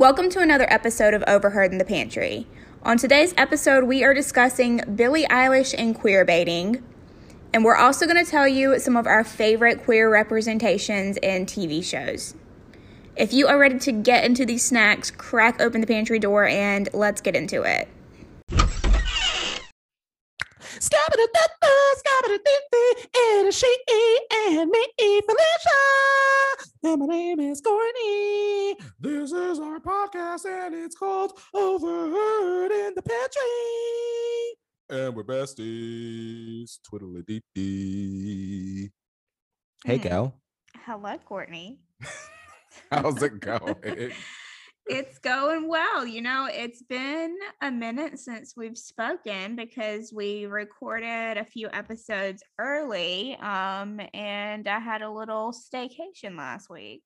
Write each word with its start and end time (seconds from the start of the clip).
Welcome 0.00 0.30
to 0.30 0.40
another 0.40 0.66
episode 0.72 1.12
of 1.12 1.22
Overheard 1.26 1.72
in 1.72 1.76
the 1.76 1.84
Pantry. 1.84 2.46
On 2.84 2.96
today's 2.96 3.34
episode, 3.36 3.84
we 3.84 4.02
are 4.02 4.14
discussing 4.14 4.80
Billie 4.94 5.26
Eilish 5.26 5.74
and 5.76 5.94
queer 5.94 6.24
baiting, 6.24 6.82
and 7.52 7.66
we're 7.66 7.76
also 7.76 8.06
going 8.06 8.24
to 8.24 8.30
tell 8.30 8.48
you 8.48 8.78
some 8.78 8.96
of 8.96 9.06
our 9.06 9.22
favorite 9.22 9.84
queer 9.84 10.10
representations 10.10 11.18
in 11.18 11.44
TV 11.44 11.84
shows. 11.84 12.34
If 13.14 13.34
you 13.34 13.46
are 13.46 13.58
ready 13.58 13.78
to 13.78 13.92
get 13.92 14.24
into 14.24 14.46
these 14.46 14.64
snacks, 14.64 15.10
crack 15.10 15.60
open 15.60 15.82
the 15.82 15.86
pantry 15.86 16.18
door 16.18 16.46
and 16.46 16.88
let's 16.94 17.20
get 17.20 17.36
into 17.36 17.64
it. 17.64 17.86
And 23.32 23.48
a 23.48 23.52
she 23.52 23.76
and 24.48 24.70
me, 24.70 24.86
Felicia. 24.98 25.80
And 26.84 27.00
my 27.00 27.06
name 27.06 27.40
is 27.40 27.60
Courtney. 27.60 28.76
This 28.98 29.30
is 29.32 29.58
our 29.60 29.78
podcast, 29.80 30.46
and 30.46 30.74
it's 30.74 30.96
called 30.96 31.38
Overheard 31.52 32.72
in 32.72 32.94
the 32.94 33.02
Pantry. 33.02 33.42
And 34.88 35.14
we're 35.14 35.24
besties. 35.24 36.78
Twiddly 36.90 37.26
dee 37.26 37.42
dee. 37.54 38.90
Hey, 39.84 39.96
Hmm. 39.98 40.02
gal. 40.02 40.40
Hello, 40.86 41.18
Courtney. 41.26 41.80
How's 42.90 43.22
it 43.22 43.38
going? 43.40 44.12
It's 44.90 45.20
going 45.20 45.68
well. 45.68 46.04
You 46.04 46.20
know, 46.20 46.48
it's 46.50 46.82
been 46.82 47.36
a 47.62 47.70
minute 47.70 48.18
since 48.18 48.54
we've 48.56 48.76
spoken 48.76 49.54
because 49.54 50.12
we 50.12 50.46
recorded 50.46 51.36
a 51.36 51.44
few 51.44 51.68
episodes 51.72 52.42
early. 52.58 53.36
Um, 53.36 54.00
and 54.12 54.66
I 54.66 54.80
had 54.80 55.02
a 55.02 55.10
little 55.10 55.52
staycation 55.52 56.36
last 56.36 56.68
week. 56.68 57.04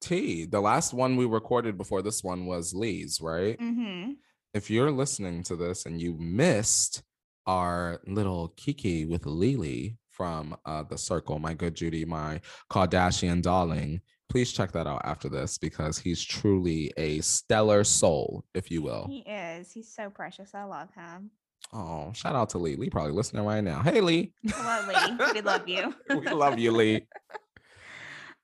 T, 0.00 0.44
the 0.44 0.60
last 0.60 0.94
one 0.94 1.16
we 1.16 1.26
recorded 1.26 1.76
before 1.76 2.02
this 2.02 2.22
one 2.22 2.46
was 2.46 2.72
Lee's, 2.72 3.20
right? 3.20 3.58
Mm-hmm. 3.58 4.12
if 4.54 4.70
you're 4.70 4.92
listening 4.92 5.42
to 5.44 5.56
this 5.56 5.86
and 5.86 6.00
you 6.00 6.14
missed 6.18 7.02
our 7.46 8.00
little 8.06 8.54
Kiki 8.56 9.06
with 9.06 9.26
Lily 9.26 9.96
from 10.12 10.56
uh, 10.64 10.84
the 10.84 10.98
Circle, 10.98 11.40
my 11.40 11.54
good 11.54 11.74
Judy, 11.74 12.04
my 12.04 12.40
Kardashian 12.70 13.42
darling, 13.42 14.02
please 14.28 14.52
check 14.52 14.72
that 14.72 14.86
out 14.86 15.02
after 15.04 15.28
this 15.28 15.58
because 15.58 15.98
he's 15.98 16.22
truly 16.22 16.92
a 16.96 17.20
stellar 17.20 17.84
soul, 17.84 18.44
if 18.54 18.70
you 18.70 18.82
will. 18.82 19.06
He 19.08 19.20
is. 19.20 19.72
He's 19.72 19.92
so 19.92 20.10
precious. 20.10 20.54
I 20.54 20.64
love 20.64 20.88
him. 20.94 21.30
Oh, 21.72 22.12
shout 22.14 22.34
out 22.34 22.50
to 22.50 22.58
Lee. 22.58 22.76
Lee 22.76 22.88
probably 22.88 23.12
listening 23.12 23.44
right 23.44 23.62
now. 23.62 23.82
Hey, 23.82 24.00
Lee. 24.00 24.32
Hello, 24.46 24.88
Lee. 24.88 25.32
We 25.34 25.40
love 25.42 25.68
you. 25.68 25.94
we 26.10 26.28
love 26.30 26.58
you, 26.58 26.72
Lee. 26.72 27.06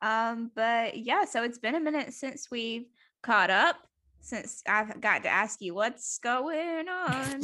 Um, 0.02 0.50
but 0.54 0.98
yeah, 0.98 1.24
so 1.24 1.42
it's 1.44 1.56
been 1.56 1.76
a 1.76 1.80
minute 1.80 2.12
since 2.12 2.50
we've 2.50 2.84
caught 3.22 3.48
up, 3.48 3.76
since 4.20 4.62
I've 4.69 5.00
got 5.00 5.22
to 5.22 5.30
ask 5.30 5.62
you 5.62 5.74
what's 5.74 6.19
going 6.19 6.88
on. 6.91 7.41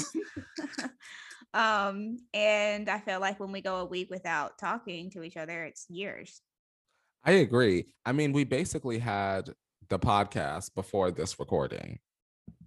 um, 1.54 2.18
and 2.34 2.90
I 2.90 2.98
feel 2.98 3.18
like 3.18 3.40
when 3.40 3.50
we 3.50 3.62
go 3.62 3.76
a 3.76 3.86
week 3.86 4.10
without 4.10 4.58
talking 4.58 5.10
to 5.12 5.22
each 5.22 5.38
other, 5.38 5.64
it's 5.64 5.88
years. 5.88 6.42
I 7.24 7.32
agree. 7.32 7.86
I 8.04 8.12
mean, 8.12 8.32
we 8.32 8.44
basically 8.44 8.98
had 8.98 9.50
the 9.88 9.98
podcast 9.98 10.74
before 10.74 11.10
this 11.10 11.38
recording 11.38 11.98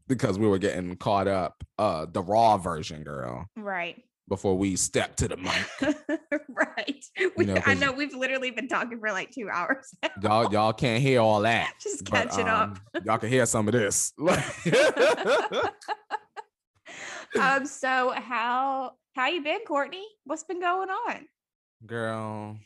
because 0.07 0.37
we 0.37 0.47
were 0.47 0.57
getting 0.59 0.95
caught 0.95 1.27
up, 1.27 1.63
uh, 1.79 2.05
the 2.11 2.21
raw 2.21 2.57
version, 2.57 3.03
girl. 3.03 3.47
Right. 3.55 4.03
before 4.29 4.57
we 4.57 4.75
step 4.75 5.15
to 5.17 5.27
the 5.27 5.37
mic. 5.37 5.67
right. 6.49 7.05
We, 7.35 7.45
know, 7.45 7.61
I 7.65 7.73
know 7.73 7.91
we've 7.91 8.15
literally 8.15 8.51
been 8.51 8.67
talking 8.67 8.99
for 8.99 9.11
like 9.11 9.31
two 9.31 9.49
hours. 9.49 9.93
y'all, 10.21 10.51
y'all 10.51 10.73
can't 10.73 11.01
hear 11.01 11.19
all 11.19 11.41
that. 11.41 11.73
Just 11.81 12.05
catching 12.05 12.47
up. 12.47 12.79
um, 12.93 13.03
y'all 13.05 13.17
can 13.17 13.29
hear 13.29 13.45
some 13.45 13.67
of 13.67 13.73
this. 13.73 14.13
um, 17.39 17.65
so 17.65 18.13
how 18.15 18.91
how 19.15 19.27
you 19.27 19.43
been, 19.43 19.59
Courtney? 19.67 20.05
What's 20.25 20.43
been 20.43 20.61
going 20.61 20.89
on? 20.89 21.27
Girl, 21.86 22.58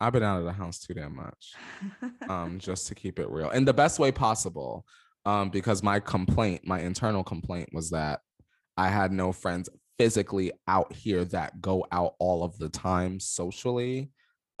I've 0.00 0.12
been 0.12 0.22
out 0.22 0.38
of 0.38 0.44
the 0.44 0.52
house 0.52 0.78
too 0.78 0.94
damn 0.94 1.16
much. 1.16 1.54
Um, 2.28 2.58
just 2.60 2.86
to 2.88 2.94
keep 2.94 3.18
it 3.18 3.30
real. 3.30 3.50
In 3.50 3.64
the 3.64 3.74
best 3.74 3.98
way 3.98 4.12
possible. 4.12 4.84
Um, 5.24 5.50
because 5.50 5.82
my 5.82 5.98
complaint, 5.98 6.62
my 6.64 6.80
internal 6.80 7.24
complaint 7.24 7.70
was 7.72 7.90
that 7.90 8.20
I 8.76 8.88
had 8.88 9.10
no 9.10 9.32
friends 9.32 9.68
physically 9.98 10.52
out 10.68 10.92
here 10.92 11.24
that 11.24 11.60
go 11.60 11.84
out 11.90 12.14
all 12.20 12.44
of 12.44 12.56
the 12.58 12.68
time 12.68 13.18
socially. 13.18 14.10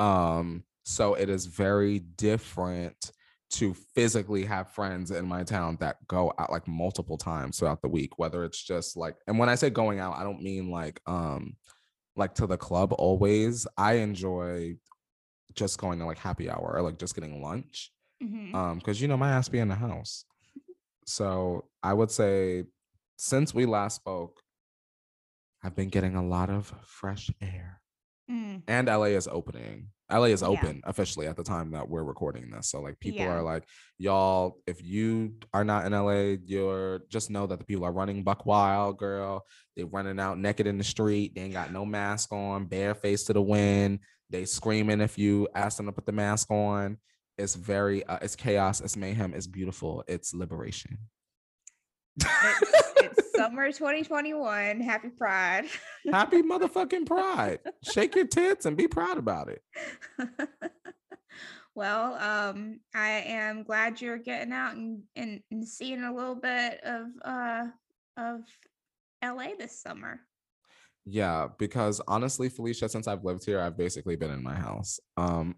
Um, 0.00 0.64
so 0.84 1.14
it 1.14 1.28
is 1.28 1.46
very 1.46 2.00
different 2.00 3.12
to 3.48 3.74
physically 3.94 4.44
have 4.44 4.72
friends 4.72 5.10
in 5.10 5.26
my 5.26 5.44
town 5.44 5.76
that 5.80 5.96
go 6.08 6.32
out 6.38 6.50
like 6.50 6.66
multiple 6.66 7.16
times 7.16 7.58
throughout 7.58 7.80
the 7.80 7.88
week, 7.88 8.18
whether 8.18 8.44
it's 8.44 8.62
just 8.62 8.96
like, 8.96 9.14
and 9.26 9.38
when 9.38 9.48
I 9.48 9.54
say 9.54 9.70
going 9.70 10.00
out, 10.00 10.16
I 10.16 10.24
don't 10.24 10.42
mean 10.42 10.70
like, 10.70 11.00
um, 11.06 11.56
like 12.16 12.34
to 12.36 12.46
the 12.46 12.56
club 12.56 12.92
always. 12.92 13.66
I 13.76 13.94
enjoy 13.94 14.76
just 15.56 15.78
going 15.78 15.98
to 15.98 16.06
like 16.06 16.18
happy 16.18 16.48
hour 16.50 16.72
or 16.76 16.82
like 16.82 16.98
just 16.98 17.14
getting 17.14 17.42
lunch. 17.42 17.90
Mhm. 18.22 18.54
Um, 18.54 18.78
because 18.78 19.00
you 19.00 19.08
know 19.08 19.16
my 19.16 19.30
ass 19.32 19.48
be 19.48 19.58
in 19.58 19.68
the 19.68 19.74
house. 19.74 20.24
So 21.06 21.68
I 21.82 21.92
would 21.92 22.10
say 22.10 22.64
since 23.16 23.54
we 23.54 23.66
last 23.66 23.96
spoke, 23.96 24.40
I've 25.62 25.74
been 25.76 25.88
getting 25.88 26.14
a 26.16 26.24
lot 26.24 26.50
of 26.50 26.72
fresh 26.84 27.30
air. 27.40 27.80
Mm, 28.30 28.62
And 28.66 28.88
LA 28.88 29.14
is 29.14 29.28
opening. 29.28 29.88
LA 30.10 30.26
is 30.26 30.42
Yeah. 30.42 30.48
open 30.48 30.80
officially 30.84 31.26
at 31.26 31.36
the 31.36 31.42
time 31.44 31.70
that 31.72 31.88
we're 31.88 32.02
recording 32.04 32.50
this. 32.50 32.68
So 32.68 32.80
like 32.80 32.98
people 33.00 33.20
Yeah. 33.22 33.32
are 33.34 33.42
like, 33.42 33.64
y'all, 33.98 34.60
if 34.66 34.82
you 34.82 35.34
are 35.54 35.64
not 35.64 35.86
in 35.86 35.92
LA, 35.92 36.36
you're 36.44 37.00
just 37.08 37.30
know 37.30 37.46
that 37.46 37.58
the 37.58 37.64
people 37.64 37.84
are 37.84 37.92
running 37.92 38.22
buck 38.24 38.44
wild, 38.46 38.98
girl. 38.98 39.44
They're 39.76 39.86
running 39.86 40.18
out 40.20 40.38
naked 40.38 40.66
in 40.66 40.78
the 40.78 40.84
street. 40.84 41.34
They 41.34 41.42
ain't 41.42 41.52
got 41.52 41.72
no 41.72 41.84
mask 41.84 42.32
on, 42.32 42.66
bare 42.66 42.94
face 42.94 43.24
to 43.24 43.32
the 43.32 43.42
wind. 43.42 44.00
They 44.30 44.44
screaming 44.44 45.00
if 45.00 45.18
you 45.18 45.48
ask 45.54 45.76
them 45.76 45.86
to 45.86 45.92
put 45.92 46.06
the 46.06 46.12
mask 46.12 46.50
on. 46.50 46.98
It's 47.38 47.54
very 47.54 48.04
uh, 48.04 48.18
it's 48.22 48.34
chaos, 48.34 48.80
it's 48.80 48.96
mayhem, 48.96 49.34
it's 49.34 49.46
beautiful, 49.46 50.02
it's 50.08 50.34
liberation. 50.34 50.98
it's, 52.18 52.92
it's 52.96 53.32
summer 53.36 53.70
2021. 53.70 54.80
Happy 54.80 55.08
Pride. 55.10 55.66
Happy 56.10 56.42
motherfucking 56.50 57.06
pride. 57.06 57.58
Shake 57.82 58.16
your 58.16 58.26
tits 58.26 58.64
and 58.64 58.76
be 58.76 58.88
proud 58.88 59.18
about 59.18 59.48
it. 59.50 59.62
well, 61.74 62.14
um, 62.14 62.80
I 62.94 63.08
am 63.26 63.62
glad 63.62 64.00
you're 64.00 64.18
getting 64.18 64.52
out 64.52 64.76
and, 64.76 65.02
and, 65.14 65.42
and 65.50 65.68
seeing 65.68 66.02
a 66.02 66.14
little 66.14 66.36
bit 66.36 66.80
of 66.82 67.06
uh 67.22 67.64
of 68.16 68.40
LA 69.22 69.48
this 69.58 69.80
summer. 69.80 70.20
Yeah, 71.06 71.46
because 71.58 72.00
honestly, 72.08 72.48
Felicia, 72.48 72.88
since 72.88 73.06
I've 73.06 73.24
lived 73.24 73.44
here, 73.44 73.60
I've 73.60 73.78
basically 73.78 74.16
been 74.16 74.32
in 74.32 74.42
my 74.42 74.54
house. 74.54 74.98
Um 75.16 75.54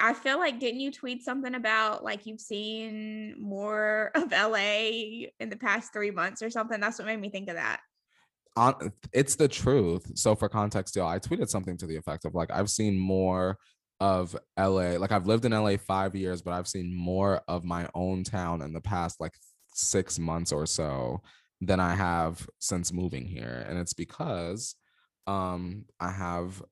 I 0.00 0.14
feel 0.14 0.38
like 0.38 0.60
didn't 0.60 0.80
you 0.80 0.90
tweet 0.90 1.22
something 1.22 1.54
about 1.54 2.04
like 2.04 2.26
you've 2.26 2.40
seen 2.40 3.36
more 3.38 4.10
of 4.14 4.30
LA 4.32 5.28
in 5.40 5.50
the 5.50 5.56
past 5.56 5.92
three 5.92 6.10
months 6.10 6.42
or 6.42 6.50
something? 6.50 6.80
That's 6.80 6.98
what 6.98 7.06
made 7.06 7.20
me 7.20 7.30
think 7.30 7.48
of 7.48 7.56
that. 7.56 7.80
on, 8.56 8.92
it's 9.12 9.36
the 9.36 9.48
truth. 9.48 10.10
So 10.14 10.34
for 10.34 10.48
context, 10.48 10.96
y'all, 10.96 11.08
I 11.08 11.18
tweeted 11.18 11.48
something 11.48 11.76
to 11.78 11.86
the 11.86 11.96
effect 11.96 12.24
of 12.24 12.34
like 12.34 12.50
I've 12.50 12.70
seen 12.70 12.98
more 12.98 13.58
of 14.00 14.36
LA. 14.58 14.96
Like 14.98 15.12
I've 15.12 15.26
lived 15.26 15.44
in 15.44 15.52
LA 15.52 15.76
five 15.76 16.14
years, 16.14 16.42
but 16.42 16.52
I've 16.52 16.68
seen 16.68 16.94
more 16.94 17.42
of 17.48 17.64
my 17.64 17.88
own 17.94 18.24
town 18.24 18.62
in 18.62 18.72
the 18.72 18.80
past 18.80 19.20
like 19.20 19.34
six 19.74 20.18
months 20.18 20.52
or 20.52 20.66
so 20.66 21.20
than 21.66 21.80
I 21.80 21.94
have 21.94 22.48
since 22.58 22.92
moving 22.92 23.26
here. 23.26 23.64
And 23.68 23.78
it's 23.78 23.94
because 23.94 24.74
um 25.26 25.86
I 26.00 26.10
have 26.10 26.62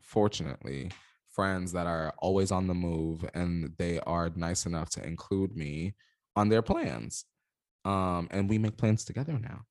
fortunately 0.00 0.90
friends 1.30 1.72
that 1.72 1.86
are 1.86 2.12
always 2.18 2.50
on 2.50 2.66
the 2.66 2.74
move 2.74 3.24
and 3.34 3.72
they 3.78 4.00
are 4.00 4.30
nice 4.34 4.66
enough 4.66 4.90
to 4.90 5.06
include 5.06 5.56
me 5.56 5.94
on 6.36 6.48
their 6.48 6.62
plans. 6.62 7.24
Um 7.84 8.28
and 8.30 8.48
we 8.48 8.58
make 8.58 8.76
plans 8.76 9.04
together 9.04 9.38
now. 9.38 9.62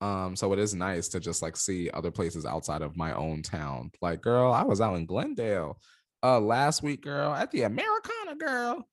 Um, 0.00 0.34
so 0.34 0.52
it 0.52 0.58
is 0.58 0.74
nice 0.74 1.06
to 1.08 1.20
just 1.20 1.42
like 1.42 1.56
see 1.56 1.88
other 1.90 2.10
places 2.10 2.44
outside 2.44 2.82
of 2.82 2.96
my 2.96 3.12
own 3.14 3.42
town. 3.42 3.92
Like, 4.00 4.20
girl, 4.20 4.52
I 4.52 4.64
was 4.64 4.80
out 4.80 4.96
in 4.96 5.06
Glendale 5.06 5.78
uh 6.22 6.40
last 6.40 6.82
week, 6.82 7.02
girl, 7.02 7.32
at 7.32 7.50
the 7.50 7.62
Americana, 7.62 8.36
girl. 8.38 8.88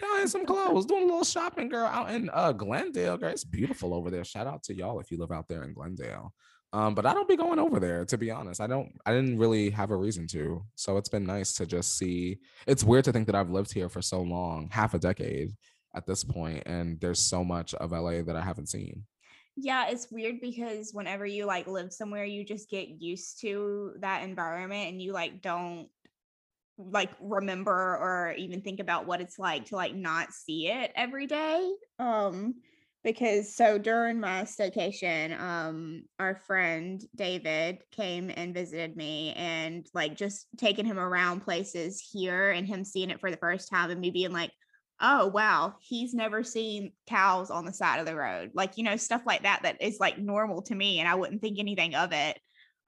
Buying 0.00 0.26
some 0.26 0.46
clothes, 0.46 0.86
doing 0.86 1.04
a 1.04 1.06
little 1.06 1.24
shopping, 1.24 1.68
girl, 1.68 1.86
out 1.86 2.10
in 2.10 2.30
uh 2.32 2.52
Glendale. 2.52 3.16
Girl, 3.16 3.30
it's 3.30 3.44
beautiful 3.44 3.94
over 3.94 4.10
there. 4.10 4.24
Shout 4.24 4.46
out 4.46 4.62
to 4.64 4.74
y'all 4.74 5.00
if 5.00 5.10
you 5.10 5.18
live 5.18 5.32
out 5.32 5.48
there 5.48 5.64
in 5.64 5.74
Glendale. 5.74 6.32
Um, 6.72 6.94
but 6.94 7.06
I 7.06 7.14
don't 7.14 7.28
be 7.28 7.36
going 7.36 7.58
over 7.58 7.78
there 7.78 8.04
to 8.06 8.18
be 8.18 8.30
honest. 8.30 8.60
I 8.60 8.66
don't 8.66 8.92
I 9.04 9.12
didn't 9.12 9.38
really 9.38 9.70
have 9.70 9.90
a 9.90 9.96
reason 9.96 10.26
to. 10.28 10.62
So 10.74 10.96
it's 10.96 11.08
been 11.08 11.24
nice 11.24 11.54
to 11.54 11.66
just 11.66 11.96
see. 11.96 12.38
It's 12.66 12.84
weird 12.84 13.04
to 13.04 13.12
think 13.12 13.26
that 13.26 13.34
I've 13.34 13.50
lived 13.50 13.72
here 13.72 13.88
for 13.88 14.02
so 14.02 14.22
long, 14.22 14.68
half 14.70 14.94
a 14.94 14.98
decade 14.98 15.52
at 15.94 16.06
this 16.06 16.24
point, 16.24 16.62
and 16.66 17.00
there's 17.00 17.20
so 17.20 17.42
much 17.42 17.74
of 17.74 17.92
LA 17.92 18.22
that 18.22 18.36
I 18.36 18.42
haven't 18.42 18.68
seen. 18.68 19.04
Yeah, 19.56 19.88
it's 19.88 20.10
weird 20.10 20.40
because 20.42 20.90
whenever 20.92 21.24
you 21.24 21.46
like 21.46 21.66
live 21.66 21.90
somewhere, 21.90 22.26
you 22.26 22.44
just 22.44 22.68
get 22.68 22.88
used 23.00 23.40
to 23.40 23.94
that 24.00 24.22
environment 24.22 24.90
and 24.90 25.00
you 25.00 25.12
like 25.12 25.40
don't 25.40 25.88
like 26.78 27.10
remember 27.20 27.72
or 27.72 28.34
even 28.36 28.60
think 28.60 28.80
about 28.80 29.06
what 29.06 29.20
it's 29.20 29.38
like 29.38 29.66
to 29.66 29.76
like 29.76 29.94
not 29.94 30.32
see 30.32 30.68
it 30.68 30.92
every 30.94 31.26
day. 31.26 31.70
Um 31.98 32.54
because 33.02 33.54
so 33.54 33.78
during 33.78 34.18
my 34.18 34.42
staycation, 34.42 35.38
um 35.40 36.02
our 36.18 36.36
friend 36.36 37.02
David 37.14 37.78
came 37.92 38.30
and 38.34 38.52
visited 38.52 38.96
me 38.96 39.32
and 39.34 39.86
like 39.94 40.16
just 40.16 40.48
taking 40.56 40.84
him 40.84 40.98
around 40.98 41.40
places 41.40 42.00
here 42.12 42.50
and 42.50 42.66
him 42.66 42.84
seeing 42.84 43.10
it 43.10 43.20
for 43.20 43.30
the 43.30 43.36
first 43.36 43.70
time 43.70 43.90
and 43.90 44.00
me 44.00 44.10
being 44.10 44.32
like, 44.32 44.50
"Oh, 45.00 45.28
wow, 45.28 45.76
he's 45.80 46.14
never 46.14 46.42
seen 46.42 46.92
cows 47.06 47.50
on 47.50 47.64
the 47.64 47.72
side 47.72 48.00
of 48.00 48.06
the 48.06 48.16
road." 48.16 48.50
Like, 48.54 48.76
you 48.76 48.84
know, 48.84 48.96
stuff 48.96 49.22
like 49.26 49.42
that 49.44 49.60
that 49.62 49.80
is 49.80 49.98
like 50.00 50.18
normal 50.18 50.62
to 50.62 50.74
me 50.74 50.98
and 50.98 51.08
I 51.08 51.14
wouldn't 51.14 51.40
think 51.40 51.58
anything 51.58 51.94
of 51.94 52.12
it 52.12 52.38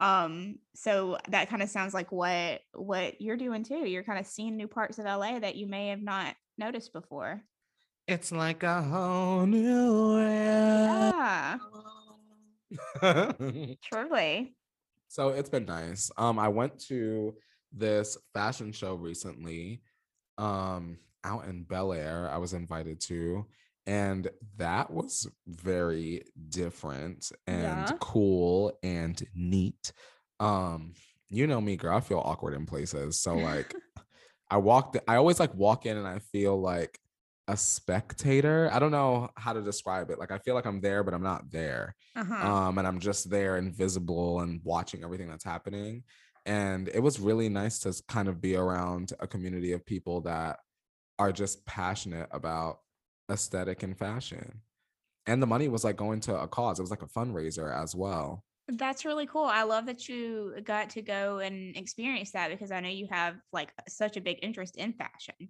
um 0.01 0.57
so 0.75 1.19
that 1.29 1.49
kind 1.51 1.63
of 1.63 1.69
sounds 1.69 1.93
like 1.93 2.13
what 2.13 2.61
what 2.73 3.21
you're 3.21 3.37
doing 3.37 3.65
too. 3.65 3.87
You're 3.89 4.05
kind 4.05 4.19
of 4.19 4.27
seeing 4.27 4.57
new 4.57 4.69
parts 4.69 4.99
of 4.99 5.05
la 5.05 5.39
that 5.39 5.57
you 5.57 5.67
may 5.67 5.89
have 5.89 6.03
not 6.03 6.35
noticed 6.57 6.93
before. 6.93 7.43
It's 8.07 8.33
like 8.33 8.63
a 8.63 8.83
whole 8.83 9.47
new 9.47 10.13
world. 10.15 11.15
Yeah. 11.15 11.59
Truly. 13.83 14.55
So 15.09 15.31
it's 15.31 15.51
been 15.51 15.67
nice. 15.67 16.11
Um 16.17 16.39
i 16.39 16.49
went 16.49 16.79
to 16.87 17.35
this 17.73 18.17
fashion 18.33 18.73
show 18.73 18.95
recently 18.95 19.83
um 20.39 20.99
out 21.25 21.45
in 21.47 21.65
bel 21.65 21.93
air 21.93 22.31
i 22.33 22.39
was 22.39 22.55
invited 22.55 22.99
to 23.01 23.45
and 23.89 24.29
that 24.59 24.93
was 24.93 25.27
very 25.49 26.23
different 26.51 27.33
and 27.49 27.89
Yeah. 27.89 27.97
cool 27.99 28.79
and 28.83 29.21
neat. 29.35 29.93
Um 30.39 30.95
you 31.31 31.47
know 31.47 31.61
me 31.61 31.77
girl 31.77 31.95
i 31.97 32.01
feel 32.01 32.21
awkward 32.25 32.55
in 32.55 32.65
places 32.65 33.21
so 33.21 33.35
like 33.35 33.75
i 34.51 34.57
walked 34.57 34.97
i 35.07 35.17
always 35.17 35.39
like 35.39 35.55
walk 35.55 35.85
in 35.85 35.97
and 35.99 36.07
i 36.09 36.19
feel 36.21 36.59
like 36.59 36.99
a 37.49 37.57
spectator. 37.57 38.71
I 38.73 38.79
don't 38.79 38.91
know 38.91 39.31
how 39.37 39.53
to 39.55 39.63
describe 39.63 40.11
it 40.11 40.19
like 40.19 40.31
i 40.31 40.39
feel 40.39 40.55
like 40.55 40.67
i'm 40.67 40.81
there 40.81 41.03
but 41.03 41.15
i'm 41.15 41.23
not 41.23 41.51
there. 41.51 41.97
Uh-huh. 42.17 42.47
Um 42.47 42.79
and 42.79 42.87
i'm 42.87 42.99
just 43.01 43.29
there 43.31 43.57
invisible 43.59 44.41
and 44.41 44.61
watching 44.65 45.03
everything 45.05 45.29
that's 45.29 45.45
happening. 45.45 46.05
And 46.47 46.89
it 46.89 47.01
was 47.01 47.21
really 47.21 47.49
nice 47.49 47.79
to 47.81 47.93
kind 48.09 48.29
of 48.29 48.41
be 48.41 48.57
around 48.57 49.13
a 49.21 49.27
community 49.27 49.73
of 49.73 49.85
people 49.85 50.21
that 50.23 50.61
are 51.19 51.33
just 51.33 51.67
passionate 51.67 52.29
about 52.33 52.79
aesthetic 53.31 53.83
and 53.83 53.99
fashion 53.99 54.61
and 55.27 55.43
the 55.43 55.47
money 55.47 55.69
was 55.69 55.85
like 55.85 55.97
going 55.97 56.21
to 56.21 56.39
a 56.39 56.49
cause 56.49 56.79
it 56.79 56.83
was 56.83 56.91
like 56.91 57.03
a 57.03 57.07
fundraiser 57.07 57.75
as 57.75 57.95
well 57.95 58.45
that's 58.77 59.05
really 59.05 59.27
cool 59.27 59.45
i 59.45 59.63
love 59.63 59.87
that 59.87 60.09
you 60.09 60.55
got 60.65 60.91
to 60.91 61.03
go 61.03 61.39
and 61.39 61.77
experience 61.77 62.33
that 62.33 62.51
because 62.51 62.71
i 62.71 62.81
know 62.81 62.89
you 62.89 63.07
have 63.11 63.37
like 63.53 63.73
such 63.89 64.17
a 64.17 64.21
big 64.21 64.39
interest 64.43 64.77
in 64.77 64.93
fashion 64.93 65.49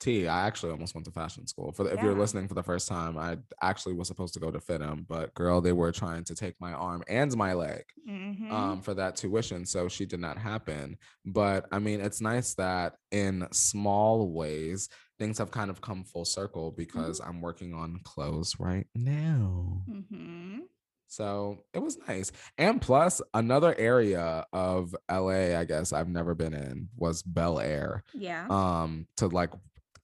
T, 0.00 0.28
I 0.28 0.46
actually 0.46 0.72
almost 0.72 0.94
went 0.94 1.04
to 1.06 1.10
fashion 1.10 1.46
school. 1.46 1.72
For 1.72 1.84
the, 1.84 1.92
if 1.92 2.02
you're 2.02 2.14
listening 2.14 2.48
for 2.48 2.54
the 2.54 2.62
first 2.62 2.88
time, 2.88 3.18
I 3.18 3.36
actually 3.60 3.94
was 3.94 4.08
supposed 4.08 4.32
to 4.34 4.40
go 4.40 4.50
to 4.50 4.58
FIDM, 4.58 5.06
but 5.08 5.34
girl, 5.34 5.60
they 5.60 5.72
were 5.72 5.92
trying 5.92 6.24
to 6.24 6.34
take 6.34 6.54
my 6.60 6.72
arm 6.72 7.02
and 7.08 7.36
my 7.36 7.52
leg. 7.52 7.84
Mhm. 8.08 8.50
um, 8.50 8.80
for 8.80 8.94
that 8.94 9.16
tuition. 9.16 9.66
So 9.66 9.88
she 9.88 10.06
did 10.06 10.20
not 10.20 10.38
happen. 10.38 10.96
But 11.26 11.66
I 11.70 11.78
mean, 11.80 12.00
it's 12.00 12.20
nice 12.22 12.54
that 12.54 12.94
in 13.10 13.46
small 13.52 14.32
ways, 14.32 14.88
things 15.18 15.38
have 15.38 15.50
kind 15.50 15.70
of 15.70 15.80
come 15.80 16.04
full 16.04 16.24
circle 16.24 16.70
because 16.70 17.20
I'm 17.20 17.40
working 17.40 17.74
on 17.74 18.00
clothes 18.04 18.58
right 18.60 18.86
now. 18.94 19.82
Mhm. 19.88 20.60
So 21.08 21.64
it 21.72 21.78
was 21.80 21.98
nice. 22.06 22.30
And 22.58 22.80
plus, 22.82 23.22
another 23.34 23.74
area 23.78 24.44
of 24.52 24.94
LA, 25.10 25.56
I 25.58 25.64
guess 25.64 25.92
I've 25.92 26.08
never 26.08 26.34
been 26.34 26.52
in 26.54 26.88
was 26.96 27.22
Bel 27.22 27.58
Air. 27.58 28.04
yeah 28.14 28.46
Um, 28.48 29.06
to 29.16 29.26
like 29.28 29.52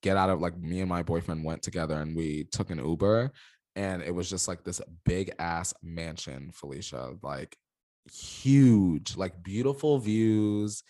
get 0.01 0.17
out 0.17 0.31
of 0.31 0.41
like 0.41 0.59
me 0.59 0.81
and 0.81 0.89
my 0.89 1.03
boyfriend 1.03 1.45
went 1.45 1.63
together 1.63 2.01
and 2.01 2.17
we 2.17 2.45
took 2.45 2.71
an 2.71 2.79
Uber 2.79 3.33
and 3.77 4.03
it 4.03 4.15
was 4.15 4.29
just 4.31 4.49
like 4.49 4.65
this 4.65 4.81
big 5.05 5.33
ass 5.39 5.75
mansion, 5.83 6.51
Felicia. 6.53 7.15
Like 7.23 7.57
huge, 8.11 9.17
like 9.17 9.43
beautiful 9.43 9.99
views. 9.99 10.83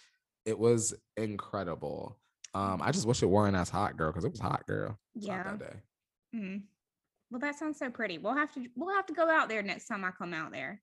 It 0.44 0.58
was 0.58 0.94
incredible. 1.16 2.18
Um, 2.54 2.80
I 2.82 2.92
just 2.92 3.06
wish 3.06 3.22
it 3.22 3.26
weren't 3.26 3.56
as 3.56 3.68
hot, 3.68 3.96
girl, 3.96 4.10
because 4.12 4.24
it 4.24 4.30
was 4.30 4.40
hot, 4.40 4.64
girl. 4.66 4.90
Hot 4.90 4.98
yeah 5.14 5.42
that 5.42 5.58
day. 5.58 5.76
Mhm. 6.36 6.62
well 7.30 7.40
that 7.40 7.54
sounds 7.56 7.78
so 7.78 7.90
pretty 7.90 8.18
we'll 8.18 8.34
have 8.34 8.52
to 8.54 8.66
we'll 8.76 8.94
have 8.94 9.06
to 9.06 9.12
go 9.12 9.30
out 9.30 9.48
there 9.48 9.62
next 9.62 9.86
time 9.86 10.04
i 10.04 10.10
come 10.10 10.34
out 10.34 10.50
there 10.52 10.80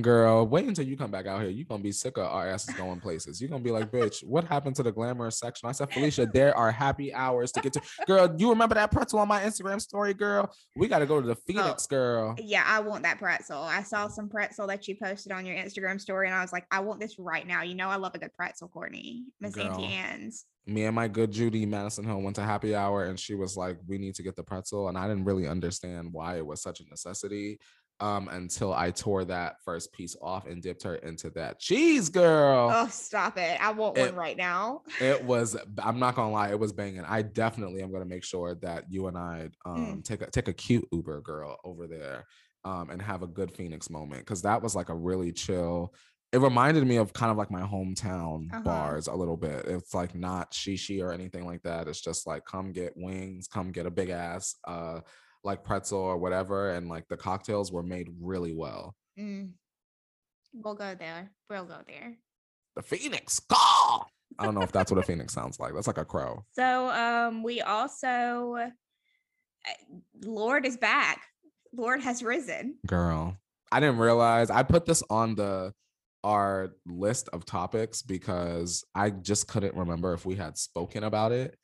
Girl, 0.00 0.44
wait 0.44 0.66
until 0.66 0.84
you 0.84 0.96
come 0.96 1.12
back 1.12 1.26
out 1.26 1.40
here. 1.40 1.50
You're 1.50 1.66
gonna 1.66 1.82
be 1.82 1.92
sick 1.92 2.16
of 2.18 2.24
our 2.24 2.48
asses 2.48 2.74
going 2.74 2.98
places. 2.98 3.40
You're 3.40 3.48
gonna 3.48 3.62
be 3.62 3.70
like, 3.70 3.92
bitch, 3.92 4.24
what 4.24 4.42
happened 4.44 4.74
to 4.76 4.82
the 4.82 4.90
glamorous 4.90 5.38
section? 5.38 5.68
I 5.68 5.72
said, 5.72 5.92
Felicia, 5.92 6.26
there 6.26 6.56
are 6.56 6.72
happy 6.72 7.14
hours 7.14 7.52
to 7.52 7.60
get 7.60 7.74
to. 7.74 7.80
Girl, 8.08 8.34
you 8.36 8.50
remember 8.50 8.74
that 8.74 8.90
pretzel 8.90 9.20
on 9.20 9.28
my 9.28 9.42
Instagram 9.42 9.80
story, 9.80 10.12
girl? 10.12 10.52
We 10.74 10.88
gotta 10.88 11.06
go 11.06 11.20
to 11.20 11.26
the 11.26 11.36
oh, 11.36 11.42
Phoenix, 11.46 11.86
girl. 11.86 12.34
Yeah, 12.38 12.64
I 12.66 12.80
want 12.80 13.04
that 13.04 13.18
pretzel. 13.18 13.62
I 13.62 13.84
saw 13.84 14.08
some 14.08 14.28
pretzel 14.28 14.66
that 14.66 14.88
you 14.88 14.96
posted 15.00 15.30
on 15.30 15.46
your 15.46 15.54
Instagram 15.54 16.00
story, 16.00 16.26
and 16.26 16.34
I 16.34 16.42
was 16.42 16.52
like, 16.52 16.66
I 16.72 16.80
want 16.80 16.98
this 16.98 17.16
right 17.20 17.46
now. 17.46 17.62
You 17.62 17.76
know, 17.76 17.88
I 17.88 17.96
love 17.96 18.16
a 18.16 18.18
good 18.18 18.34
pretzel, 18.34 18.66
Courtney. 18.66 19.26
Miss 19.40 19.56
Auntie. 19.56 19.84
Anne's. 19.84 20.44
Me 20.66 20.84
and 20.84 20.94
my 20.94 21.06
good 21.06 21.30
Judy 21.30 21.66
Madison 21.66 22.04
Hill 22.04 22.22
went 22.22 22.36
to 22.36 22.42
happy 22.42 22.74
hour 22.74 23.04
and 23.04 23.20
she 23.20 23.34
was 23.34 23.54
like, 23.54 23.76
We 23.86 23.98
need 23.98 24.14
to 24.14 24.22
get 24.22 24.34
the 24.34 24.42
pretzel. 24.42 24.88
And 24.88 24.96
I 24.96 25.06
didn't 25.06 25.24
really 25.24 25.46
understand 25.46 26.08
why 26.10 26.38
it 26.38 26.46
was 26.46 26.62
such 26.62 26.80
a 26.80 26.84
necessity 26.88 27.58
um 28.04 28.28
until 28.28 28.72
I 28.74 28.90
tore 28.90 29.24
that 29.26 29.56
first 29.64 29.92
piece 29.92 30.14
off 30.20 30.46
and 30.46 30.62
dipped 30.62 30.82
her 30.82 30.96
into 30.96 31.30
that 31.30 31.58
cheese, 31.58 32.08
girl. 32.10 32.70
Oh, 32.72 32.88
stop 32.88 33.38
it. 33.38 33.58
I 33.60 33.70
want 33.72 33.96
It- 33.96 34.06
one 34.06 34.14
right 34.16 34.36
now. 34.36 34.82
it 35.00 35.24
was 35.32 35.56
i'm 35.78 35.98
not 35.98 36.14
gonna 36.14 36.30
lie 36.30 36.50
it 36.50 36.58
was 36.58 36.72
banging 36.72 37.04
i 37.06 37.22
definitely 37.22 37.82
am 37.82 37.90
gonna 37.90 38.04
make 38.04 38.24
sure 38.24 38.54
that 38.56 38.84
you 38.90 39.06
and 39.08 39.16
i 39.16 39.48
Mm. 39.66 39.70
um 39.94 40.02
take 40.02 40.20
a 40.22 40.30
take 40.30 40.48
a 40.48 40.52
cute 40.52 40.86
uber 40.92 41.20
girl 41.20 41.56
over 41.64 41.86
there 41.86 42.26
um 42.64 42.90
and 42.90 43.00
have 43.02 43.22
a 43.22 43.26
good 43.26 43.50
phoenix 43.56 43.88
moment 43.90 44.20
because 44.20 44.42
that 44.42 44.62
was 44.62 44.74
like 44.76 44.90
a 44.90 44.94
really 44.94 45.32
chill 45.32 45.94
it 46.32 46.38
reminded 46.40 46.84
me 46.86 46.96
of 46.96 47.12
kind 47.12 47.30
of 47.30 47.36
like 47.36 47.50
my 47.50 47.62
hometown 47.62 48.48
Uh-huh. 48.52 48.62
bars 48.62 49.06
a 49.08 49.14
little 49.14 49.36
bit 49.36 49.64
it's 49.66 49.94
like 49.94 50.14
not 50.14 50.52
shishi 50.52 51.02
or 51.02 51.12
anything 51.12 51.44
like 51.46 51.62
that 51.62 51.88
it's 51.88 52.00
just 52.00 52.26
like 52.26 52.44
come 52.44 52.72
get 52.72 52.92
wings 52.96 53.48
come 53.48 53.72
get 53.72 53.86
a 53.86 53.90
big 53.90 54.10
ass 54.10 54.54
uh 54.66 55.00
like 55.44 55.62
pretzel 55.62 55.98
or 55.98 56.16
whatever 56.16 56.70
and 56.70 56.88
like 56.88 57.06
the 57.08 57.16
cocktails 57.16 57.70
were 57.70 57.82
made 57.82 58.08
really 58.20 58.54
well 58.54 58.94
Mm. 59.18 59.52
We'll 60.52 60.74
go 60.74 60.94
there. 60.98 61.30
We'll 61.48 61.64
go 61.66 61.78
there. 61.86 62.16
the 62.76 62.82
phoenix 62.82 63.40
call 63.48 64.08
i 64.38 64.44
don't 64.44 64.54
know 64.56 64.62
if 64.62 64.72
that's 64.72 64.90
what 64.90 64.98
a 64.98 65.02
phoenix 65.04 65.32
sounds 65.32 65.60
like 65.60 65.72
that's 65.74 65.86
like 65.86 65.98
a 65.98 66.04
crow 66.04 66.42
So, 66.52 66.88
um, 66.90 67.42
we 67.44 67.60
also, 67.60 68.56
uh, 68.60 68.70
Lorde 70.24 70.66
is 70.66 70.76
back. 70.76 71.20
Lorde 71.72 72.02
has 72.02 72.22
risen. 72.22 72.76
Girl, 72.86 73.36
I 73.72 73.80
didn't 73.80 73.98
realize 73.98 74.50
I 74.50 74.62
put 74.64 74.86
this 74.86 75.02
on 75.10 75.34
the 75.36 75.72
our 76.24 76.72
list 76.86 77.28
of 77.32 77.44
topics 77.44 78.02
because 78.02 78.84
I 78.94 79.10
just 79.10 79.46
couldn't 79.48 79.74
remember 79.76 80.14
if 80.14 80.24
we 80.26 80.34
had 80.36 80.56
spoken 80.58 81.04
about 81.04 81.32
it. 81.32 81.56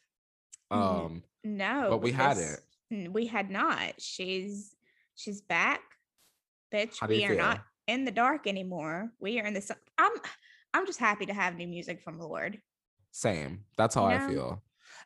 Um, 0.71 1.23
No, 1.45 1.87
But 1.91 2.03
we 2.03 2.13
hadn't. 2.13 2.61
We 2.91 3.27
had 3.27 3.51
not. 3.51 4.01
She's 4.01 4.75
she's 5.15 5.41
back, 5.41 5.81
bitch. 6.73 7.07
We 7.07 7.25
you 7.25 7.33
are 7.33 7.35
not 7.37 7.61
in 7.87 8.05
the 8.05 8.11
dark 8.11 8.47
anymore. 8.47 9.13
We 9.21 9.41
are 9.41 9.47
in 9.47 9.55
the 9.55 9.61
sun. 9.61 9.77
I'm 9.99 10.13
I'm 10.75 10.87
just 10.87 10.99
happy 10.99 11.27
to 11.27 11.35
have 11.35 11.57
new 11.57 11.69
music 11.69 12.01
from 12.03 12.19
the 12.19 12.27
Lorde. 12.27 12.61
same. 13.13 13.65
That's 13.77 13.95
how 13.95 14.07
I 14.07 14.19
feel. 14.19 14.63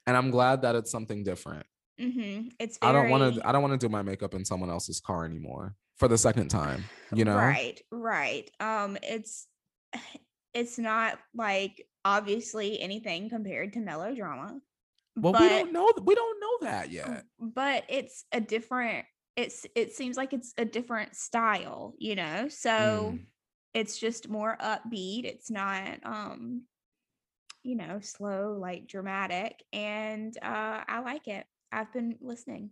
And 0.07 0.17
I'm 0.17 0.31
glad 0.31 0.63
that 0.63 0.75
it's 0.75 0.91
something 0.91 1.25
different. 1.25 1.67
hmm 1.99 2.49
It's 2.59 2.79
I 2.83 2.93
don't 2.93 3.11
want 3.11 3.35
to 3.35 3.47
I 3.47 3.53
don't 3.53 3.63
want 3.63 3.79
to 3.79 3.87
do 3.87 3.91
my 3.91 4.03
makeup 4.03 4.35
in 4.35 4.45
someone 4.45 4.71
else's 4.71 5.01
car 5.01 5.25
anymore 5.25 5.75
for 5.97 6.09
the 6.09 6.19
second 6.19 6.49
time, 6.49 6.85
you 7.15 7.25
know? 7.25 7.37
Right, 7.37 7.81
right. 7.91 8.51
Um, 8.61 8.97
it's 9.03 9.47
it's 10.55 10.79
not 10.79 11.19
like 11.35 11.87
obviously 12.05 12.81
anything 12.81 13.29
compared 13.29 13.73
to 13.75 13.81
melodrama. 13.81 14.59
Well, 15.17 15.33
but, 15.33 15.43
we 15.43 15.49
don't 15.49 15.73
know 15.73 15.93
we 16.05 16.15
don't 16.15 16.41
know 16.41 16.69
that 16.69 16.91
yet. 16.91 17.25
But 17.39 17.85
it's 17.89 18.25
a 18.33 18.41
different. 18.41 19.07
It's 19.37 19.67
it 19.75 19.93
seems 19.93 20.17
like 20.17 20.33
it's 20.33 20.53
a 20.59 20.65
different 20.65 21.15
style, 21.17 21.95
you 21.99 22.15
know. 22.15 22.49
So 22.49 22.71
Mm. 23.15 23.27
it's 23.75 23.99
just 23.99 24.29
more 24.29 24.57
upbeat. 24.61 25.25
It's 25.25 25.51
not 25.51 25.99
um, 26.05 26.63
you 27.63 27.77
know, 27.77 27.99
slow 28.01 28.57
like 28.61 28.87
dramatic, 28.87 29.63
and 29.73 30.37
uh, 30.43 30.83
I 30.87 31.01
like 31.01 31.29
it. 31.29 31.47
I've 31.73 31.93
been 31.93 32.17
listening. 32.21 32.71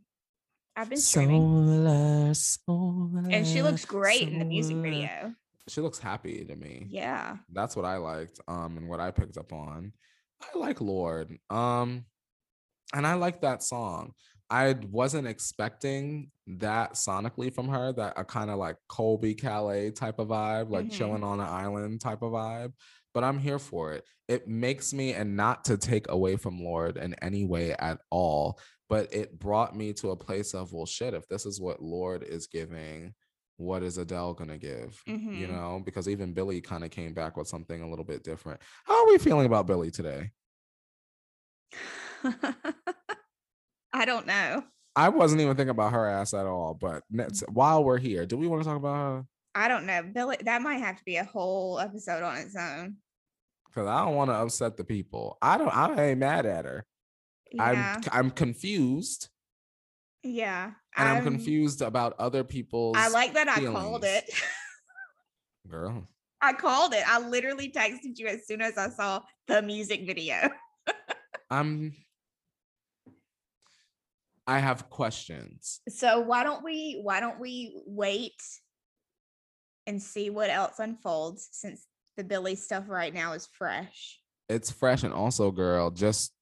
I've 0.76 0.88
been 0.88 0.98
streaming, 0.98 1.40
Solar, 1.42 2.34
solar, 2.34 3.28
and 3.30 3.46
she 3.46 3.62
looks 3.62 3.84
great 3.84 4.22
in 4.28 4.38
the 4.38 4.44
music 4.44 4.76
video. 4.78 5.34
She 5.68 5.80
looks 5.80 5.98
happy 5.98 6.44
to 6.44 6.56
me. 6.56 6.86
Yeah. 6.88 7.36
that's 7.52 7.76
what 7.76 7.84
I 7.84 7.96
liked 7.98 8.40
um 8.48 8.76
and 8.78 8.88
what 8.88 8.98
I 9.00 9.10
picked 9.10 9.36
up 9.36 9.52
on. 9.52 9.92
I 10.42 10.58
like 10.58 10.80
Lorde. 10.80 11.36
Um 11.50 12.04
and 12.92 13.06
I 13.06 13.14
like 13.14 13.40
that 13.42 13.62
song. 13.62 14.12
I 14.50 14.74
wasn't 14.90 15.26
expecting 15.28 16.30
that 16.46 16.92
sonically 16.94 17.54
from 17.54 17.68
her, 17.68 17.92
that 17.94 18.14
a 18.18 18.24
kind 18.24 18.50
of 18.50 18.58
like 18.58 18.76
Colbie 18.90 19.34
Caillat 19.40 19.94
type 19.94 20.18
of 20.18 20.28
vibe, 20.28 20.70
like 20.70 20.86
Mhm. 20.86 20.90
chilling 20.92 21.24
on 21.24 21.40
an 21.40 21.46
island 21.46 22.00
type 22.00 22.22
of 22.22 22.32
vibe. 22.32 22.72
but 23.14 23.22
I'm 23.24 23.38
here 23.38 23.58
for 23.58 23.92
it. 23.92 24.06
It 24.26 24.48
makes 24.48 24.94
me, 24.94 25.12
and 25.12 25.36
not 25.36 25.64
to 25.66 25.76
take 25.76 26.08
away 26.08 26.36
from 26.36 26.62
Lorde 26.64 26.96
in 26.96 27.12
any 27.20 27.44
way 27.44 27.72
at 27.74 27.98
all, 28.10 28.58
but 28.88 29.12
it 29.12 29.38
brought 29.38 29.76
me 29.76 29.92
to 29.94 30.12
a 30.12 30.16
place 30.16 30.54
of, 30.54 30.72
well, 30.72 30.86
shit, 30.86 31.12
if 31.12 31.28
this 31.28 31.44
is 31.44 31.60
what 31.60 31.82
Lorde 31.82 32.22
is 32.22 32.46
giving, 32.46 33.14
what 33.58 33.82
is 33.82 33.98
Adele 33.98 34.32
gonna 34.32 34.56
give? 34.56 35.02
Mhm. 35.06 35.36
You 35.38 35.46
know, 35.46 35.82
because 35.84 36.08
even 36.08 36.32
Billie 36.32 36.62
kind 36.62 36.84
of 36.84 36.90
came 36.90 37.12
back 37.12 37.36
with 37.36 37.48
something 37.48 37.82
a 37.82 37.88
little 37.90 38.04
bit 38.06 38.24
different. 38.24 38.62
How 38.86 39.04
are 39.04 39.10
we 39.12 39.18
feeling 39.18 39.44
about 39.44 39.66
Billie 39.66 39.90
today? 39.90 40.30
I 43.92 44.04
don't 44.04 44.26
know. 44.26 44.64
I 44.94 45.08
wasn't 45.08 45.40
even 45.40 45.56
thinking 45.56 45.70
about 45.70 45.92
her 45.92 46.06
ass 46.06 46.34
at 46.34 46.46
all. 46.46 46.74
But 46.74 46.96
mm. 46.96 47.16
next, 47.16 47.44
while 47.48 47.84
we're 47.84 47.98
here, 47.98 48.26
do 48.26 48.36
we 48.36 48.46
want 48.46 48.62
to 48.62 48.68
talk 48.68 48.76
about 48.76 48.94
her? 48.94 49.26
I 49.54 49.68
don't 49.68 49.86
know. 49.86 50.02
Billie, 50.02 50.38
that 50.44 50.62
might 50.62 50.78
have 50.78 50.96
to 50.96 51.04
be 51.04 51.16
a 51.16 51.24
whole 51.24 51.78
episode 51.78 52.22
on 52.22 52.38
its 52.38 52.56
own. 52.56 52.96
Because 53.66 53.88
I 53.88 54.04
don't 54.04 54.14
want 54.14 54.30
to 54.30 54.34
upset 54.34 54.76
the 54.76 54.84
people. 54.84 55.38
I 55.40 55.58
don't. 55.58 55.74
I 55.74 56.10
ain't 56.10 56.18
mad 56.18 56.46
at 56.46 56.64
her. 56.64 56.84
Yeah. 57.50 57.96
I'm 58.02 58.26
I'm 58.26 58.30
confused, 58.30 59.28
yeah. 60.22 60.72
and 60.96 61.08
I'm, 61.08 61.16
I'm- 61.16 61.24
confused 61.24 61.82
about 61.82 62.14
other 62.18 62.44
people's. 62.44 62.96
I 62.98 63.08
like 63.08 63.34
that 63.34 63.48
I 63.48 63.64
called 63.64 64.04
it. 64.04 64.30
girl. 65.68 66.06
I 66.40 66.52
called 66.52 66.92
it. 66.92 67.04
I 67.06 67.20
literally 67.20 67.70
texted 67.70 68.18
you 68.18 68.26
as 68.26 68.46
soon 68.46 68.60
as 68.60 68.76
I 68.76 68.88
saw 68.90 69.20
the 69.46 69.62
music 69.62 70.06
video. 70.06 70.50
I'm. 71.50 71.94
I 74.46 74.58
have 74.58 74.90
questions. 74.90 75.80
So 75.88 76.20
why 76.20 76.42
don't 76.44 76.64
we 76.64 77.00
why 77.02 77.20
don't 77.20 77.38
we 77.38 77.80
wait 77.86 78.42
and 79.86 80.00
see 80.02 80.30
what 80.30 80.50
else 80.50 80.78
unfolds 80.78 81.48
since 81.52 81.86
the 82.16 82.24
Billie 82.24 82.56
stuff 82.56 82.84
right 82.88 83.12
now 83.12 83.32
is 83.32 83.48
fresh. 83.52 84.18
It's 84.48 84.70
fresh, 84.70 85.02
and 85.02 85.14
also, 85.14 85.50
girl, 85.50 85.90
just 85.90 86.32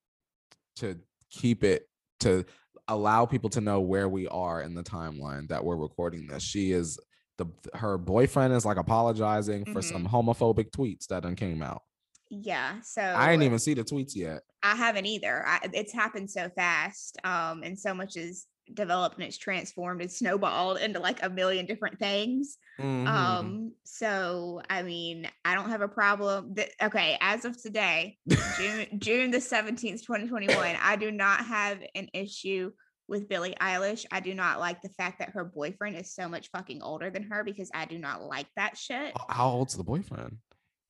to 0.76 0.98
keep 1.30 1.62
it 1.62 1.88
to 2.20 2.44
allow 2.88 3.24
people 3.24 3.50
to 3.50 3.60
know 3.60 3.80
where 3.80 4.08
we 4.08 4.26
are 4.28 4.62
in 4.62 4.74
the 4.74 4.82
timeline 4.82 5.48
that 5.48 5.64
we're 5.64 5.76
recording 5.76 6.26
this. 6.26 6.42
She 6.42 6.72
is 6.72 6.98
the 7.38 7.46
her 7.74 7.96
boyfriend 7.98 8.52
is 8.52 8.64
like 8.64 8.76
apologizing 8.76 9.64
for 9.72 9.80
some 9.80 10.04
mm-hmm. 10.04 10.14
homophobic 10.14 10.70
tweets 10.70 11.06
that 11.06 11.22
done 11.22 11.36
came 11.36 11.62
out. 11.62 11.82
Yeah. 12.30 12.80
So 12.82 13.02
I 13.02 13.30
didn't 13.30 13.42
even 13.42 13.58
see 13.58 13.74
the 13.74 13.84
tweets 13.84 14.14
yet. 14.14 14.42
I 14.62 14.76
haven't 14.76 15.06
either. 15.06 15.44
I, 15.46 15.58
it's 15.72 15.92
happened 15.92 16.30
so 16.30 16.48
fast, 16.50 17.18
um, 17.24 17.62
and 17.62 17.78
so 17.78 17.92
much 17.92 18.16
is 18.16 18.46
developed 18.72 19.16
and 19.16 19.24
it's 19.24 19.36
transformed 19.36 20.00
and 20.00 20.10
snowballed 20.10 20.78
into 20.78 21.00
like 21.00 21.22
a 21.24 21.30
million 21.30 21.66
different 21.66 21.98
things. 21.98 22.56
Mhm. 22.78 23.06
Um, 23.06 23.72
so 23.84 24.62
I 24.70 24.82
mean, 24.82 25.28
I 25.44 25.54
don't 25.54 25.70
have 25.70 25.80
a 25.80 25.88
problem. 25.88 26.54
That, 26.54 26.70
okay, 26.80 27.18
as 27.20 27.44
of 27.44 27.60
today, 27.60 28.16
June 28.58 28.86
June 28.98 29.30
the 29.30 29.40
seventeenth, 29.40 30.04
twenty 30.04 30.28
twenty 30.28 30.54
one, 30.54 30.76
I 30.80 30.96
do 30.96 31.10
not 31.10 31.44
have 31.46 31.82
an 31.94 32.08
issue 32.14 32.70
with 33.08 33.28
Billie 33.28 33.56
Eilish. 33.60 34.06
I 34.12 34.20
do 34.20 34.34
not 34.34 34.60
like 34.60 34.82
the 34.82 34.88
fact 34.90 35.18
that 35.18 35.30
her 35.30 35.44
boyfriend 35.44 35.96
is 35.96 36.14
so 36.14 36.28
much 36.28 36.48
fucking 36.52 36.80
older 36.80 37.10
than 37.10 37.24
her 37.24 37.42
because 37.42 37.70
I 37.74 37.86
do 37.86 37.98
not 37.98 38.22
like 38.22 38.46
that 38.56 38.78
shit. 38.78 39.14
How 39.28 39.48
old's 39.50 39.76
the 39.76 39.82
boyfriend? 39.82 40.38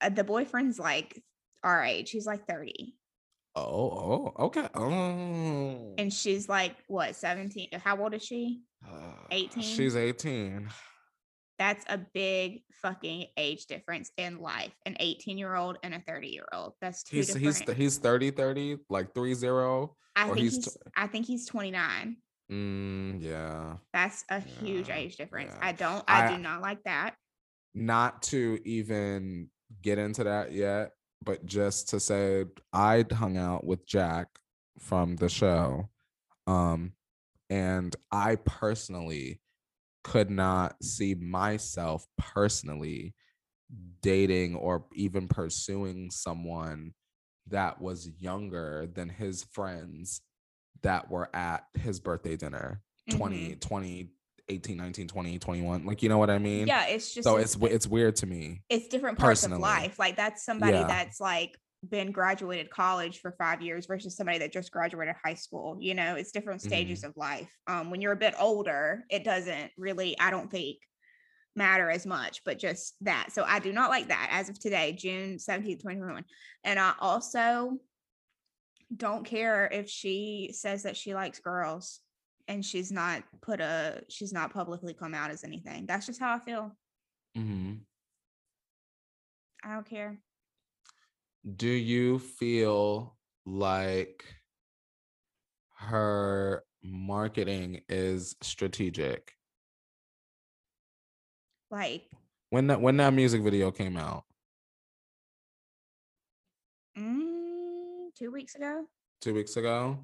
Uh, 0.02 0.10
the 0.10 0.24
boyfriend's 0.24 0.78
like 0.78 1.22
our 1.62 1.82
age. 1.84 2.10
He's 2.10 2.26
like 2.26 2.46
thirty. 2.46 2.94
Oh, 3.56 4.32
oh, 4.36 4.44
okay. 4.46 4.68
Oh, 4.74 5.94
and 5.98 6.12
she's 6.12 6.48
like 6.48 6.76
what 6.86 7.16
17 7.16 7.68
how 7.82 8.00
old 8.00 8.14
is 8.14 8.22
she 8.24 8.60
Uh, 8.88 9.12
18? 9.32 9.62
She's 9.62 9.96
18. 9.96 10.68
that's 11.58 11.84
a 11.88 11.98
big 12.14 12.62
fucking 12.80 13.26
age 13.36 13.66
difference 13.66 14.12
in 14.16 14.40
life 14.40 14.72
an 14.86 14.96
18 15.00 15.36
year 15.36 15.54
old 15.56 15.78
and 15.82 15.92
a 15.94 16.00
30 16.06 16.28
year 16.28 16.46
old 16.54 16.74
that's 16.80 17.02
two 17.02 17.16
He's 17.16 17.34
he's 17.34 17.58
different 17.58 17.76
he's 17.78 17.98
30 17.98 18.30
30, 18.30 18.76
like 18.88 19.12
3 19.14 19.34
0. 19.34 19.96
i 20.16 20.24
think 20.26 20.38
he's 20.38 20.54
he's, 20.54 20.76
i 20.96 21.06
think 21.08 21.26
he's 21.26 21.44
29 21.46 22.16
Mm, 22.52 23.20
yeah. 23.22 23.76
that's 23.92 24.24
a 24.28 24.40
huge 24.40 24.88
age 24.90 25.16
difference 25.16 25.52
yeah. 25.54 25.66
i 25.68 25.72
don't 25.72 26.04
i, 26.08 26.26
I- 26.28 26.36
do 26.36 26.38
not 26.42 26.62
like 26.62 26.82
that 26.84 27.14
Not 27.74 28.22
to 28.24 28.58
even 28.64 29.48
get 29.82 29.98
into 29.98 30.24
that 30.24 30.52
yet, 30.52 30.90
but 31.24 31.44
just 31.46 31.88
to 31.90 32.00
say 32.00 32.44
I'd 32.72 33.12
hung 33.12 33.36
out 33.36 33.64
with 33.64 33.86
Jack 33.86 34.28
from 34.78 35.16
the 35.16 35.28
show. 35.28 35.88
Um, 36.46 36.92
and 37.48 37.94
I 38.10 38.36
personally 38.36 39.40
could 40.02 40.30
not 40.30 40.82
see 40.82 41.14
myself 41.14 42.06
personally 42.16 43.14
dating 44.02 44.54
or 44.54 44.84
even 44.94 45.28
pursuing 45.28 46.10
someone 46.10 46.94
that 47.48 47.80
was 47.80 48.10
younger 48.18 48.88
than 48.92 49.08
his 49.08 49.44
friends 49.44 50.22
that 50.82 51.10
were 51.10 51.28
at 51.34 51.64
his 51.74 52.00
birthday 52.00 52.36
dinner 52.36 52.80
20 53.10 53.56
20 53.56 54.08
18 54.50 54.76
19 54.76 55.08
20 55.08 55.38
21 55.38 55.86
like 55.86 56.02
you 56.02 56.08
know 56.08 56.18
what 56.18 56.28
i 56.30 56.38
mean 56.38 56.66
yeah 56.66 56.86
it's 56.86 57.14
just 57.14 57.24
so 57.24 57.36
a- 57.36 57.40
it's 57.40 57.56
it's 57.62 57.86
weird 57.86 58.16
to 58.16 58.26
me 58.26 58.62
it's 58.68 58.88
different 58.88 59.18
parts 59.18 59.42
personally. 59.42 59.56
of 59.56 59.62
life 59.62 59.98
like 59.98 60.16
that's 60.16 60.44
somebody 60.44 60.72
Yeah. 60.78 60.86
that's 60.86 61.20
like 61.20 61.56
been 61.88 62.12
graduated 62.12 62.68
college 62.68 63.20
for 63.20 63.32
five 63.38 63.62
years 63.62 63.86
versus 63.86 64.14
somebody 64.16 64.38
that 64.38 64.52
just 64.52 64.70
graduated 64.70 65.14
high 65.24 65.34
school 65.34 65.78
you 65.80 65.94
know 65.94 66.14
it's 66.16 66.32
different 66.32 66.60
stages 66.60 67.00
Mm-hmm. 67.00 67.10
of 67.10 67.16
life 67.16 67.50
um 67.68 67.90
when 67.90 68.00
you're 68.02 68.12
a 68.12 68.16
bit 68.16 68.34
older 68.38 69.04
it 69.08 69.24
doesn't 69.24 69.70
really 69.78 70.18
i 70.18 70.30
don't 70.30 70.50
think 70.50 70.76
matter 71.56 71.88
as 71.90 72.04
much 72.06 72.42
but 72.44 72.58
just 72.58 72.94
that 73.00 73.28
so 73.32 73.44
i 73.46 73.58
do 73.60 73.72
not 73.72 73.88
like 73.90 74.08
that 74.08 74.28
as 74.30 74.48
of 74.48 74.58
today 74.60 74.92
june 74.92 75.36
17th 75.36 75.80
2021 75.80 76.24
and 76.64 76.78
i 76.78 76.92
also 77.00 77.78
don't 78.96 79.24
care 79.24 79.68
if 79.72 79.88
she 79.88 80.50
says 80.52 80.82
that 80.82 80.96
she 80.96 81.14
likes 81.14 81.38
girls 81.38 82.00
and 82.50 82.64
she's 82.64 82.90
not 82.90 83.22
put 83.40 83.60
a 83.60 84.02
she's 84.08 84.32
not 84.32 84.52
publicly 84.52 84.92
come 84.92 85.14
out 85.14 85.30
as 85.30 85.44
anything. 85.44 85.86
That's 85.86 86.06
just 86.06 86.20
how 86.20 86.34
i 86.34 86.38
feel. 86.38 86.72
Hmm 87.34 87.74
i 89.64 89.74
don't 89.74 89.88
care. 89.88 90.18
Do 91.56 91.68
you 91.68 92.18
feel 92.18 93.16
like 93.46 94.24
her 95.76 96.64
marketing 96.82 97.82
is 97.88 98.36
strategic? 98.42 99.32
Like 101.70 102.10
when 102.50 102.66
that 102.66 102.80
when 102.80 102.96
that 102.96 103.12
music 103.12 103.42
video 103.42 103.70
came 103.70 103.96
out. 103.96 104.24
Mm, 106.98 108.14
two 108.18 108.32
weeks 108.32 108.56
ago. 108.56 108.86
two 109.20 109.34
weeks 109.34 109.56
ago 109.56 109.98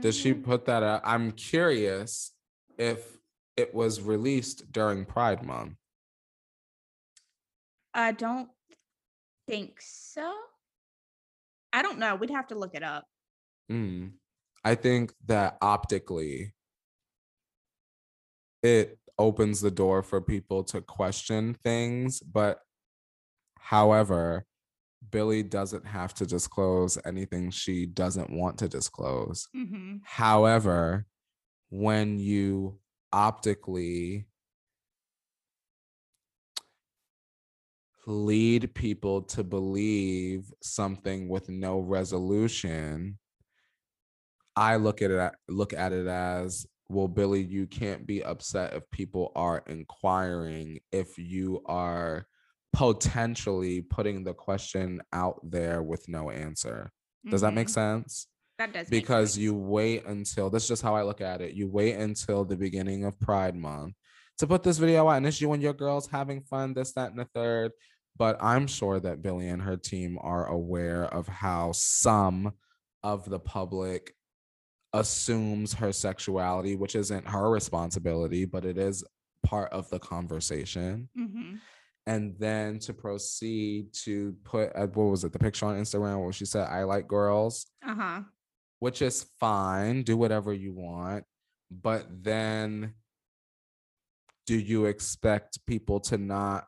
did 0.00 0.14
she 0.14 0.34
put 0.34 0.64
that 0.66 0.82
out 0.82 1.00
i'm 1.04 1.30
curious 1.32 2.32
if 2.78 3.18
it 3.56 3.74
was 3.74 4.00
released 4.00 4.70
during 4.72 5.04
pride 5.04 5.44
month 5.44 5.76
I 7.96 8.12
don't 8.12 8.50
think 9.48 9.78
so. 9.80 10.30
I 11.72 11.80
don't 11.80 11.98
know. 11.98 12.14
We'd 12.14 12.30
have 12.30 12.48
to 12.48 12.54
look 12.54 12.74
it 12.74 12.82
up. 12.82 13.04
Mm. 13.72 14.12
I 14.62 14.74
think 14.74 15.14
that 15.24 15.56
optically, 15.62 16.52
it 18.62 18.98
opens 19.18 19.62
the 19.62 19.70
door 19.70 20.02
for 20.02 20.20
people 20.20 20.62
to 20.64 20.82
question 20.82 21.54
things. 21.64 22.20
But 22.20 22.58
however, 23.58 24.44
Billie 25.10 25.42
doesn't 25.42 25.86
have 25.86 26.14
to 26.14 26.26
disclose 26.26 26.98
anything 27.04 27.50
she 27.50 27.86
doesn't 27.86 28.30
want 28.30 28.58
to 28.58 28.68
disclose. 28.68 29.48
Mm-hmm. 29.56 29.96
However, 30.04 31.06
when 31.70 32.18
you 32.18 32.78
optically 33.12 34.26
lead 38.06 38.74
people 38.74 39.22
to 39.22 39.42
believe 39.42 40.52
something 40.62 41.28
with 41.28 41.48
no 41.48 41.78
resolution, 41.78 43.18
I 44.54 44.76
look 44.76 45.02
at 45.02 45.10
it 45.10 45.32
look 45.48 45.72
at 45.72 45.92
it 45.92 46.06
as 46.06 46.66
well, 46.88 47.08
Billie, 47.08 47.42
you 47.42 47.66
can't 47.66 48.06
be 48.06 48.22
upset 48.22 48.74
if 48.74 48.88
people 48.90 49.32
are 49.34 49.62
inquiring 49.66 50.78
if 50.92 51.18
you 51.18 51.62
are 51.66 52.26
potentially 52.76 53.80
putting 53.80 54.22
the 54.22 54.34
question 54.34 55.00
out 55.10 55.40
there 55.42 55.82
with 55.82 56.06
no 56.08 56.28
answer. 56.30 56.90
Does 57.26 57.40
that 57.40 57.54
make 57.54 57.70
sense? 57.70 58.26
Mm-hmm. 58.60 58.62
That 58.64 58.72
does 58.74 58.90
make 58.90 59.00
because 59.02 59.32
sense. 59.32 59.42
you 59.42 59.54
wait 59.54 60.04
until 60.04 60.50
this 60.50 60.64
is 60.64 60.68
just 60.68 60.82
how 60.82 60.94
I 60.94 61.02
look 61.02 61.22
at 61.22 61.40
it. 61.40 61.54
You 61.54 61.68
wait 61.68 61.94
until 61.96 62.44
the 62.44 62.54
beginning 62.56 63.04
of 63.06 63.18
Pride 63.18 63.56
Month 63.56 63.94
to 64.38 64.46
put 64.46 64.62
this 64.62 64.76
video 64.76 65.08
out, 65.08 65.16
and 65.16 65.26
it's 65.26 65.40
you 65.40 65.50
and 65.54 65.62
your 65.62 65.72
girls 65.72 66.06
having 66.06 66.42
fun, 66.42 66.74
this, 66.74 66.92
that, 66.92 67.10
and 67.10 67.18
the 67.18 67.24
third. 67.34 67.72
But 68.18 68.36
I'm 68.42 68.66
sure 68.66 69.00
that 69.00 69.22
Billie 69.22 69.48
and 69.48 69.62
her 69.62 69.78
team 69.78 70.18
are 70.20 70.46
aware 70.46 71.04
of 71.04 71.26
how 71.28 71.72
some 71.72 72.52
of 73.02 73.28
the 73.28 73.40
public 73.40 74.14
assumes 74.92 75.72
her 75.74 75.92
sexuality, 75.92 76.76
which 76.76 76.94
isn't 76.94 77.26
her 77.26 77.50
responsibility, 77.50 78.44
but 78.44 78.66
it 78.66 78.76
is 78.76 79.02
part 79.42 79.72
of 79.72 79.88
the 79.88 79.98
conversation. 79.98 81.08
Mhm. 81.18 81.58
And 82.06 82.36
then 82.38 82.78
to 82.80 82.94
proceed 82.94 83.92
to 84.04 84.36
put 84.44 84.70
uh, 84.76 84.86
what 84.86 85.04
was 85.04 85.24
it 85.24 85.32
the 85.32 85.40
picture 85.40 85.66
on 85.66 85.80
Instagram 85.80 86.22
where 86.22 86.32
she 86.32 86.44
said 86.44 86.68
I 86.68 86.84
like 86.84 87.08
girls. 87.08 87.66
Uh-huh. 87.84 88.20
Which 88.78 89.02
is 89.02 89.26
fine, 89.40 90.02
do 90.02 90.16
whatever 90.16 90.52
you 90.52 90.72
want, 90.74 91.24
but 91.70 92.06
then 92.22 92.94
do 94.46 94.56
you 94.56 94.84
expect 94.84 95.66
people 95.66 95.98
to 96.00 96.18
not 96.18 96.66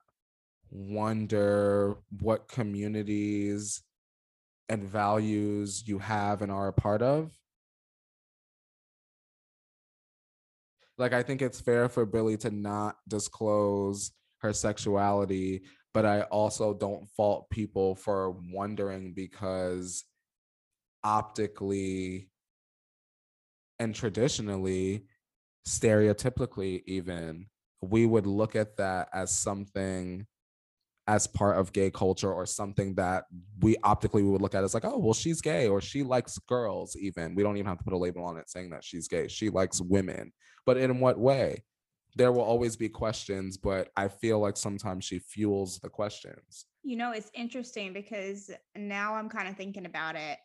wonder 0.70 1.96
what 2.20 2.48
communities 2.48 3.82
and 4.68 4.82
values 4.82 5.84
you 5.86 5.98
have 5.98 6.42
and 6.42 6.50
are 6.50 6.68
a 6.68 6.72
part 6.72 7.02
of? 7.02 7.30
Like, 10.98 11.12
I 11.12 11.22
think 11.22 11.42
it's 11.42 11.60
fair 11.60 11.88
for 11.88 12.04
Billie 12.04 12.36
to 12.38 12.50
not 12.50 12.96
disclose 13.06 14.10
her 14.38 14.52
sexuality, 14.52 15.62
but 15.94 16.06
I 16.06 16.22
also 16.22 16.74
don't 16.74 17.08
fault 17.16 17.50
people 17.50 17.94
for 17.94 18.36
wondering 18.52 19.14
because 19.14 20.04
optically 21.02 22.28
and 23.78 23.94
traditionally, 23.94 25.04
stereotypically, 25.66 26.82
even, 26.86 27.46
we 27.80 28.06
would 28.06 28.26
look 28.26 28.56
at 28.56 28.76
that 28.78 29.08
as 29.12 29.30
something 29.30 30.26
as 31.06 31.26
part 31.26 31.56
of 31.56 31.72
gay 31.72 31.90
culture 31.90 32.32
or 32.32 32.44
something 32.44 32.94
that 32.96 33.24
we 33.60 33.76
optically 33.82 34.22
we 34.22 34.30
would 34.30 34.42
look 34.42 34.54
at 34.54 34.62
as 34.62 34.74
like, 34.74 34.84
oh, 34.84 34.98
well, 34.98 35.14
she's 35.14 35.40
gay 35.40 35.66
or 35.66 35.80
she 35.80 36.02
likes 36.02 36.38
girls, 36.48 36.96
even. 37.00 37.34
We 37.34 37.42
don't 37.42 37.56
even 37.56 37.66
have 37.66 37.78
to 37.78 37.84
put 37.84 37.94
a 37.94 37.98
label 37.98 38.24
on 38.24 38.36
it 38.36 38.50
saying 38.50 38.70
that 38.70 38.84
she's 38.84 39.08
gay. 39.08 39.26
She 39.28 39.48
likes 39.48 39.80
women. 39.80 40.32
But 40.66 40.76
in 40.76 41.00
what 41.00 41.18
way? 41.18 41.64
There 42.18 42.32
will 42.32 42.42
always 42.42 42.76
be 42.76 42.88
questions, 42.88 43.56
but 43.56 43.90
I 43.96 44.08
feel 44.08 44.40
like 44.40 44.56
sometimes 44.56 45.04
she 45.04 45.20
fuels 45.20 45.78
the 45.78 45.88
questions. 45.88 46.66
You 46.82 46.96
know, 46.96 47.12
it's 47.12 47.30
interesting 47.32 47.92
because 47.92 48.50
now 48.76 49.14
I'm 49.14 49.28
kind 49.28 49.48
of 49.48 49.56
thinking 49.56 49.86
about 49.86 50.16
it 50.16 50.38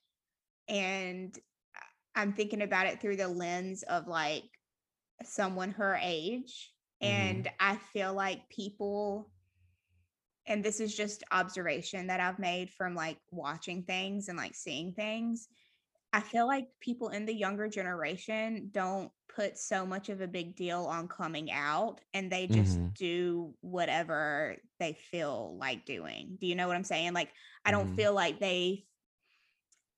and 0.70 1.38
I'm 2.16 2.32
thinking 2.34 2.62
about 2.62 2.86
it 2.86 3.02
through 3.02 3.18
the 3.18 3.28
lens 3.28 3.84
of 3.84 4.08
like 4.08 4.44
someone 5.24 5.72
her 5.72 6.00
age. 6.02 6.72
Mm-hmm. 7.02 7.12
And 7.12 7.52
I 7.60 7.78
feel 7.92 8.14
like 8.14 8.48
people 8.50 9.32
and 10.46 10.64
this 10.64 10.80
is 10.80 10.96
just 10.96 11.24
observation 11.32 12.08
that 12.08 12.20
I've 12.20 12.40
made 12.40 12.70
from 12.70 12.96
like 12.96 13.18
watching 13.32 13.84
things 13.84 14.28
and 14.28 14.38
like 14.38 14.56
seeing 14.56 14.94
things. 14.94 15.48
I 16.14 16.22
feel 16.22 16.46
like 16.46 16.68
people 16.80 17.10
in 17.10 17.26
the 17.26 17.34
younger 17.34 17.68
generation 17.68 18.70
don't 18.72 19.12
put 19.36 19.58
so 19.58 19.84
much 19.84 20.10
of 20.10 20.22
a 20.22 20.28
big 20.28 20.56
deal 20.56 20.86
on 20.86 21.08
coming 21.08 21.52
out 21.52 22.02
and 22.14 22.32
they 22.32 22.46
just 22.46 22.78
mm-hmm. 22.78 22.90
do 22.94 23.54
whatever 23.62 24.58
they 24.80 24.94
feel 24.94 25.58
like 25.60 25.86
doing. 25.86 26.38
Do 26.40 26.46
you 26.46 26.56
know 26.56 26.68
what 26.68 26.78
I'm 26.78 26.84
saying? 26.84 27.14
Like 27.14 27.30
I 27.66 27.72
don't 27.72 27.88
mm-hmm. 27.88 27.96
feel 27.96 28.14
like 28.14 28.40
they 28.40 28.86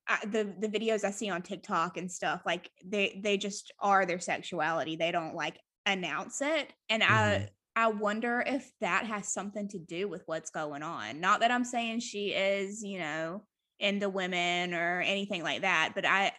I, 0.07 0.19
the 0.25 0.53
the 0.57 0.69
videos 0.69 1.03
I 1.03 1.11
see 1.11 1.29
on 1.29 1.41
TikTok 1.41 1.97
and 1.97 2.09
stuff 2.09 2.43
like 2.45 2.71
they 2.85 3.19
they 3.21 3.35
just 3.37 3.73
are 3.81 4.05
their 4.05 4.19
sexuality. 4.19 4.95
They 4.95 5.11
don't 5.11 5.35
like 5.35 5.59
announce 5.85 6.41
it 6.41 6.71
and 6.89 7.03
mm-hmm. 7.03 7.13
I 7.13 7.49
I 7.75 7.87
wonder 7.89 8.41
if 8.45 8.71
that 8.79 9.05
has 9.05 9.33
something 9.33 9.67
to 9.69 9.79
do 9.79 10.07
with 10.07 10.23
what's 10.27 10.49
going 10.49 10.81
on. 10.81 11.19
Not 11.19 11.41
that 11.41 11.51
I'm 11.51 11.65
saying 11.65 11.99
she 11.99 12.29
is, 12.29 12.81
you 12.81 12.99
know, 12.99 13.43
into 13.79 14.09
women 14.09 14.73
or 14.73 15.01
anything 15.01 15.43
like 15.43 15.61
that, 15.61 15.91
but 15.95 16.05
I, 16.05 16.31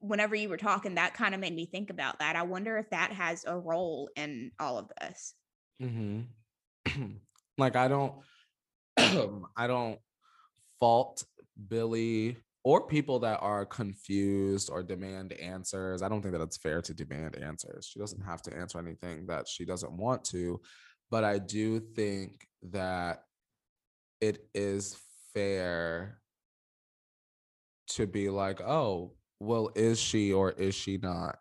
whenever 0.00 0.34
you 0.34 0.48
were 0.48 0.56
talking, 0.56 0.96
that 0.96 1.14
kind 1.14 1.34
of 1.34 1.40
made 1.40 1.54
me 1.54 1.66
think 1.66 1.90
about 1.90 2.18
that. 2.18 2.36
I 2.36 2.42
wonder 2.42 2.76
if 2.76 2.90
that 2.90 3.12
has 3.12 3.44
a 3.46 3.58
role 3.58 4.10
in 4.16 4.50
all 4.60 4.78
of 4.78 4.90
this. 5.00 5.34
Mm-hmm. 5.82 7.02
like, 7.58 7.76
I 7.76 7.88
don't, 7.88 8.14
I 8.96 9.66
don't 9.66 9.98
fault 10.78 11.24
Billie 11.68 12.36
or 12.64 12.86
people 12.86 13.18
that 13.20 13.38
are 13.40 13.66
confused 13.66 14.70
or 14.70 14.82
demand 14.82 15.32
answers. 15.34 16.02
I 16.02 16.08
don't 16.08 16.22
think 16.22 16.32
that 16.32 16.42
it's 16.42 16.56
fair 16.56 16.80
to 16.82 16.94
demand 16.94 17.36
answers. 17.36 17.86
She 17.86 17.98
doesn't 17.98 18.22
have 18.22 18.42
to 18.42 18.56
answer 18.56 18.78
anything 18.78 19.26
that 19.26 19.46
she 19.46 19.64
doesn't 19.64 19.92
want 19.92 20.24
to. 20.26 20.60
But 21.10 21.24
I 21.24 21.38
do 21.38 21.80
think 21.80 22.46
that 22.70 23.24
it 24.20 24.46
is 24.54 24.96
fair 25.34 26.18
to 27.94 28.06
be 28.06 28.30
like, 28.30 28.60
oh, 28.60 29.12
well, 29.40 29.70
is 29.74 30.00
she 30.00 30.32
or 30.32 30.52
is 30.52 30.74
she 30.74 30.98
not? 30.98 31.38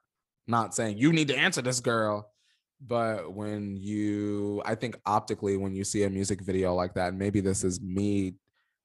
Not 0.47 0.75
saying 0.75 0.97
you 0.97 1.13
need 1.13 1.29
to 1.29 1.37
answer 1.37 1.61
this 1.61 1.79
girl. 1.79 2.29
But 2.85 3.33
when 3.33 3.77
you, 3.77 4.61
I 4.65 4.75
think 4.75 4.97
optically, 5.05 5.55
when 5.55 5.73
you 5.73 5.85
see 5.85 6.03
a 6.03 6.09
music 6.09 6.41
video 6.41 6.73
like 6.73 6.95
that, 6.95 7.13
maybe 7.13 7.39
this 7.39 7.63
is 7.63 7.79
me 7.79 8.35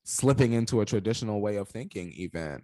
slipping 0.04 0.52
into 0.52 0.80
a 0.80 0.86
traditional 0.86 1.40
way 1.40 1.56
of 1.56 1.68
thinking 1.68 2.10
even 2.12 2.62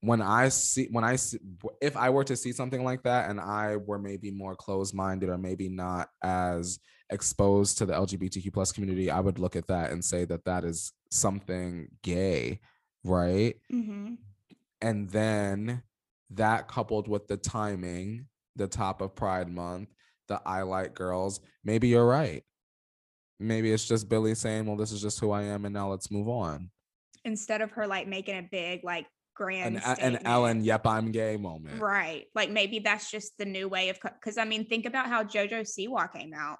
when 0.00 0.22
i 0.22 0.48
see 0.48 0.88
when 0.90 1.04
i 1.04 1.16
see 1.16 1.38
if 1.82 1.96
i 1.96 2.08
were 2.08 2.24
to 2.24 2.36
see 2.36 2.52
something 2.52 2.84
like 2.84 3.02
that 3.02 3.28
and 3.28 3.38
i 3.38 3.76
were 3.76 3.98
maybe 3.98 4.30
more 4.30 4.54
closed 4.54 4.94
minded 4.94 5.28
or 5.28 5.36
maybe 5.36 5.68
not 5.68 6.08
as 6.22 6.78
exposed 7.10 7.76
to 7.78 7.86
the 7.86 7.92
lgbtq 7.92 8.52
plus 8.52 8.72
community 8.72 9.10
i 9.10 9.20
would 9.20 9.38
look 9.38 9.56
at 9.56 9.66
that 9.66 9.90
and 9.90 10.02
say 10.02 10.24
that 10.24 10.44
that 10.44 10.64
is 10.64 10.92
something 11.10 11.86
gay 12.02 12.60
right 13.04 13.56
mm-hmm. 13.72 14.14
and 14.80 15.10
then 15.10 15.82
that 16.30 16.68
coupled 16.68 17.06
with 17.06 17.26
the 17.28 17.36
timing 17.36 18.26
the 18.56 18.66
top 18.66 19.00
of 19.00 19.14
pride 19.14 19.48
month 19.48 19.88
the 20.28 20.40
i 20.46 20.62
like 20.62 20.94
girls 20.94 21.40
maybe 21.64 21.88
you're 21.88 22.06
right 22.06 22.44
maybe 23.38 23.72
it's 23.72 23.86
just 23.86 24.08
Billie 24.08 24.34
saying, 24.34 24.66
"Well, 24.66 24.76
this 24.76 24.92
is 24.92 25.02
just 25.02 25.20
who 25.20 25.30
I 25.30 25.42
am, 25.42 25.64
and 25.64 25.74
now 25.74 25.90
let's 25.90 26.10
move 26.10 26.28
on." 26.28 26.70
Instead 27.24 27.62
of 27.62 27.70
her 27.72 27.86
like 27.86 28.06
making 28.06 28.36
a 28.36 28.42
big 28.42 28.84
like 28.84 29.06
grand 29.34 29.76
an, 29.76 29.98
an 30.00 30.26
Ellen, 30.26 30.64
"Yep, 30.64 30.86
I'm 30.86 31.12
gay" 31.12 31.36
moment, 31.36 31.80
right? 31.80 32.24
Like 32.34 32.50
maybe 32.50 32.80
that's 32.80 33.10
just 33.10 33.32
the 33.38 33.44
new 33.44 33.68
way 33.68 33.88
of 33.88 33.98
because 34.00 34.38
I 34.38 34.44
mean, 34.44 34.66
think 34.66 34.86
about 34.86 35.06
how 35.06 35.24
JoJo 35.24 35.62
Siwa 35.62 36.12
came 36.12 36.32
out. 36.34 36.58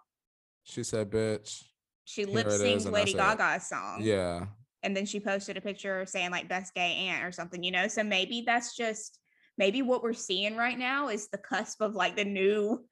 She 0.65 0.83
said, 0.83 1.11
"Bitch." 1.11 1.63
She 2.07 2.27
lip 2.27 2.49
syncs 2.49 2.91
Lady 2.91 3.15
Gaga's 3.15 3.67
song. 3.67 4.01
Yeah. 4.03 4.47
And 4.85 4.97
then 4.97 5.07
she 5.07 5.19
posted 5.19 5.57
a 5.57 5.61
picture 5.61 6.05
saying 6.07 6.31
like 6.31 6.49
best 6.49 6.75
gay 6.75 7.09
aunt 7.09 7.25
or 7.25 7.33
something, 7.33 7.63
you 7.63 7.73
know. 7.73 7.89
So 7.89 8.05
maybe 8.05 8.45
that's 8.47 8.77
just 8.77 9.19
maybe 9.57 9.83
what 9.83 10.03
we're 10.03 10.13
seeing 10.13 10.57
right 10.57 10.79
now 10.79 11.09
is 11.09 11.29
the 11.29 11.39
cusp 11.39 11.81
of 11.81 11.95
like 11.95 12.17
the 12.17 12.25
new 12.25 12.85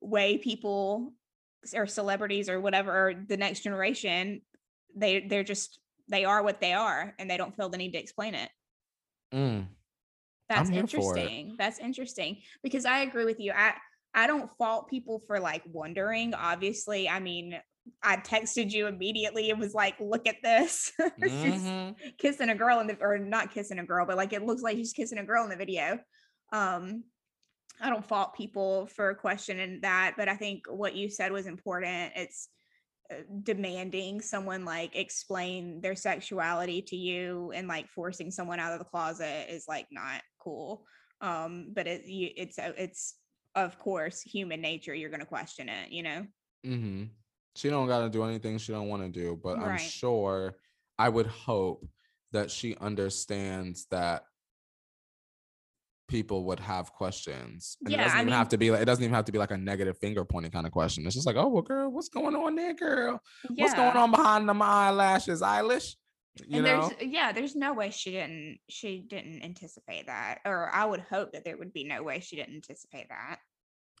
way 0.00 0.38
people 0.38 1.14
or 1.74 1.86
celebrities 1.86 2.48
or 2.48 2.60
whatever 2.60 2.92
or 2.92 3.14
the 3.14 3.36
next 3.36 3.60
generation 3.60 4.40
they 4.96 5.20
they're 5.20 5.44
just 5.44 5.80
they 6.08 6.24
are 6.24 6.42
what 6.42 6.60
they 6.60 6.72
are 6.72 7.14
and 7.18 7.28
they 7.28 7.36
don't 7.36 7.54
feel 7.56 7.68
the 7.68 7.78
need 7.78 7.92
to 7.92 7.98
explain 7.98 8.34
it. 8.34 8.50
Mm. 9.34 9.66
that's 10.48 10.70
interesting. 10.70 11.54
That's 11.58 11.78
interesting 11.78 12.38
because 12.62 12.84
i 12.84 13.00
agree 13.00 13.24
with 13.24 13.40
you. 13.40 13.52
I 13.54 13.74
i 14.14 14.26
don't 14.26 14.50
fault 14.56 14.88
people 14.88 15.22
for 15.26 15.38
like 15.38 15.62
wondering 15.70 16.34
obviously. 16.34 17.08
I 17.08 17.20
mean 17.20 17.58
i 18.02 18.16
texted 18.16 18.70
you 18.70 18.86
immediately 18.86 19.48
it 19.48 19.58
was 19.58 19.74
like 19.74 19.94
look 20.00 20.26
at 20.26 20.36
this 20.42 20.92
mm-hmm. 21.00 21.92
kissing 22.18 22.50
a 22.50 22.54
girl 22.54 22.80
in 22.80 22.86
the 22.86 22.96
or 23.00 23.18
not 23.18 23.52
kissing 23.52 23.78
a 23.78 23.84
girl 23.84 24.06
but 24.06 24.16
like 24.16 24.32
it 24.32 24.44
looks 24.44 24.62
like 24.62 24.76
she's 24.76 24.92
kissing 24.92 25.18
a 25.18 25.24
girl 25.24 25.44
in 25.44 25.50
the 25.50 25.56
video 25.56 25.98
um 26.52 27.02
I 27.80 27.90
don't 27.90 28.06
fault 28.06 28.34
people 28.34 28.86
for 28.86 29.14
questioning 29.14 29.80
that, 29.82 30.14
but 30.16 30.28
I 30.28 30.34
think 30.34 30.64
what 30.68 30.96
you 30.96 31.08
said 31.08 31.32
was 31.32 31.46
important. 31.46 32.12
It's 32.16 32.48
uh, 33.10 33.22
demanding 33.42 34.20
someone 34.20 34.64
like 34.64 34.96
explain 34.96 35.80
their 35.80 35.94
sexuality 35.94 36.82
to 36.82 36.96
you 36.96 37.52
and 37.54 37.68
like 37.68 37.88
forcing 37.88 38.30
someone 38.30 38.58
out 38.58 38.72
of 38.72 38.80
the 38.80 38.84
closet 38.84 39.46
is 39.48 39.66
like 39.68 39.86
not 39.90 40.22
cool. 40.42 40.84
Um, 41.20 41.68
but 41.72 41.86
it 41.86 42.02
it's 42.06 42.58
uh, 42.58 42.72
it's 42.76 43.14
of 43.54 43.78
course 43.78 44.22
human 44.22 44.60
nature. 44.60 44.94
You're 44.94 45.10
gonna 45.10 45.24
question 45.24 45.68
it, 45.68 45.90
you 45.90 46.02
know. 46.02 46.26
Mm-hmm. 46.66 47.04
She 47.58 47.70
don't 47.70 47.88
got 47.88 48.02
to 48.02 48.08
do 48.08 48.22
anything 48.22 48.56
she 48.58 48.70
don't 48.70 48.86
want 48.86 49.02
to 49.02 49.08
do, 49.08 49.38
but 49.42 49.58
right. 49.58 49.72
I'm 49.72 49.78
sure 49.78 50.54
I 50.96 51.08
would 51.08 51.26
hope 51.26 51.84
that 52.30 52.52
she 52.52 52.76
understands 52.76 53.86
that 53.90 54.22
people 56.06 56.44
would 56.44 56.60
have 56.60 56.92
questions. 56.92 57.76
And 57.82 57.90
yeah, 57.90 58.00
it 58.00 58.04
doesn't 58.04 58.16
I 58.16 58.20
even 58.20 58.26
mean, 58.26 58.38
have 58.38 58.48
to 58.50 58.58
be 58.58 58.70
like 58.70 58.82
it 58.82 58.84
doesn't 58.84 59.02
even 59.02 59.14
have 59.14 59.24
to 59.24 59.32
be 59.32 59.38
like 59.38 59.50
a 59.50 59.56
negative 59.56 59.98
finger 59.98 60.24
pointing 60.24 60.52
kind 60.52 60.66
of 60.66 60.72
question. 60.72 61.04
It's 61.04 61.16
just 61.16 61.26
like, 61.26 61.34
oh 61.34 61.48
well, 61.48 61.62
girl, 61.62 61.90
what's 61.90 62.08
going 62.08 62.36
on 62.36 62.54
there, 62.54 62.74
girl? 62.74 63.20
Yeah. 63.50 63.64
What's 63.64 63.74
going 63.74 63.96
on 63.96 64.12
behind 64.12 64.48
them 64.48 64.62
eyelashes, 64.62 65.42
eyelash? 65.42 65.96
You 66.46 66.58
and 66.58 66.64
know? 66.64 66.88
there's 66.88 67.10
yeah, 67.10 67.32
there's 67.32 67.56
no 67.56 67.72
way 67.72 67.90
she 67.90 68.12
didn't 68.12 68.58
she 68.68 69.00
didn't 69.00 69.42
anticipate 69.42 70.06
that. 70.06 70.38
Or 70.44 70.70
I 70.72 70.84
would 70.84 71.00
hope 71.00 71.32
that 71.32 71.44
there 71.44 71.56
would 71.56 71.72
be 71.72 71.82
no 71.82 72.04
way 72.04 72.20
she 72.20 72.36
didn't 72.36 72.54
anticipate 72.54 73.08
that. 73.08 73.38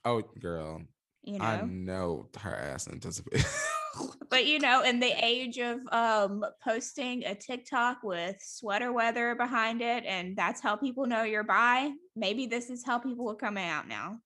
Oh 0.04 0.22
girl. 0.38 0.82
You 1.22 1.38
know, 1.38 1.44
I 1.44 1.62
know 1.62 2.28
her 2.40 2.54
ass 2.54 2.88
anticipated. 2.88 3.46
but 4.30 4.46
you 4.46 4.58
know, 4.58 4.82
in 4.82 5.00
the 5.00 5.12
age 5.22 5.58
of 5.58 5.80
um 5.92 6.44
posting 6.62 7.24
a 7.24 7.34
TikTok 7.34 8.02
with 8.02 8.36
sweater 8.40 8.92
weather 8.92 9.34
behind 9.34 9.82
it, 9.82 10.04
and 10.06 10.36
that's 10.36 10.60
how 10.60 10.76
people 10.76 11.06
know 11.06 11.24
you're 11.24 11.44
bi, 11.44 11.90
maybe 12.16 12.46
this 12.46 12.70
is 12.70 12.84
how 12.84 12.98
people 12.98 13.30
are 13.30 13.36
coming 13.36 13.66
out 13.66 13.88
now. 13.88 14.18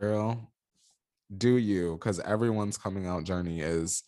Girl, 0.00 0.50
do 1.36 1.56
you? 1.56 1.94
Because 1.94 2.20
everyone's 2.20 2.76
coming 2.76 3.06
out 3.06 3.24
journey 3.24 3.60
is 3.60 4.02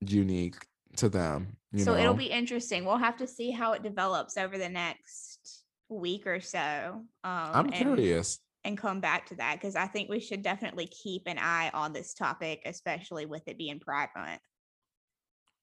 unique 0.00 0.56
to 0.96 1.08
them. 1.08 1.56
so 1.76 1.92
know? 1.92 1.98
it'll 1.98 2.14
be 2.14 2.26
interesting. 2.26 2.84
We'll 2.84 2.96
have 2.96 3.16
to 3.18 3.26
see 3.26 3.50
how 3.50 3.72
it 3.72 3.82
develops 3.82 4.36
over 4.36 4.58
the 4.58 4.68
next 4.68 5.64
week 5.88 6.26
or 6.26 6.40
so. 6.40 7.02
Um, 7.24 7.50
I'm 7.54 7.70
curious. 7.70 8.40
And 8.64 8.76
come 8.76 9.00
back 9.00 9.26
to 9.26 9.36
that 9.36 9.54
because 9.60 9.76
I 9.76 9.86
think 9.86 10.10
we 10.10 10.20
should 10.20 10.42
definitely 10.42 10.86
keep 10.86 11.22
an 11.26 11.38
eye 11.38 11.70
on 11.72 11.92
this 11.92 12.12
topic, 12.12 12.60
especially 12.66 13.24
with 13.24 13.46
it 13.46 13.56
being 13.56 13.78
Pride 13.80 14.08
Month. 14.16 14.40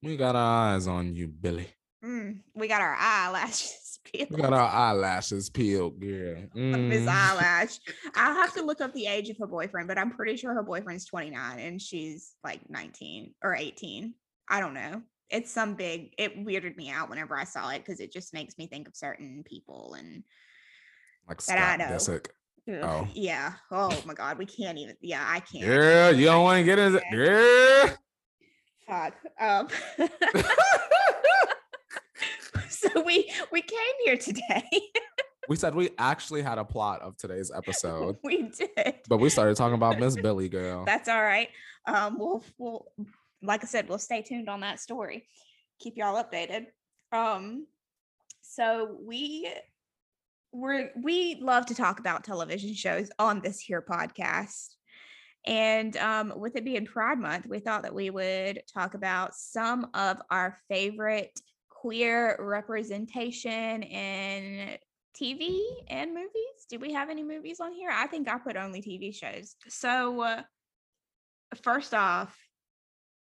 We 0.01 0.17
got 0.17 0.35
our 0.35 0.73
eyes 0.73 0.87
on 0.87 1.15
you, 1.15 1.27
Billie. 1.27 1.69
Mm, 2.03 2.41
we 2.53 2.67
got 2.67 2.81
our 2.81 2.95
eyelashes 2.95 3.99
peeled. 4.05 4.29
We 4.31 4.37
got 4.41 4.53
our 4.53 4.67
eyelashes 4.69 5.49
peeled, 5.49 5.99
girl. 5.99 6.43
Miss 6.53 7.01
Mm. 7.03 7.07
Eyelash. 7.09 7.79
I'll 8.15 8.35
have 8.35 8.53
to 8.53 8.61
look 8.61 8.81
up 8.81 8.93
the 8.93 9.07
age 9.07 9.29
of 9.29 9.37
her 9.39 9.47
boyfriend, 9.47 9.87
but 9.87 9.97
I'm 9.97 10.11
pretty 10.11 10.37
sure 10.37 10.53
her 10.53 10.63
boyfriend's 10.63 11.05
29 11.05 11.59
and 11.59 11.81
she's 11.81 12.35
like 12.43 12.69
19 12.69 13.33
or 13.43 13.55
18. 13.55 14.13
I 14.49 14.59
don't 14.59 14.73
know. 14.73 15.01
It's 15.29 15.51
some 15.51 15.73
big, 15.73 16.13
it 16.19 16.37
weirded 16.37 16.77
me 16.77 16.91
out 16.91 17.09
whenever 17.09 17.35
I 17.35 17.45
saw 17.45 17.69
it 17.69 17.79
because 17.79 17.99
it 17.99 18.11
just 18.13 18.33
makes 18.33 18.57
me 18.59 18.67
think 18.67 18.87
of 18.87 18.95
certain 18.95 19.43
people 19.43 19.95
and 19.97 20.23
Like 21.27 21.41
that 21.45 21.57
I 21.57 21.75
Scott 21.75 21.79
know. 21.79 21.95
Disick. 21.95 22.27
Oh. 22.67 23.07
yeah. 23.13 23.53
Oh 23.71 24.01
my 24.05 24.13
God. 24.13 24.37
We 24.37 24.45
can't 24.45 24.77
even, 24.77 24.95
yeah, 25.01 25.23
I 25.27 25.39
can't. 25.39 25.65
Yeah, 25.65 26.09
you 26.09 26.25
don't 26.25 26.43
want 26.43 26.59
to 26.59 26.63
get 26.63 26.79
into 26.79 27.01
yeah. 27.11 27.95
Fuck. 28.87 29.15
Um, 29.39 29.67
so 32.69 33.01
we 33.01 33.31
we 33.51 33.61
came 33.61 33.79
here 34.03 34.17
today. 34.17 34.63
We 35.47 35.55
said 35.55 35.75
we 35.75 35.89
actually 35.97 36.41
had 36.41 36.57
a 36.57 36.65
plot 36.65 37.01
of 37.01 37.17
today's 37.17 37.51
episode, 37.55 38.17
we 38.23 38.43
did. 38.43 38.95
but 39.07 39.17
we 39.17 39.29
started 39.29 39.55
talking 39.57 39.75
about 39.75 39.99
Miss 39.99 40.15
Billie, 40.21 40.49
girl. 40.49 40.85
That's 40.85 41.09
all 41.09 41.21
right. 41.21 41.49
Um, 41.87 42.17
we'll 42.17 42.43
we'll 42.57 42.85
like 43.41 43.63
I 43.63 43.67
said, 43.67 43.89
we'll 43.89 43.99
stay 43.99 44.21
tuned 44.21 44.49
on 44.49 44.61
that 44.61 44.79
story. 44.79 45.27
Keep 45.79 45.97
y'all 45.97 46.23
updated. 46.23 46.67
Um, 47.11 47.67
so 48.41 48.97
we 49.01 49.51
we're 50.55 50.89
we 50.95 51.37
love 51.41 51.65
to 51.65 51.75
talk 51.75 51.99
about 51.99 52.23
television 52.23 52.73
shows 52.73 53.09
on 53.19 53.41
this 53.41 53.59
here 53.59 53.81
podcast. 53.87 54.75
And 55.45 55.95
um, 55.97 56.33
with 56.37 56.55
it 56.55 56.65
being 56.65 56.85
Pride 56.85 57.19
Month, 57.19 57.45
we 57.45 57.59
thought 57.59 57.83
that 57.83 57.93
we 57.93 58.09
would 58.09 58.63
talk 58.73 58.95
about 58.95 59.35
some 59.35 59.87
of 59.93 60.19
our 60.31 60.57
favorite 60.69 61.39
queer 61.69 62.35
representation 62.39 63.83
in 63.83 64.77
TV 65.21 65.59
and 65.87 66.13
movies. 66.15 66.65
Do 66.69 66.79
we 66.79 66.93
have 66.93 67.09
any 67.09 67.21
movies 67.21 67.59
on 67.59 67.73
here? 67.73 67.91
I 67.93 68.07
think 68.07 68.27
I 68.27 68.39
put 68.39 68.55
only 68.55 68.81
TV 68.81 69.13
shows. 69.13 69.55
So, 69.67 70.21
uh, 70.21 70.41
first 71.61 71.93
off, 71.93 72.35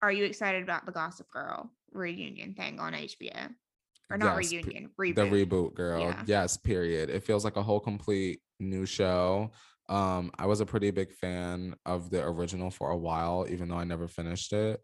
are 0.01 0.11
you 0.11 0.25
excited 0.25 0.63
about 0.63 0.85
the 0.85 0.91
Gossip 0.91 1.29
Girl 1.31 1.71
reunion 1.91 2.53
thing 2.53 2.79
on 2.79 2.93
HBO? 2.93 3.49
Or 4.11 4.17
not 4.17 4.35
Yes, 4.37 4.51
reunion, 4.51 4.89
reboot. 4.99 5.15
the 5.15 5.21
reboot. 5.23 5.73
girl. 5.75 6.01
Yeah. 6.01 6.23
yes 6.25 6.57
period. 6.57 7.09
It 7.09 7.23
feels 7.23 7.43
like 7.43 7.57
a 7.57 7.63
whole 7.63 7.79
complete 7.79 8.41
new 8.59 8.85
show. 8.85 9.51
Um 9.87 10.31
i 10.37 10.45
was 10.45 10.61
a 10.61 10.65
pretty 10.67 10.91
big 10.91 11.11
fan 11.13 11.75
of 11.85 12.09
the 12.11 12.23
original 12.23 12.69
for 12.69 12.91
a 12.91 12.97
while 12.97 13.47
even 13.49 13.69
though 13.69 13.77
i 13.77 13.83
never 13.83 14.07
finished 14.07 14.53
it. 14.53 14.81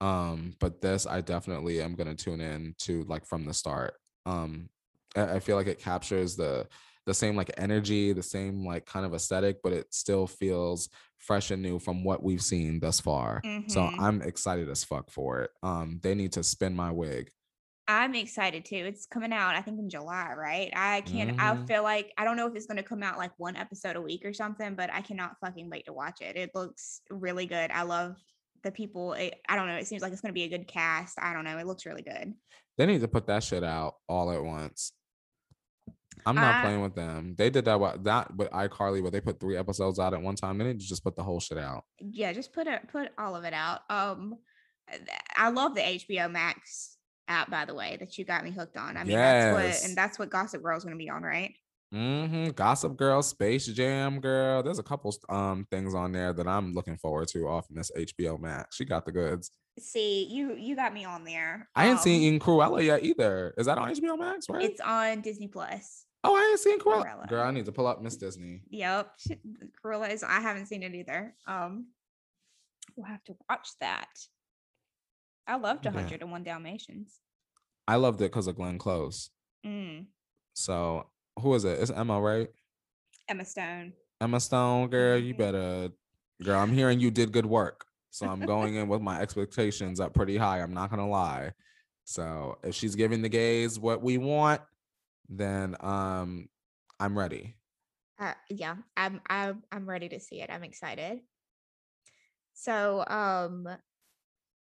Um 0.00 0.54
but 0.60 0.80
this 0.80 1.06
i 1.06 1.20
definitely 1.20 1.80
am 1.80 1.94
going 1.94 2.14
to 2.14 2.24
tune 2.24 2.40
in 2.40 2.74
to 2.80 3.02
like 3.04 3.26
from 3.26 3.44
the 3.44 3.54
start. 3.54 3.94
Um 4.26 4.68
I, 5.16 5.34
I 5.36 5.40
feel 5.40 5.56
like 5.56 5.66
it 5.66 5.78
captures 5.80 6.36
the 6.36 6.68
the 7.06 7.14
same 7.14 7.36
like 7.36 7.50
energy 7.58 8.12
the 8.12 8.22
same 8.22 8.64
like 8.66 8.86
kind 8.86 9.04
of 9.06 9.12
aesthetic 9.14 9.58
but 9.62 9.72
it 9.72 9.92
still 9.92 10.26
feels 10.26 10.88
fresh 11.18 11.50
and 11.50 11.62
new 11.62 11.78
from 11.78 12.04
what 12.04 12.22
we've 12.22 12.42
seen 12.42 12.80
thus 12.80 13.00
far. 13.00 13.42
So 13.66 13.80
Mhm. 13.82 13.94
i'm 13.98 14.22
excited 14.22 14.68
as 14.68 14.84
fuck 14.84 15.10
for 15.10 15.40
it. 15.42 15.50
Um 15.62 16.00
they 16.02 16.14
need 16.14 16.32
to 16.32 16.42
spin 16.44 16.74
my 16.76 16.90
wig 16.90 17.30
I'm 17.86 18.14
excited 18.14 18.64
too. 18.64 18.76
It's 18.76 19.04
coming 19.06 19.32
out, 19.32 19.56
I 19.56 19.60
think, 19.60 19.78
in 19.78 19.90
July, 19.90 20.32
right? 20.36 20.72
I 20.74 21.02
can't, 21.02 21.38
I 21.38 21.54
Mhm. 21.54 21.66
feel 21.68 21.82
like, 21.82 22.12
I 22.16 22.24
don't 22.24 22.36
know 22.38 22.46
if 22.46 22.54
it's 22.56 22.64
going 22.66 22.78
to 22.78 22.82
come 22.82 23.02
out 23.02 23.18
like 23.18 23.32
one 23.38 23.56
episode 23.56 23.96
a 23.96 24.00
week 24.00 24.24
or 24.24 24.32
something, 24.32 24.74
but 24.74 24.90
I 24.92 25.02
cannot 25.02 25.36
fucking 25.40 25.68
wait 25.68 25.84
to 25.86 25.92
watch 25.92 26.22
it. 26.22 26.36
It 26.36 26.50
looks 26.54 27.02
really 27.10 27.44
good. 27.46 27.70
I 27.70 27.82
love 27.82 28.16
the 28.62 28.72
people. 28.72 29.12
It, 29.12 29.38
I 29.48 29.56
don't 29.56 29.66
know. 29.68 29.76
It 29.76 29.86
seems 29.86 30.00
like 30.00 30.12
it's 30.12 30.22
going 30.22 30.30
to 30.32 30.34
be 30.34 30.44
a 30.44 30.48
good 30.48 30.66
cast. 30.66 31.18
I 31.20 31.34
don't 31.34 31.44
know. 31.44 31.58
It 31.58 31.66
looks 31.66 31.84
really 31.84 32.00
good. 32.02 32.32
They 32.78 32.86
need 32.86 33.02
to 33.02 33.08
put 33.08 33.26
that 33.26 33.42
shit 33.44 33.62
out 33.62 33.96
all 34.08 34.30
at 34.32 34.42
once. 34.42 34.92
I'm 36.24 36.36
not 36.36 36.54
I- 36.54 36.62
playing 36.62 36.80
with 36.80 36.94
them. 36.94 37.34
They 37.36 37.50
did 37.50 37.66
that 37.66 37.78
with 37.78 38.04
that 38.04 38.34
with 38.34 38.48
iCarly, 38.50 39.02
where 39.02 39.10
they 39.10 39.20
put 39.20 39.40
three 39.40 39.58
episodes 39.58 39.98
out 39.98 40.14
at 40.14 40.22
one 40.22 40.36
time. 40.36 40.56
They 40.56 40.64
need 40.64 40.80
to 40.80 40.86
just 40.86 41.04
put 41.04 41.16
the 41.16 41.22
whole 41.22 41.38
shit 41.38 41.58
out. 41.58 41.84
Yeah, 42.00 42.32
just 42.32 42.54
put 42.54 42.66
it, 42.66 42.88
put 42.90 43.10
all 43.18 43.36
of 43.36 43.44
it 43.44 43.52
out. 43.52 43.80
Um, 43.90 44.36
I 45.36 45.50
love 45.50 45.74
the 45.74 45.82
HBO 45.82 46.30
Max 46.30 46.96
app, 47.28 47.50
by 47.50 47.64
the 47.64 47.74
way, 47.74 47.96
that 48.00 48.16
you 48.18 48.24
got 48.24 48.44
me 48.44 48.50
hooked 48.50 48.76
on. 48.76 48.96
I 48.96 49.04
mean, 49.04 49.16
that's 49.16 49.52
what, 49.54 49.88
and 49.88 49.96
that's 49.96 50.18
what 50.18 50.30
Gossip 50.30 50.62
Girl 50.62 50.76
is 50.76 50.84
going 50.84 50.94
to 50.96 51.02
be 51.02 51.10
on, 51.10 51.22
right? 51.22 51.54
hmm 51.92 52.48
Gossip 52.56 52.96
Girl, 52.96 53.22
Space 53.22 53.66
Jam 53.66 54.18
Girl. 54.20 54.62
There's 54.62 54.78
a 54.80 54.82
couple 54.82 55.14
um 55.28 55.66
things 55.70 55.94
on 55.94 56.10
there 56.12 56.32
that 56.32 56.46
I'm 56.48 56.72
looking 56.74 56.96
forward 56.96 57.28
to 57.28 57.46
off 57.48 57.66
Miss 57.70 57.90
HBO 57.96 58.38
Max. 58.40 58.76
She 58.76 58.84
got 58.84 59.04
the 59.04 59.12
goods. 59.12 59.50
See, 59.78 60.24
you 60.26 60.54
you 60.56 60.74
got 60.76 60.92
me 60.92 61.04
on 61.04 61.24
there. 61.24 61.68
I 61.74 61.86
ain't 61.86 61.98
Um, 61.98 62.02
seen 62.02 62.40
Cruella 62.40 62.82
yet 62.84 63.04
either. 63.04 63.54
Is 63.58 63.66
that 63.66 63.78
on 63.78 63.90
HBO 63.94 64.18
Max? 64.18 64.48
Right? 64.48 64.64
It's 64.64 64.80
on 64.80 65.20
Disney 65.20 65.46
Plus. 65.48 66.04
oh, 66.24 66.34
I 66.34 66.48
ain't 66.50 66.58
seen 66.58 66.80
Cruella. 66.80 67.04
Cruella. 67.04 67.28
Girl, 67.28 67.42
I 67.46 67.50
need 67.52 67.66
to 67.66 67.72
pull 67.72 67.86
up 67.86 68.02
Miss 68.02 68.16
Disney. 68.16 68.62
Yep, 68.70 69.10
Cruella 69.84 70.10
is. 70.10 70.22
I 70.24 70.40
haven't 70.40 70.66
seen 70.66 70.82
it 70.82 70.94
either. 70.94 71.34
Um, 71.46 71.88
we'll 72.96 73.06
have 73.06 73.22
to 73.24 73.36
watch 73.48 73.68
that. 73.80 74.08
I 75.46 75.56
loved 75.56 75.84
Yeah. 75.84 75.92
101 75.92 76.42
Dalmatians. 76.44 77.20
I 77.86 77.96
loved 77.96 78.20
it 78.22 78.30
because 78.32 78.46
of 78.46 78.56
Glenn 78.56 78.78
Close. 78.78 79.30
Mm, 79.64 80.06
So 80.54 81.10
who 81.38 81.54
is 81.54 81.64
it? 81.64 81.80
It's 81.80 81.90
Emma, 81.90 82.20
right? 82.20 82.48
Emma 83.28 83.44
Stone. 83.44 83.92
Emma 84.20 84.40
Stone, 84.40 84.88
girl, 84.88 85.18
you 85.18 85.34
Mhm. 85.34 85.38
better, 85.38 85.92
girl. 86.42 86.60
I'm 86.60 86.72
hearing 86.72 87.00
you 87.00 87.10
did 87.10 87.32
good 87.32 87.46
work, 87.46 87.86
so 88.10 88.26
I'm 88.26 88.40
going 88.46 88.74
in 88.76 88.88
with 88.88 89.02
my 89.02 89.20
expectations 89.20 90.00
up 90.00 90.14
pretty 90.14 90.36
high. 90.36 90.60
I'm 90.62 90.72
not 90.72 90.90
gonna 90.90 91.08
lie. 91.08 91.52
So 92.04 92.58
if 92.62 92.74
she's 92.74 92.94
giving 92.94 93.22
the 93.22 93.28
gays 93.28 93.78
what 93.78 94.02
we 94.02 94.18
want, 94.18 94.62
then 95.28 95.76
um, 95.80 96.48
I'm 97.00 97.18
ready. 97.18 97.56
Uh, 98.18 98.34
yeah, 98.48 98.76
I'm 98.96 99.20
I'm 99.28 99.64
I'm 99.72 99.88
ready 99.88 100.08
to 100.10 100.20
see 100.20 100.40
it. 100.40 100.50
I'm 100.50 100.62
excited. 100.64 101.20
So, 102.52 103.04
um, 103.08 103.66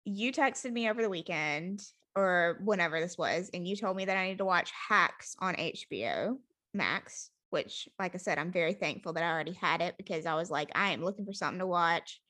you 0.05 0.33
texted 0.33 0.73
me 0.73 0.88
over 0.88 1.03
the 1.03 1.09
weekend 1.09 1.83
or 2.15 2.59
whenever 2.65 3.01
this 3.01 3.17
was, 3.17 3.51
and 3.55 3.67
you 3.67 3.77
told 3.77 3.97
me 3.97 4.05
that 4.05 4.17
I 4.17 4.29
need 4.29 4.38
to 4.38 4.45
watch 4.45 4.71
Hacks 4.88 5.35
on 5.38 5.55
HBO 5.55 6.37
Max, 6.75 7.31
which, 7.51 7.88
like 7.99 8.15
I 8.15 8.19
said, 8.19 8.38
I'm 8.38 8.53
very 8.53 8.75
thankful 8.75 9.12
that 9.15 9.25
I 9.25 9.31
already 9.31 9.53
had 9.53 9.81
it 9.81 9.95
because 9.97 10.27
I 10.27 10.35
was 10.35 10.51
like, 10.51 10.71
I 10.75 10.91
am 10.91 11.05
looking 11.05 11.25
for 11.25 11.33
something 11.33 11.61
to 11.61 11.67
watch. 11.67 12.21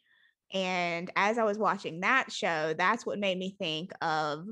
And 0.53 1.11
as 1.17 1.39
I 1.39 1.45
was 1.45 1.59
watching 1.59 2.01
that 2.01 2.31
show, 2.31 2.75
that's 2.77 3.07
what 3.07 3.19
made 3.19 3.39
me 3.39 3.57
think 3.59 3.93
of, 4.03 4.47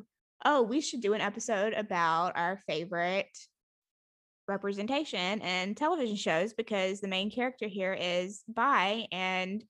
oh, 0.45 0.63
we 0.63 0.81
should 0.81 1.01
do 1.01 1.13
an 1.13 1.21
episode 1.21 1.75
about 1.75 2.37
our 2.37 2.61
favorite 2.67 3.37
representation 4.51 5.41
in 5.41 5.75
television 5.75 6.17
shows 6.17 6.53
because 6.53 7.01
the 7.01 7.09
main 7.09 7.31
character 7.31 7.69
here 7.69 7.95
is 7.95 8.43
bi 8.49 9.07
and 9.13 9.63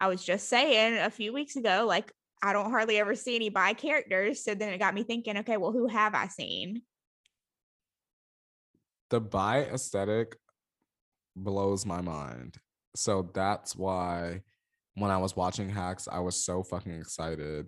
i 0.00 0.08
was 0.08 0.24
just 0.24 0.48
saying 0.48 0.98
a 0.98 1.10
few 1.10 1.30
weeks 1.32 1.56
ago 1.56 1.84
like 1.86 2.10
i 2.44 2.52
don't 2.52 2.70
hardly 2.70 2.98
ever 2.98 3.14
see 3.14 3.34
any 3.36 3.48
bi 3.48 3.72
characters 3.72 4.44
so 4.44 4.54
then 4.54 4.72
it 4.72 4.78
got 4.78 4.94
me 4.94 5.02
thinking 5.02 5.38
okay 5.38 5.56
well 5.56 5.72
who 5.72 5.86
have 5.88 6.14
i 6.14 6.28
seen 6.28 6.82
The 9.10 9.20
bi 9.20 9.62
aesthetic 9.62 10.36
blows 11.36 11.84
my 11.86 12.00
mind. 12.00 12.56
So 12.96 13.30
that's 13.34 13.76
why 13.76 14.42
when 14.94 15.10
I 15.10 15.18
was 15.18 15.36
watching 15.36 15.68
Hacks, 15.68 16.08
I 16.10 16.20
was 16.20 16.36
so 16.44 16.62
fucking 16.62 16.92
excited 16.92 17.66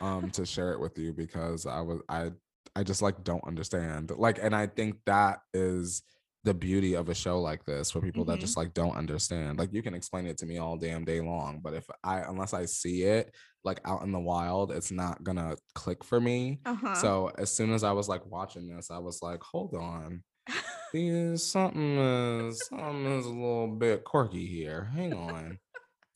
um 0.00 0.30
to 0.30 0.46
share 0.46 0.72
it 0.72 0.80
with 0.80 0.96
you 0.98 1.12
because 1.12 1.66
I 1.66 1.80
was 1.80 2.00
I 2.08 2.32
I 2.76 2.82
just 2.84 3.02
like 3.02 3.22
don't 3.24 3.44
understand. 3.46 4.10
Like 4.16 4.38
and 4.42 4.54
I 4.54 4.66
think 4.66 4.96
that 5.06 5.40
is 5.52 6.02
the 6.44 6.54
beauty 6.54 6.94
of 6.94 7.08
a 7.08 7.14
show 7.14 7.40
like 7.40 7.64
this 7.64 7.90
for 7.90 8.00
people 8.00 8.24
that 8.26 8.38
Mhm. 8.38 8.42
just 8.42 8.56
like 8.56 8.72
don't 8.72 8.96
understand. 8.96 9.58
Like 9.58 9.72
you 9.72 9.82
can 9.82 9.94
explain 9.94 10.26
it 10.26 10.38
to 10.38 10.46
me 10.46 10.58
all 10.58 10.76
damn 10.76 11.04
day 11.04 11.20
long, 11.20 11.60
but 11.60 11.74
if 11.74 11.86
I 12.04 12.20
unless 12.20 12.54
I 12.54 12.64
see 12.66 13.02
it 13.02 13.34
like 13.64 13.80
out 13.84 14.02
in 14.02 14.12
the 14.12 14.20
wild, 14.20 14.72
it's 14.72 14.90
not 14.90 15.22
gonna 15.24 15.56
click 15.74 16.04
for 16.04 16.20
me. 16.20 16.60
uh-huh 16.64 16.94
So 16.94 17.30
as 17.38 17.50
soon 17.52 17.72
as 17.72 17.84
I 17.84 17.92
was 17.92 18.08
like 18.08 18.24
watching 18.26 18.68
this, 18.68 18.90
I 18.90 18.98
was 18.98 19.22
like, 19.22 19.42
hold 19.42 19.74
on. 19.74 20.22
There's 20.92 21.44
something 21.44 21.98
is 21.98 22.58
something 22.66 23.06
is 23.06 23.26
a 23.26 23.30
little 23.30 23.68
bit 23.68 24.04
quirky 24.04 24.46
here. 24.46 24.84
Hang 24.94 25.12
on. 25.12 25.58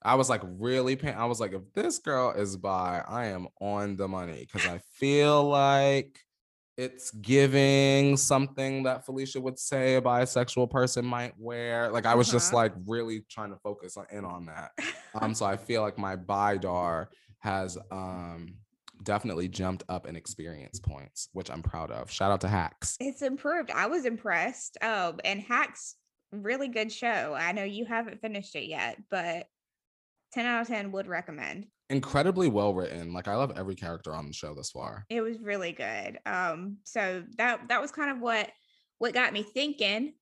I 0.04 0.14
was 0.16 0.28
like 0.30 0.40
really 0.44 0.96
paying. 0.96 1.14
I 1.16 1.26
was 1.26 1.38
like, 1.40 1.52
if 1.52 1.62
this 1.74 1.98
girl 1.98 2.30
is 2.32 2.56
bi, 2.56 3.02
I 3.06 3.26
am 3.26 3.48
on 3.60 3.96
the 3.96 4.08
money 4.08 4.46
because 4.50 4.66
I 4.66 4.78
feel 4.94 5.44
like 5.48 6.18
it's 6.78 7.10
giving 7.10 8.16
something 8.16 8.84
that 8.84 9.04
Felicia 9.04 9.40
would 9.40 9.58
say 9.58 9.96
a 9.96 10.00
bisexual 10.02 10.70
person 10.70 11.04
might 11.04 11.34
wear. 11.38 11.90
Like 11.90 12.06
I 12.06 12.14
was 12.14 12.30
just 12.30 12.52
Uh-huh. 12.52 12.62
like 12.62 12.72
really 12.86 13.24
trying 13.28 13.50
to 13.50 13.58
focus 13.58 13.96
on, 13.96 14.06
in 14.10 14.24
on 14.24 14.46
that. 14.46 14.70
Um, 15.14 15.34
so 15.34 15.44
I 15.44 15.56
feel 15.58 15.82
like 15.82 15.98
my 15.98 16.16
bidar 16.16 17.08
has 17.42 17.76
um 17.90 18.54
definitely 19.02 19.48
jumped 19.48 19.82
up 19.88 20.06
in 20.06 20.16
experience 20.16 20.78
points, 20.78 21.28
which 21.32 21.50
I'm 21.50 21.62
proud 21.62 21.90
of. 21.90 22.10
Shout 22.10 22.30
out 22.30 22.40
to 22.42 22.48
Hacks. 22.48 22.96
It's 23.00 23.22
improved. 23.22 23.70
I 23.70 23.86
was 23.86 24.04
impressed. 24.04 24.78
Oh, 24.80 25.14
and 25.24 25.40
Hacks, 25.40 25.96
really 26.30 26.68
good 26.68 26.92
show. 26.92 27.34
I 27.36 27.52
know 27.52 27.64
you 27.64 27.84
haven't 27.84 28.20
finished 28.20 28.54
it 28.54 28.66
yet, 28.66 28.98
but 29.10 29.46
10 30.32 30.46
out 30.46 30.62
of 30.62 30.68
10 30.68 30.92
would 30.92 31.08
recommend. 31.08 31.66
Incredibly 31.90 32.48
well 32.48 32.72
written. 32.72 33.12
Like 33.12 33.28
I 33.28 33.34
love 33.34 33.52
every 33.56 33.74
character 33.74 34.14
on 34.14 34.26
the 34.26 34.32
show 34.32 34.54
thus 34.54 34.70
far. 34.70 35.04
It 35.10 35.20
was 35.20 35.38
really 35.40 35.72
good. 35.72 36.18
Um, 36.24 36.78
so 36.84 37.24
that 37.36 37.68
that 37.68 37.82
was 37.82 37.90
kind 37.90 38.10
of 38.10 38.20
what 38.20 38.50
what 38.98 39.14
got 39.14 39.32
me 39.32 39.42
thinking 39.42 40.14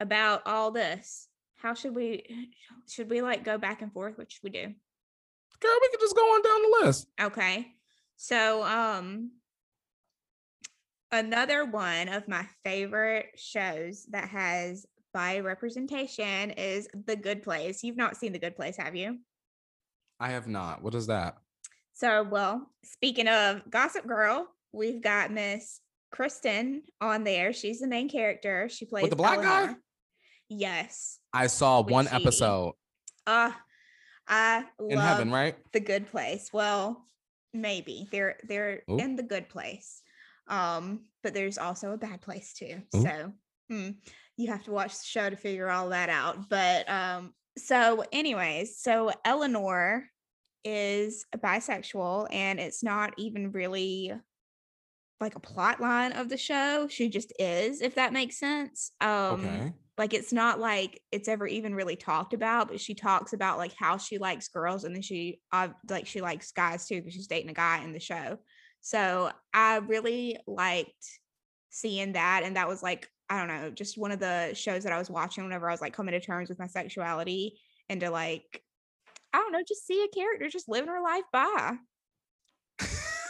about 0.00 0.42
all 0.46 0.70
this. 0.70 1.28
How 1.56 1.74
should 1.74 1.94
we 1.94 2.50
should 2.88 3.08
we 3.08 3.22
like 3.22 3.44
go 3.44 3.56
back 3.56 3.80
and 3.80 3.92
forth? 3.92 4.18
What 4.18 4.30
should 4.30 4.42
we 4.42 4.50
do? 4.50 4.74
Girl, 5.60 5.78
we 5.80 5.88
could 5.90 6.00
just 6.00 6.16
go 6.16 6.22
on 6.22 6.42
down 6.42 6.62
the 6.62 6.86
list. 6.86 7.06
Okay. 7.20 7.66
So 8.16 8.62
um 8.64 9.32
another 11.10 11.64
one 11.64 12.08
of 12.08 12.28
my 12.28 12.46
favorite 12.64 13.26
shows 13.36 14.06
that 14.10 14.28
has 14.28 14.86
bi 15.14 15.40
representation 15.40 16.50
is 16.50 16.88
The 17.06 17.16
Good 17.16 17.42
Place. 17.42 17.82
You've 17.82 17.96
not 17.96 18.16
seen 18.16 18.32
The 18.32 18.38
Good 18.38 18.56
Place, 18.56 18.76
have 18.76 18.94
you? 18.94 19.18
I 20.20 20.30
have 20.30 20.48
not. 20.48 20.82
What 20.82 20.94
is 20.94 21.06
that? 21.06 21.38
So, 21.94 22.22
well, 22.22 22.70
speaking 22.84 23.26
of 23.28 23.62
Gossip 23.70 24.06
Girl, 24.06 24.46
we've 24.72 25.02
got 25.02 25.32
Miss 25.32 25.80
Kristen 26.12 26.82
on 27.00 27.24
there. 27.24 27.52
She's 27.52 27.80
the 27.80 27.88
main 27.88 28.08
character. 28.08 28.68
She 28.68 28.84
plays 28.84 29.02
With 29.02 29.10
the 29.10 29.16
black 29.16 29.42
guy? 29.42 29.74
Yes. 30.48 31.18
I 31.32 31.46
saw 31.48 31.82
one 31.82 32.06
she. 32.06 32.14
episode 32.14 32.74
Uh 33.26 33.50
I 34.28 34.64
love 34.78 34.90
in 34.90 34.98
heaven, 34.98 35.30
right? 35.30 35.56
the 35.72 35.80
good 35.80 36.06
place. 36.10 36.50
Well, 36.52 37.04
maybe 37.54 38.08
they're 38.10 38.36
they're 38.46 38.82
Ooh. 38.90 38.98
in 38.98 39.16
the 39.16 39.22
good 39.22 39.48
place. 39.48 40.02
Um, 40.48 41.06
but 41.22 41.34
there's 41.34 41.58
also 41.58 41.92
a 41.92 41.98
bad 41.98 42.20
place 42.20 42.52
too. 42.52 42.82
Ooh. 42.96 43.02
So 43.02 43.32
hmm, 43.70 43.90
you 44.36 44.48
have 44.48 44.64
to 44.64 44.70
watch 44.70 44.92
the 44.98 45.04
show 45.04 45.30
to 45.30 45.36
figure 45.36 45.70
all 45.70 45.90
that 45.90 46.08
out. 46.08 46.48
But 46.48 46.88
um, 46.88 47.34
so 47.56 48.04
anyways, 48.12 48.80
so 48.80 49.12
Eleanor 49.24 50.04
is 50.64 51.24
bisexual 51.36 52.26
and 52.30 52.58
it's 52.58 52.82
not 52.82 53.14
even 53.16 53.52
really 53.52 54.12
like 55.20 55.34
a 55.34 55.40
plot 55.40 55.80
line 55.80 56.12
of 56.12 56.28
the 56.28 56.36
show. 56.36 56.86
She 56.88 57.08
just 57.08 57.32
is, 57.38 57.80
if 57.80 57.94
that 57.96 58.12
makes 58.12 58.38
sense. 58.38 58.92
Um 59.00 59.44
okay. 59.44 59.72
Like 59.98 60.14
it's 60.14 60.32
not 60.32 60.60
like 60.60 61.00
it's 61.10 61.28
ever 61.28 61.46
even 61.46 61.74
really 61.74 61.96
talked 61.96 62.32
about 62.32 62.68
but 62.68 62.80
she 62.80 62.94
talks 62.94 63.32
about 63.32 63.58
like 63.58 63.74
how 63.76 63.96
she 63.98 64.18
likes 64.18 64.48
girls 64.48 64.84
and 64.84 64.94
then 64.94 65.02
she 65.02 65.40
uh, 65.52 65.68
like 65.90 66.06
she 66.06 66.20
likes 66.20 66.52
guys 66.52 66.86
too 66.86 66.96
because 66.96 67.14
she's 67.14 67.26
dating 67.26 67.50
a 67.50 67.54
guy 67.54 67.82
in 67.82 67.92
the 67.92 68.00
show. 68.00 68.38
So 68.80 69.30
i 69.52 69.76
really 69.76 70.38
liked 70.46 71.20
seeing 71.70 72.12
that 72.12 72.42
and 72.44 72.56
that 72.56 72.68
was 72.68 72.82
like 72.82 73.08
i 73.28 73.38
don't 73.38 73.48
know 73.48 73.70
just 73.70 73.98
one 73.98 74.10
of 74.10 74.20
the 74.20 74.52
shows 74.54 74.84
that 74.84 74.92
i 74.92 74.98
was 74.98 75.10
watching 75.10 75.44
whenever 75.44 75.68
i 75.68 75.72
was 75.72 75.80
like 75.80 75.92
coming 75.92 76.12
to 76.12 76.20
terms 76.20 76.48
with 76.48 76.58
my 76.58 76.66
sexuality 76.66 77.58
and 77.88 78.00
to 78.00 78.10
like 78.10 78.62
i 79.32 79.38
don't 79.38 79.52
know 79.52 79.62
just 79.66 79.86
see 79.86 80.02
a 80.02 80.14
character 80.14 80.48
just 80.48 80.68
living 80.68 80.88
her 80.88 81.02
life 81.02 81.24
bi 81.32 81.76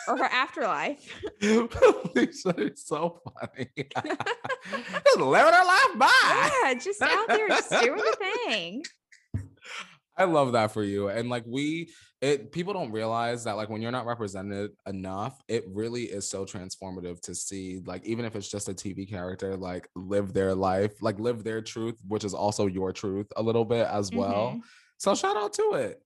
or 0.09 0.17
her 0.17 0.25
afterlife 0.25 1.21
Lisa 1.43 2.55
is 2.59 2.85
so 2.85 3.21
funny. 3.25 3.69
just 3.77 5.19
living 5.19 5.53
her 5.53 5.65
life 5.65 5.99
bi. 5.99 6.51
yeah 6.65 6.75
just 6.75 7.03
out 7.03 7.29
there 7.29 7.49
just 7.49 7.71
doing 7.71 7.97
the 7.97 8.17
thing 8.47 8.83
I 10.19 10.25
love 10.25 10.53
that 10.53 10.73
for 10.73 10.83
you. 10.83 11.09
And 11.09 11.31
like 11.31 11.45
we 11.47 11.91
it 12.21 12.51
people 12.51 12.73
don't 12.73 12.91
realize 12.91 13.45
that 13.45 13.57
like 13.57 13.69
when 13.69 13.81
you're 13.81 13.93
not 13.93 14.05
represented 14.05 14.73
enough, 14.87 15.41
it 15.47 15.65
really 15.69 16.05
is 16.05 16.29
so 16.29 16.45
transformative 16.45 17.21
to 17.21 17.35
see 17.37 17.81
like 17.87 18.05
even 18.05 18.25
if 18.25 18.35
it's 18.35 18.51
just 18.51 18.69
a 18.69 18.75
TV 18.75 19.09
character 19.09 19.57
like 19.57 19.89
live 19.95 20.33
their 20.33 20.55
life, 20.57 21.01
like 21.01 21.21
live 21.21 21.45
their 21.45 21.63
truth, 21.63 21.97
which 22.09 22.25
is 22.25 22.35
also 22.35 22.67
your 22.67 22.93
truth 22.93 23.29
a 23.37 23.43
little 23.43 23.65
bit 23.65 23.87
as 23.87 24.11
well. 24.11 24.57
Mhm. 24.57 24.61
So 24.97 25.15
shout 25.15 25.37
out 25.37 25.53
to 25.53 25.75
it. 25.75 26.03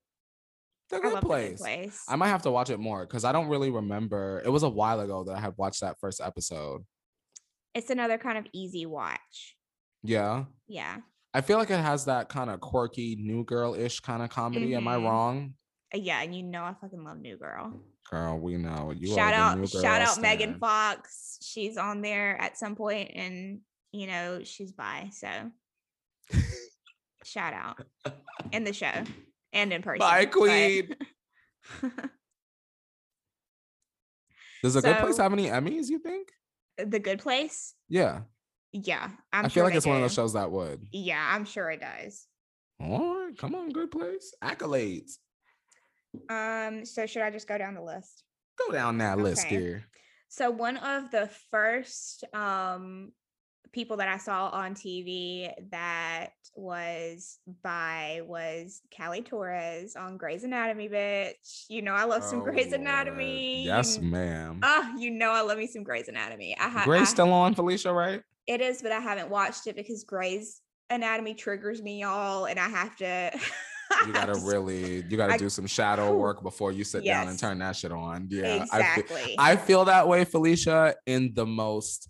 The 0.89 0.97
I 0.97 0.99
good 0.99 1.13
love 1.13 1.21
the 1.21 1.27
place. 1.27 1.49
Good 1.57 1.63
place. 1.63 2.03
I 2.07 2.15
might 2.15 2.27
have 2.29 2.41
to 2.43 2.51
watch 2.51 2.69
it 2.69 2.79
more 2.79 3.05
because 3.05 3.23
I 3.25 3.31
don't 3.31 3.47
really 3.47 3.71
remember. 3.71 4.41
It 4.45 4.49
was 4.49 4.63
a 4.63 4.69
while 4.69 4.99
ago 4.99 5.23
that 5.23 5.35
I 5.35 5.39
had 5.39 5.53
watched 5.57 5.81
that 5.81 5.99
first 5.99 6.21
episode. 6.21 6.83
it's 7.73 7.89
another 7.89 8.17
kind 8.19 8.37
of 8.37 8.45
easy 8.53 8.85
watch. 8.85 9.55
Yeah. 10.03 10.45
Yeah. 10.67 10.97
I 11.33 11.41
feel 11.41 11.57
like 11.57 11.71
it 11.71 11.79
has 11.79 12.05
that 12.05 12.29
kind 12.29 12.51
of 12.51 12.59
quirky 12.59 13.15
new 13.15 13.43
girl 13.43 13.73
ish 13.73 13.99
kind 14.01 14.21
of 14.21 14.29
comedy. 14.29 14.75
Am 14.75 14.87
I 14.87 14.97
Mhm. 14.97 15.03
wrong? 15.03 15.53
Uh, 15.91 15.97
Yeah, 15.97 16.21
and 16.21 16.35
you 16.35 16.43
know 16.43 16.63
I 16.63 16.75
fucking 16.79 17.03
love 17.03 17.17
New 17.17 17.37
Girl. 17.37 17.73
Girl, 18.11 18.37
we 18.37 18.57
know 18.57 18.91
you. 18.95 19.07
shout 19.15 19.33
are 19.33 19.51
the 19.51 19.55
new 19.55 19.63
out 19.63 19.69
shout 19.69 20.01
out 20.01 20.21
Megan. 20.21 20.59
Fox. 20.59 21.39
She's 21.41 21.77
on 21.77 22.01
there 22.01 22.39
at 22.39 22.57
some 22.59 22.75
point 22.75 23.11
and 23.15 23.61
you 23.91 24.05
know 24.07 24.43
she's 24.43 24.71
bi 24.71 25.09
so 25.11 25.27
shout 27.23 27.53
out 27.53 27.79
in 28.51 28.63
the 28.63 28.73
show 28.73 28.91
and 29.53 29.71
in 29.71 29.81
person. 29.81 29.99
Bye, 29.99 30.25
but- 30.25 30.31
queen. 30.33 30.95
Does 34.63 34.75
a 34.75 34.81
good 34.81 34.97
place 34.97 35.17
have 35.17 35.33
any 35.33 35.47
Emmys? 35.47 35.89
You 35.89 35.99
think? 35.99 36.29
the 36.77 36.99
good 36.99 37.19
place? 37.19 37.75
Yeah, 37.87 38.21
Yeah. 38.71 39.09
I'm 39.31 39.45
i 39.45 39.47
sure 39.47 39.49
feel 39.49 39.63
like 39.65 39.75
it's 39.75 39.85
one 39.85 39.97
of 39.97 40.01
those 40.01 40.13
shows 40.13 40.33
that 40.33 40.49
would. 40.51 40.87
Yeah, 40.91 41.23
I'm 41.31 41.45
sure 41.45 41.69
it 41.69 41.81
does. 41.81 42.25
All 42.81 43.25
right, 43.25 43.37
come 43.37 43.53
on, 43.53 43.69
good 43.69 43.91
place. 43.91 44.33
Accolades. 44.43 45.17
Um, 46.29 46.83
so 46.85 47.05
should 47.05 47.21
I 47.21 47.29
just 47.29 47.47
go 47.47 47.57
down 47.59 47.75
the 47.75 47.81
list? 47.83 48.23
Go 48.57 48.71
down 48.73 48.97
that 48.99 49.19
list 49.19 49.45
Okay. 49.45 49.55
here. 49.55 49.83
So 50.29 50.49
one 50.49 50.77
of 50.77 51.11
the 51.11 51.29
first 51.51 52.23
um 52.33 53.11
people 53.73 53.97
that 53.97 54.07
I 54.07 54.17
saw 54.17 54.49
on 54.49 54.75
TV 54.75 55.51
that 55.71 56.29
was 56.55 57.39
bi 57.63 58.21
was 58.25 58.81
Callie 58.95 59.21
Torres 59.23 59.95
on 59.95 60.17
Grey's 60.17 60.43
Anatomy, 60.43 60.87
bitch. 60.87 61.65
You 61.69 61.81
know 61.81 61.93
I 61.93 62.03
love 62.05 62.23
some 62.23 62.41
Oh, 62.41 62.43
Grey's 62.43 62.67
Lord. 62.67 62.81
Anatomy. 62.81 63.65
Yes, 63.65 63.99
ma'am. 63.99 64.59
ah, 64.63 64.93
you 64.97 65.09
know 65.11 65.31
I 65.31 65.41
love 65.41 65.57
me 65.57 65.67
some 65.67 65.83
Grey's 65.83 66.07
Anatomy. 66.07 66.55
I 66.59 66.69
ha- 66.69 66.83
Grey's 66.85 67.01
I- 67.01 67.05
still 67.05 67.33
on, 67.33 67.55
Felicia, 67.55 67.91
right? 67.91 68.21
it 68.45 68.61
is, 68.61 68.81
but 68.81 68.91
I 68.91 68.99
haven't 68.99 69.29
watched 69.29 69.67
it 69.67 69.75
because 69.75 70.03
Grey's 70.03 70.61
Anatomy 70.89 71.33
triggers 71.33 71.81
me, 71.81 72.01
y'all, 72.01 72.45
and 72.45 72.59
I 72.59 72.69
have 72.69 72.95
to. 72.97 73.31
You 74.07 74.11
gotta 74.11 74.33
really, 74.43 75.03
you 75.07 75.17
gotta 75.17 75.33
I- 75.33 75.37
do 75.37 75.49
some 75.49 75.67
shadow 75.67 76.17
work 76.17 76.41
before 76.41 76.71
you 76.71 76.83
sit 76.83 77.05
down 77.05 77.27
and 77.27 77.37
turn 77.37 77.59
that 77.59 77.75
shit 77.75 77.91
on. 77.91 78.27
Yeah, 78.31 78.65
I 78.71 78.81
feel, 78.95 79.03
exactly. 79.03 79.35
I 79.37 79.55
feel 79.55 79.85
that 79.85 80.07
way, 80.07 80.25
Felicia, 80.25 80.95
in 81.05 81.33
the 81.35 81.45
most 81.45 82.09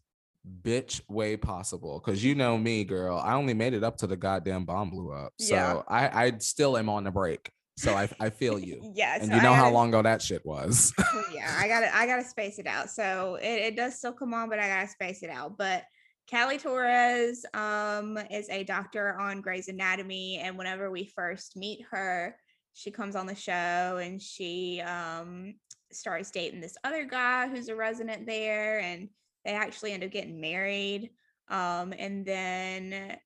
bitch 0.63 1.01
way 1.09 1.37
possible. 1.37 1.99
Cause 1.99 2.23
you 2.23 2.35
know 2.35 2.57
me, 2.57 2.83
girl. 2.83 3.17
I 3.17 3.33
only 3.35 3.53
made 3.53 3.73
it 3.73 3.83
up 3.83 3.97
to 3.97 4.07
the 4.07 4.15
goddamn 4.17 4.65
bomb 4.65 4.89
blew 4.89 5.11
up. 5.11 5.33
So 5.39 5.55
Yeah. 5.55 5.81
I, 5.87 6.25
I 6.25 6.37
still 6.39 6.77
am 6.77 6.89
on 6.89 7.03
the 7.03 7.11
break. 7.11 7.49
So 7.77 7.93
I, 7.95 8.07
I 8.19 8.29
feel 8.29 8.59
you. 8.59 8.91
yes, 8.95 9.21
And 9.21 9.29
so 9.31 9.35
you 9.37 9.41
know 9.41 9.53
how 9.53 9.63
gotta- 9.63 9.73
long 9.75 9.89
ago 9.89 10.01
that 10.03 10.21
shit 10.21 10.45
was. 10.45 10.93
yeah, 11.33 11.55
I 11.59 11.67
gotta 11.67 11.95
I 11.95 12.05
gotta 12.05 12.23
space 12.23 12.59
it 12.59 12.67
out. 12.67 12.89
So 12.89 13.35
it, 13.41 13.45
it 13.61 13.75
does 13.75 13.95
still 13.97 14.13
come 14.13 14.33
on, 14.33 14.49
but 14.49 14.59
I 14.59 14.67
gotta 14.67 14.87
space 14.89 15.23
it 15.23 15.29
out. 15.29 15.57
But 15.57 15.83
Callie 16.29 16.57
Torres 16.59 17.45
um 17.53 18.17
is 18.29 18.47
a 18.49 18.63
doctor 18.63 19.17
on 19.19 19.41
Grey's 19.41 19.69
Anatomy, 19.69 20.37
and 20.43 20.57
whenever 20.57 20.91
we 20.91 21.11
first 21.15 21.55
meet 21.57 21.79
her, 21.91 22.35
she 22.73 22.91
comes 22.91 23.15
on 23.15 23.25
the 23.27 23.35
show 23.35 23.97
and 24.01 24.21
she 24.21 24.81
um 24.81 25.55
starts 25.91 26.31
dating 26.31 26.61
this 26.61 26.75
other 26.83 27.05
guy 27.05 27.47
who's 27.49 27.69
a 27.69 27.75
resident 27.75 28.27
there, 28.27 28.79
and 28.81 29.09
they 29.45 29.51
actually 29.51 29.91
end 29.91 30.03
up 30.03 30.11
getting 30.11 30.39
married. 30.39 31.11
Um, 31.49 31.93
and 31.97 32.25
then 32.25 33.17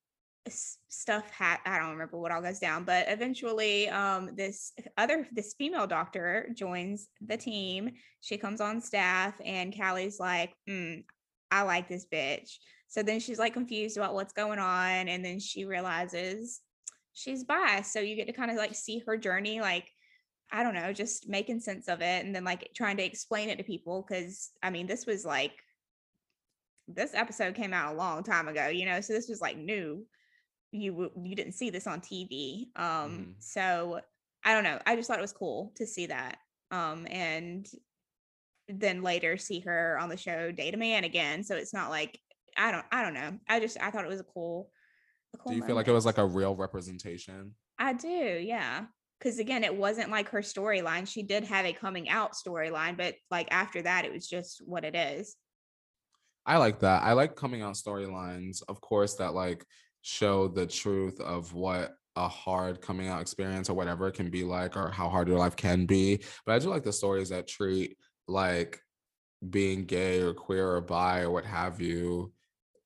stuff 0.50 1.30
ha- 1.30 1.60
I 1.64 1.78
don't 1.78 1.92
remember 1.92 2.18
what 2.18 2.32
all 2.32 2.42
goes 2.42 2.58
down, 2.58 2.84
but 2.84 3.06
eventually 3.08 3.88
um 3.88 4.30
this 4.36 4.72
other 4.96 5.26
this 5.32 5.54
female 5.54 5.86
doctor 5.86 6.48
joins 6.54 7.08
the 7.20 7.36
team. 7.36 7.92
She 8.20 8.38
comes 8.38 8.60
on 8.60 8.80
staff 8.80 9.34
and 9.44 9.76
Callie's 9.76 10.18
like, 10.18 10.54
mm, 10.68 11.04
I 11.50 11.62
like 11.62 11.88
this 11.88 12.06
bitch. 12.12 12.56
So 12.88 13.02
then 13.02 13.20
she's 13.20 13.38
like 13.38 13.52
confused 13.52 13.96
about 13.96 14.14
what's 14.14 14.32
going 14.32 14.58
on 14.58 15.08
and 15.08 15.24
then 15.24 15.38
she 15.38 15.64
realizes 15.64 16.60
she's 17.12 17.44
bi. 17.44 17.82
So 17.82 18.00
you 18.00 18.16
get 18.16 18.26
to 18.28 18.32
kind 18.32 18.50
of 18.50 18.56
like 18.56 18.74
see 18.74 19.02
her 19.06 19.16
journey 19.16 19.60
like 19.60 19.90
I 20.50 20.62
don't 20.62 20.74
know, 20.74 20.94
just 20.94 21.28
making 21.28 21.60
sense 21.60 21.88
of 21.88 22.00
it 22.00 22.24
and 22.24 22.34
then 22.34 22.44
like 22.44 22.70
trying 22.74 22.96
to 22.96 23.04
explain 23.04 23.50
it 23.50 23.58
to 23.58 23.64
people 23.64 24.02
cuz 24.02 24.50
I 24.62 24.70
mean 24.70 24.86
this 24.86 25.04
was 25.04 25.24
like 25.24 25.52
this 26.88 27.14
episode 27.14 27.54
came 27.54 27.72
out 27.72 27.94
a 27.94 27.96
long 27.96 28.22
time 28.22 28.48
ago, 28.48 28.68
you 28.68 28.86
know, 28.86 29.00
so 29.00 29.12
this 29.12 29.28
was 29.28 29.40
like 29.40 29.56
new. 29.56 30.06
You 30.72 31.10
you 31.22 31.34
didn't 31.36 31.52
see 31.54 31.70
this 31.70 31.86
on 31.86 32.00
TV. 32.00 32.68
Um 32.76 32.84
Mhm. 32.84 33.34
so 33.38 34.00
I 34.44 34.54
don't 34.54 34.64
know. 34.64 34.78
I 34.86 34.96
just 34.96 35.08
thought 35.08 35.18
it 35.18 35.22
was 35.22 35.32
cool 35.32 35.72
to 35.76 35.86
see 35.86 36.06
that. 36.06 36.38
Um 36.70 37.06
and 37.10 37.66
then 38.68 39.02
later 39.02 39.36
see 39.38 39.60
her 39.60 39.98
on 39.98 40.08
the 40.10 40.16
show 40.16 40.52
date 40.52 40.74
a 40.74 40.76
man 40.76 41.04
again. 41.04 41.42
So 41.44 41.56
it's 41.56 41.72
not 41.72 41.90
like 41.90 42.18
I 42.56 42.70
don't 42.72 42.84
I 42.92 43.02
don't 43.02 43.14
know. 43.14 43.38
I 43.48 43.60
just 43.60 43.80
I 43.80 43.90
thought 43.90 44.04
it 44.04 44.10
was 44.10 44.20
a 44.20 44.24
cool 44.24 44.70
a 45.34 45.38
cool 45.38 45.52
Do 45.52 45.56
you 45.58 45.64
feel 45.64 45.76
like 45.76 45.88
it 45.88 45.92
was 45.92 46.06
like 46.06 46.18
a 46.18 46.26
real 46.26 46.54
representation? 46.56 47.54
I 47.78 47.92
do, 47.92 48.08
yeah. 48.08 48.86
because 49.18 49.38
again, 49.38 49.64
it 49.64 49.74
wasn't 49.76 50.10
like 50.10 50.28
her 50.30 50.40
storyline. 50.42 51.06
She 51.08 51.22
did 51.22 51.44
have 51.44 51.64
a 51.66 51.72
coming 51.72 52.08
out 52.08 52.34
storyline, 52.34 52.96
but 52.96 53.14
like 53.30 53.48
after 53.50 53.82
that, 53.82 54.04
it 54.04 54.12
was 54.12 54.28
just 54.28 54.62
what 54.66 54.84
it 54.84 54.94
is. 54.94 55.34
I 56.48 56.56
like 56.56 56.80
that. 56.80 57.02
I 57.04 57.12
like 57.12 57.36
coming 57.36 57.62
out 57.62 57.74
storylines, 57.74 58.62
of 58.68 58.80
course, 58.80 59.14
that 59.16 59.34
like 59.34 59.64
show 60.02 60.48
the 60.48 60.66
truth 60.66 61.20
of 61.20 61.52
what 61.54 61.94
a 62.16 62.26
hard 62.26 62.80
coming 62.80 63.06
out 63.08 63.20
experience 63.20 63.68
or 63.70 63.74
whatever 63.74 64.08
it 64.08 64.14
can 64.14 64.30
be 64.30 64.42
like, 64.42 64.76
or 64.76 64.90
how 64.90 65.08
hard 65.08 65.28
your 65.28 65.38
life 65.38 65.54
can 65.54 65.86
be. 65.86 66.20
But 66.44 66.54
I 66.54 66.58
do 66.58 66.70
like 66.70 66.82
the 66.82 66.92
stories 66.92 67.28
that 67.28 67.46
treat 67.46 67.96
like 68.26 68.80
being 69.48 69.84
gay 69.84 70.20
or 70.20 70.34
queer 70.34 70.66
or 70.76 70.80
bi 70.80 71.20
or 71.20 71.30
what 71.30 71.44
have 71.44 71.80
you 71.80 72.32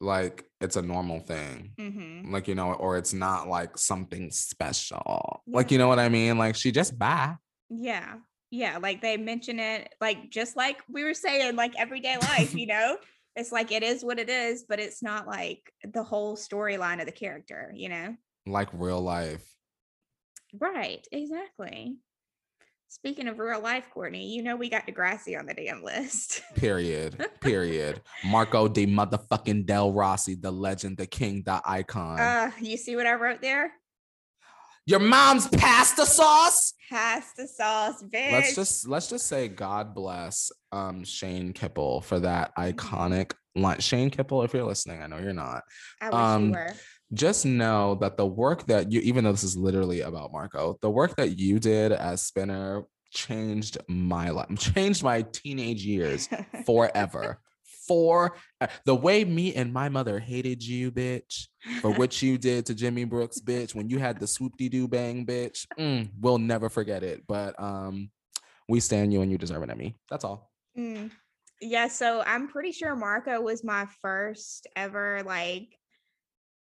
like 0.00 0.44
it's 0.60 0.76
a 0.76 0.82
normal 0.82 1.20
thing 1.20 1.72
Mm-hmm. 1.80 2.32
like 2.32 2.46
you 2.48 2.54
know 2.54 2.72
or 2.74 2.98
it's 2.98 3.14
not 3.14 3.48
like 3.48 3.78
something 3.78 4.30
special 4.32 5.42
Yeah. 5.46 5.56
like 5.56 5.70
you 5.70 5.78
know 5.78 5.88
what 5.88 5.98
i 6.00 6.08
mean 6.10 6.36
like 6.36 6.56
she 6.56 6.72
just 6.72 6.98
bi 6.98 7.36
Yeah. 7.70 8.16
Yeah. 8.50 8.76
Like 8.82 9.00
they 9.00 9.16
mention 9.16 9.58
it, 9.58 9.94
like 9.98 10.28
just 10.28 10.56
like 10.58 10.76
we 10.90 11.04
were 11.04 11.14
saying, 11.14 11.56
like 11.56 11.72
everyday 11.78 12.18
life, 12.18 12.54
you 12.54 12.66
know? 12.66 12.98
It's 13.34 13.52
like 13.52 13.72
it 13.72 13.82
is 13.82 14.04
what 14.04 14.18
it 14.18 14.28
is, 14.28 14.64
but 14.68 14.78
it's 14.78 15.02
not 15.02 15.26
like 15.26 15.72
the 15.92 16.02
whole 16.02 16.36
storyline 16.36 17.00
of 17.00 17.06
the 17.06 17.12
character, 17.12 17.72
you 17.74 17.88
know? 17.88 18.16
like 18.46 18.68
real 18.72 19.00
life 19.00 19.44
Right. 20.60 21.06
Exactly. 21.10 21.96
Speaking 22.88 23.26
of 23.26 23.38
real 23.38 23.60
life, 23.60 23.88
Courtney, 23.92 24.34
you 24.34 24.42
know 24.42 24.54
we 24.54 24.68
got 24.68 24.86
Degrassi 24.86 25.38
on 25.38 25.46
the 25.46 25.54
damn 25.54 25.82
list. 25.82 26.42
period 26.54 27.24
period 27.40 28.02
marco 28.24 28.68
de 28.68 28.86
motherfucking 28.86 29.64
del 29.64 29.92
rossi 29.92 30.34
the 30.34 30.50
legend 30.50 30.98
the 30.98 31.06
king 31.06 31.42
the 31.46 31.60
icon 31.64 32.20
uh, 32.20 32.50
you 32.60 32.76
see 32.76 32.94
what 32.96 33.06
I 33.06 33.14
wrote 33.14 33.40
there? 33.40 33.72
Your 34.86 35.00
mom's 35.00 35.46
pasta 35.48 36.04
sauce 36.06 36.74
Pasta 36.90 37.46
sauce, 37.46 38.02
bitch. 38.02 38.32
let's 38.32 38.54
just 38.54 38.88
let's 38.88 39.08
just 39.08 39.26
say 39.26 39.48
god 39.48 39.94
bless 39.94 40.50
um 40.72 41.04
shane 41.04 41.52
Kippel 41.52 42.02
for 42.02 42.20
that 42.20 42.52
Mm-hmm. 42.58 42.78
iconic 42.78 43.32
line 43.54 43.78
shane 43.80 44.10
Kippel 44.10 44.42
if 44.44 44.52
you're 44.54 44.64
listening 44.64 45.02
i 45.02 45.06
know 45.06 45.18
you're 45.18 45.32
not 45.32 45.62
I 46.00 46.06
wish 46.06 46.14
um, 46.14 46.46
you 46.46 46.50
were. 46.52 46.72
just 47.14 47.44
know 47.46 47.94
that 47.96 48.16
the 48.16 48.26
work 48.26 48.66
that 48.66 48.90
you 48.90 49.00
even 49.00 49.24
though 49.24 49.32
this 49.32 49.44
is 49.44 49.56
literally 49.56 50.00
about 50.00 50.32
marco 50.32 50.76
the 50.82 50.90
work 50.90 51.16
that 51.16 51.38
you 51.38 51.58
did 51.58 51.92
as 51.92 52.22
spinner 52.22 52.84
changed 53.10 53.76
my 53.88 54.30
life 54.30 54.48
changed 54.58 55.02
my 55.02 55.22
teenage 55.22 55.84
years 55.84 56.28
forever 56.66 57.38
for 57.86 58.36
the 58.84 58.94
way 58.94 59.24
me 59.24 59.54
and 59.54 59.72
my 59.72 59.88
mother 59.88 60.18
hated 60.18 60.64
you 60.64 60.90
bitch 60.90 61.46
for 61.80 61.90
what 61.98 62.22
you 62.22 62.38
did 62.38 62.64
to 62.66 62.74
jimmy 62.74 63.04
brooks 63.04 63.40
bitch 63.40 63.74
when 63.74 63.88
you 63.88 63.98
had 63.98 64.18
the 64.18 64.26
swoop-de-doo 64.26 64.86
bang 64.88 65.26
bitch 65.26 65.66
mm, 65.78 66.08
we'll 66.20 66.38
never 66.38 66.68
forget 66.68 67.02
it 67.02 67.22
but 67.26 67.60
um 67.60 68.10
we 68.68 68.80
stand 68.80 69.12
you 69.12 69.22
and 69.22 69.30
you 69.30 69.38
deserve 69.38 69.62
an 69.62 69.70
emmy 69.70 69.96
that's 70.08 70.24
all 70.24 70.52
Mm. 70.76 71.10
Yeah, 71.60 71.88
so 71.88 72.22
I'm 72.26 72.48
pretty 72.48 72.72
sure 72.72 72.96
Marco 72.96 73.40
was 73.40 73.62
my 73.62 73.86
first 74.00 74.66
ever 74.74 75.22
like 75.24 75.68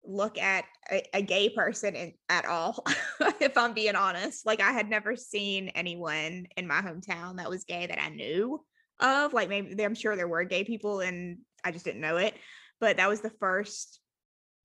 look 0.05 0.39
at 0.39 0.65
a, 0.91 1.03
a 1.15 1.23
gay 1.23 1.49
person 1.49 1.95
in, 1.95 2.13
at 2.29 2.45
all, 2.45 2.85
if 3.41 3.57
I'm 3.57 3.73
being 3.73 3.97
honest. 3.97 4.45
Like 4.45 4.61
I 4.61 4.73
had 4.73 4.91
never 4.91 5.17
seen 5.17 5.69
anyone 5.69 6.47
in 6.57 6.67
my 6.67 6.83
hometown 6.83 7.37
that 7.37 7.51
was 7.51 7.65
gay 7.65 7.87
that 7.87 8.03
I 8.03 8.11
knew 8.11 8.63
of. 9.03 9.33
Like 9.33 9.49
maybe 9.49 9.85
I'm 9.85 9.95
sure 9.95 10.17
there 10.17 10.29
were 10.29 10.45
gay 10.45 10.65
people 10.65 11.01
and 11.01 11.39
I 11.65 11.71
just 11.73 11.85
didn't 11.85 12.01
know 12.01 12.17
it, 12.17 12.35
but 12.81 12.97
that 12.99 13.09
was 13.09 13.21
the 13.21 13.31
first 13.41 14.01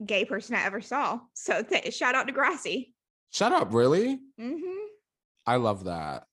gay 0.06 0.26
person 0.26 0.56
I 0.56 0.64
ever 0.66 0.82
saw. 0.82 1.20
So 1.34 1.62
th- 1.64 1.94
shout 1.94 2.16
out 2.16 2.28
to 2.28 2.34
Grassy. 2.34 2.94
shut 3.32 3.52
up 3.54 3.74
really 3.74 4.20
Mm-hmm. 4.40 4.86
I 5.48 5.56
love 5.58 5.86
that. 5.86 6.24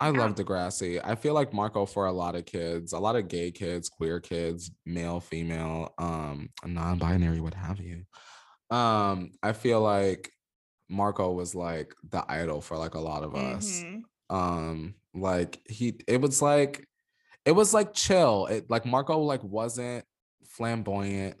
I 0.00 0.10
Yeah. 0.10 0.18
love 0.18 0.34
Degrassi. 0.34 1.00
I 1.02 1.14
feel 1.14 1.34
like 1.34 1.52
Marco 1.54 1.86
for 1.86 2.06
a 2.06 2.12
lot 2.12 2.34
of 2.34 2.44
kids, 2.44 2.92
a 2.92 2.98
lot 2.98 3.16
of 3.16 3.28
gay 3.28 3.50
kids, 3.50 3.88
queer 3.88 4.20
kids, 4.20 4.70
male, 4.84 5.20
female, 5.20 5.94
um, 5.98 6.50
non-binary, 6.66 7.40
what 7.40 7.54
have 7.54 7.80
you. 7.80 8.04
Um, 8.70 9.30
I 9.42 9.52
feel 9.52 9.80
like 9.80 10.30
Marco 10.90 11.32
was 11.32 11.54
like 11.54 11.94
the 12.10 12.24
idol 12.30 12.60
for 12.60 12.76
like 12.76 12.94
a 12.94 13.00
lot 13.00 13.22
of 13.22 13.34
us. 13.34 13.82
Mhm. 13.82 14.02
Um, 14.30 14.94
like 15.14 15.60
he 15.68 15.94
it 16.08 16.20
was 16.20 16.42
like 16.42 16.86
it 17.44 17.52
was 17.52 17.72
like 17.74 17.92
chill. 17.94 18.46
It 18.46 18.68
like 18.70 18.84
Marco 18.86 19.18
like 19.20 19.42
wasn't 19.44 20.04
flamboyant, 20.44 21.36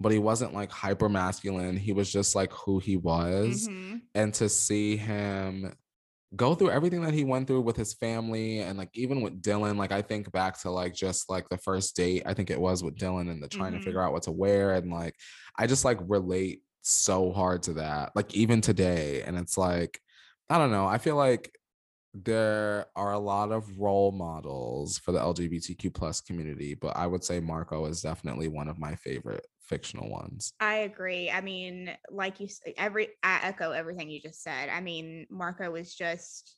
but 0.00 0.12
he 0.12 0.18
wasn't 0.18 0.54
like 0.54 0.70
hyper 0.70 1.08
masculine. 1.08 1.76
He 1.76 1.92
was 1.92 2.10
just 2.10 2.34
like 2.34 2.52
who 2.52 2.78
he 2.78 2.96
was 2.96 3.68
Mhm. 3.68 4.00
and 4.14 4.34
to 4.34 4.48
see 4.48 4.96
him 4.96 5.72
go 6.34 6.54
through 6.56 6.70
everything 6.70 7.02
that 7.02 7.14
he 7.14 7.22
went 7.22 7.46
through 7.46 7.60
with 7.60 7.76
his 7.76 7.94
family 7.94 8.58
and 8.58 8.76
like 8.76 8.90
even 8.94 9.20
with 9.20 9.40
Dylan 9.40 9.76
like 9.76 9.92
I 9.92 10.02
think 10.02 10.32
back 10.32 10.60
to 10.62 10.70
like 10.70 10.92
just 10.92 11.30
like 11.30 11.48
the 11.48 11.58
first 11.58 11.94
date 11.94 12.24
I 12.26 12.34
think 12.34 12.50
it 12.50 12.60
was 12.60 12.82
with 12.82 12.96
Dylan 12.96 13.30
and 13.30 13.40
the 13.40 13.46
trying 13.46 13.72
Mhm. 13.72 13.78
to 13.78 13.82
figure 13.84 14.00
out 14.02 14.12
what 14.12 14.24
to 14.24 14.32
wear 14.32 14.72
and 14.72 14.90
like 14.90 15.14
I 15.56 15.68
just 15.68 15.84
like 15.84 15.98
relate 16.08 16.62
so 16.82 17.30
hard 17.32 17.62
to 17.64 17.74
that 17.74 18.10
like 18.16 18.34
even 18.34 18.60
today 18.60 19.22
and 19.22 19.38
it's 19.38 19.56
like 19.56 20.00
I 20.50 20.58
don't 20.58 20.72
know 20.72 20.86
I 20.86 20.98
feel 20.98 21.14
like 21.16 21.56
there 22.14 22.86
are 22.94 23.12
a 23.12 23.18
lot 23.18 23.50
of 23.50 23.78
role 23.78 24.12
models 24.12 24.98
for 24.98 25.12
the 25.12 25.18
LGBTQ 25.18 25.92
plus 25.92 26.20
community 26.20 26.74
but 26.74 26.96
I 26.96 27.06
would 27.06 27.24
say 27.24 27.40
Marco 27.40 27.86
is 27.86 28.00
definitely 28.02 28.48
one 28.48 28.68
of 28.68 28.78
my 28.78 28.94
favorite 28.94 29.46
fictional 29.60 30.10
ones 30.10 30.52
I 30.60 30.76
agree. 30.76 31.30
I 31.30 31.40
mean, 31.40 31.90
like 32.10 32.40
you 32.40 32.48
every 32.76 33.08
I 33.22 33.40
echo 33.42 33.72
everything 33.72 34.10
you 34.10 34.20
just 34.20 34.42
said. 34.42 34.68
I 34.68 34.80
mean, 34.80 35.26
Marco 35.30 35.70
was 35.70 35.94
just 35.94 36.56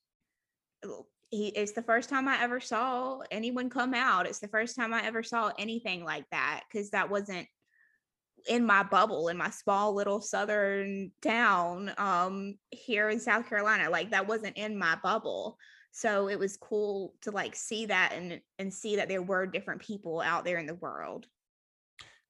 he 1.31 1.49
it's 1.49 1.73
the 1.73 1.83
first 1.83 2.09
time 2.09 2.29
I 2.29 2.42
ever 2.42 2.61
saw 2.61 3.21
anyone 3.31 3.71
come 3.71 3.95
out. 3.95 4.27
It's 4.27 4.38
the 4.38 4.49
first 4.49 4.77
time 4.77 4.92
I 4.92 5.05
ever 5.05 5.23
saw 5.23 5.53
anything 5.59 6.05
like 6.05 6.25
that 6.31 6.64
because 6.71 6.90
that 6.90 7.11
wasn't 7.11 7.47
in 8.49 8.65
my 8.65 8.83
bubble 8.83 9.29
in 9.29 9.37
my 9.37 9.51
small 9.51 9.95
little 9.95 10.21
southern 10.21 11.11
town 11.23 11.93
um 11.99 12.57
here 12.71 13.11
in 13.11 13.21
South 13.21 13.49
Carolina. 13.49 13.91
Like 13.91 14.11
that 14.11 14.29
wasn't 14.29 14.57
in 14.57 14.79
my 14.79 14.97
bubble. 15.03 15.59
So 15.93 16.29
it 16.29 16.39
was 16.39 16.57
cool 16.57 17.15
to 17.23 17.31
like 17.31 17.57
see 17.57 17.87
that 17.87 18.13
and 18.15 18.41
and 18.59 18.73
see 18.73 18.97
that 18.97 19.09
there 19.09 19.23
were 19.23 19.47
different 19.47 19.81
people 19.81 20.21
out 20.21 20.45
there 20.45 20.59
in 20.59 20.67
the 20.67 20.75
world. 20.75 21.27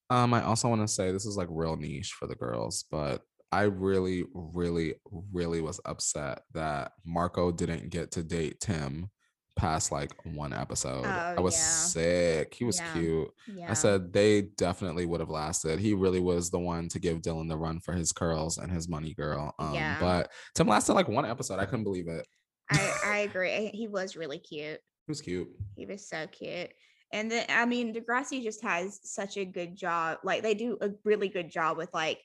Um, 0.08 0.32
I 0.32 0.44
also 0.44 0.68
want 0.68 0.82
to 0.82 0.88
say 0.88 1.10
this 1.10 1.26
is 1.26 1.36
like 1.36 1.48
real 1.50 1.76
niche 1.76 2.12
for 2.12 2.28
the 2.28 2.36
girls, 2.36 2.84
but 2.90 3.22
I 3.50 3.62
really, 3.62 4.24
really, 4.34 4.94
really 5.32 5.60
was 5.60 5.80
upset 5.84 6.42
that 6.54 6.92
Marco 7.04 7.50
didn't 7.50 7.90
get 7.90 8.12
to 8.12 8.22
date 8.22 8.60
Tim 8.60 9.10
past 9.56 9.90
like 9.90 10.12
one 10.34 10.52
episode. 10.52 11.04
I 11.04 11.34
Oh, 11.36 11.42
was 11.42 11.54
yeah. 11.54 11.60
sick. 11.60 12.54
He 12.54 12.64
was 12.64 12.78
Yeah. 12.78 12.92
cute. 12.92 13.28
Yeah. 13.46 13.70
I 13.70 13.74
said 13.74 14.12
they 14.12 14.42
definitely 14.42 15.06
would 15.06 15.20
have 15.20 15.30
lasted. 15.30 15.78
He 15.80 15.94
really 15.94 16.20
was 16.20 16.50
the 16.50 16.58
one 16.58 16.88
to 16.90 16.98
give 16.98 17.22
Dylan 17.22 17.48
the 17.48 17.56
run 17.56 17.80
for 17.80 17.94
his 17.94 18.12
curls 18.12 18.58
and 18.58 18.70
his 18.70 18.88
money 18.88 19.14
girl. 19.14 19.54
Um, 19.58 19.74
Yeah. 19.74 19.98
but 19.98 20.30
Tim 20.54 20.68
lasted 20.68 20.92
like 20.92 21.08
one 21.08 21.24
episode. 21.24 21.58
I 21.58 21.64
couldn't 21.64 21.84
believe 21.84 22.08
it. 22.08 22.26
I, 22.70 22.92
I 23.04 23.18
agree. 23.20 23.70
He 23.72 23.88
was 23.88 24.14
really 24.16 24.38
cute. 24.38 24.80
He 25.06 25.10
was 25.10 25.20
cute. 25.20 25.48
He 25.76 25.86
was 25.86 26.06
so 26.08 26.26
cute. 26.26 26.70
And 27.12 27.30
then 27.30 27.46
I 27.48 27.64
mean 27.66 27.94
Degrassi 27.94 28.42
just 28.42 28.62
has 28.62 28.98
such 29.04 29.36
a 29.36 29.44
good 29.44 29.76
job. 29.76 30.18
Like 30.24 30.42
they 30.42 30.54
do 30.54 30.76
a 30.80 30.90
really 31.04 31.28
good 31.28 31.50
job 31.50 31.76
with 31.76 31.88
like 31.94 32.20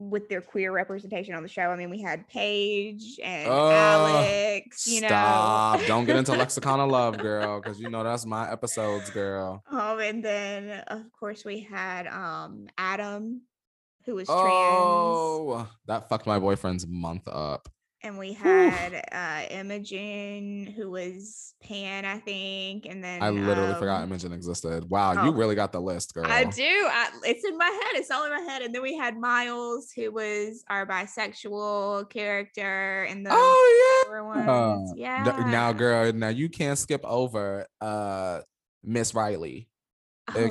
with 0.00 0.28
their 0.28 0.40
queer 0.40 0.70
representation 0.72 1.34
on 1.34 1.42
the 1.42 1.48
show. 1.48 1.62
I 1.62 1.76
mean, 1.76 1.90
we 1.90 2.00
had 2.00 2.28
Paige 2.28 3.18
and 3.22 3.48
Oh, 3.50 3.70
Alex, 3.70 4.86
you 4.86 4.98
Stop. 5.00 5.80
know. 5.80 5.86
Don't 5.86 6.04
get 6.04 6.16
into 6.16 6.32
lexicon 6.36 6.78
of 6.80 6.88
love, 6.90 7.18
girl, 7.18 7.60
because 7.60 7.80
you 7.80 7.90
know 7.90 8.04
that's 8.04 8.24
my 8.24 8.50
episodes, 8.50 9.10
girl. 9.10 9.62
Um, 9.70 9.98
and 10.00 10.24
then 10.24 10.84
of 10.86 11.10
course 11.18 11.44
we 11.44 11.60
had 11.60 12.06
um 12.06 12.68
Adam, 12.78 13.42
who 14.06 14.14
was 14.14 14.28
trans, 14.28 14.38
Oh, 14.40 15.68
that 15.86 16.08
fucked 16.08 16.26
my 16.26 16.38
boyfriend's 16.38 16.86
month 16.86 17.26
up. 17.26 17.68
And 18.02 18.18
we 18.18 18.32
had 18.32 19.02
uh 19.12 19.42
Imogen, 19.50 20.66
who 20.76 20.90
was 20.90 21.54
pan, 21.62 22.04
I 22.04 22.18
think, 22.18 22.86
and 22.86 23.02
then 23.02 23.22
I 23.22 23.30
literally 23.30 23.74
forgot 23.74 24.02
um, 24.02 24.10
Imogen 24.10 24.32
existed. 24.32 24.88
Wow, 24.88 25.24
you 25.24 25.30
oh. 25.30 25.32
really 25.32 25.54
got 25.54 25.72
the 25.72 25.80
list, 25.80 26.14
girl. 26.14 26.26
I 26.26 26.44
do. 26.44 26.62
I, 26.62 27.10
it's 27.24 27.44
in 27.44 27.58
my 27.58 27.66
head. 27.66 28.00
It's 28.00 28.10
all 28.10 28.24
in 28.24 28.30
my 28.30 28.52
head. 28.52 28.62
And 28.62 28.74
then 28.74 28.82
we 28.82 28.96
had 28.96 29.18
Miles, 29.18 29.90
who 29.90 30.12
was 30.12 30.64
our 30.68 30.86
bisexual 30.86 32.10
character, 32.10 33.04
and 33.04 33.26
the 33.26 33.30
Oh 33.32 34.04
yeah. 34.96 35.24
Yeah. 35.24 35.44
Now, 35.50 35.72
girl, 35.72 36.12
now 36.12 36.28
you 36.28 36.48
can't 36.48 36.78
skip 36.78 37.04
over 37.04 37.66
uh 37.80 38.40
Miss 38.84 39.14
Riley. 39.14 39.68
Oh, 40.34 40.40
okay. 40.40 40.50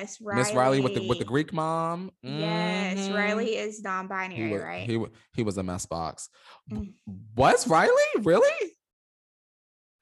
Yes, 0.00 0.20
Riley. 0.20 0.40
Miss 0.42 0.54
Riley 0.54 0.80
with 0.80 0.94
the 0.94 1.06
with 1.08 1.18
the 1.18 1.24
Greek 1.24 1.52
mom. 1.52 2.10
Yes, 2.22 2.98
Mhm. 2.98 3.14
Riley 3.14 3.56
is 3.56 3.82
non-binary, 3.82 4.50
was, 4.52 4.62
right? 4.62 4.88
he, 4.88 5.04
he 5.34 5.42
was 5.42 5.58
a 5.58 5.62
mess 5.62 5.84
box. 5.86 6.28
Mm. 6.72 6.94
Was 7.36 7.68
Riley? 7.68 7.90
Really? 8.20 8.48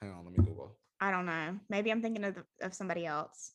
Hang 0.00 0.12
on, 0.12 0.24
let 0.24 0.38
me 0.38 0.44
Google. 0.44 0.76
I 1.00 1.10
don't 1.10 1.26
know. 1.26 1.58
Maybe 1.68 1.90
I'm 1.90 2.00
thinking 2.02 2.24
of 2.24 2.36
of 2.60 2.74
somebody 2.74 3.06
else. 3.06 3.52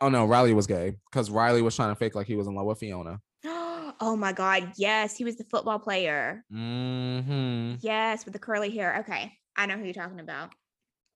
Oh 0.00 0.08
no, 0.08 0.24
Riley 0.24 0.54
was 0.54 0.66
gay 0.66 0.96
because 1.10 1.30
Riley 1.30 1.60
was 1.62 1.76
trying 1.76 1.90
to 1.90 1.94
fake 1.96 2.14
like 2.14 2.26
he 2.26 2.36
was 2.36 2.46
in 2.46 2.54
love 2.54 2.66
with 2.66 2.78
Fiona. 2.78 3.20
Oh 4.02 4.16
my 4.16 4.32
god, 4.32 4.72
yes, 4.78 5.14
he 5.14 5.24
was 5.24 5.36
the 5.36 5.44
football 5.44 5.78
player. 5.78 6.42
Mm-hmm. 6.50 7.74
Yes, 7.80 8.24
with 8.24 8.32
the 8.32 8.38
curly 8.38 8.70
hair. 8.70 9.00
Okay, 9.00 9.32
I 9.56 9.66
know 9.66 9.76
who 9.76 9.84
you're 9.84 9.92
talking 9.92 10.20
about. 10.20 10.50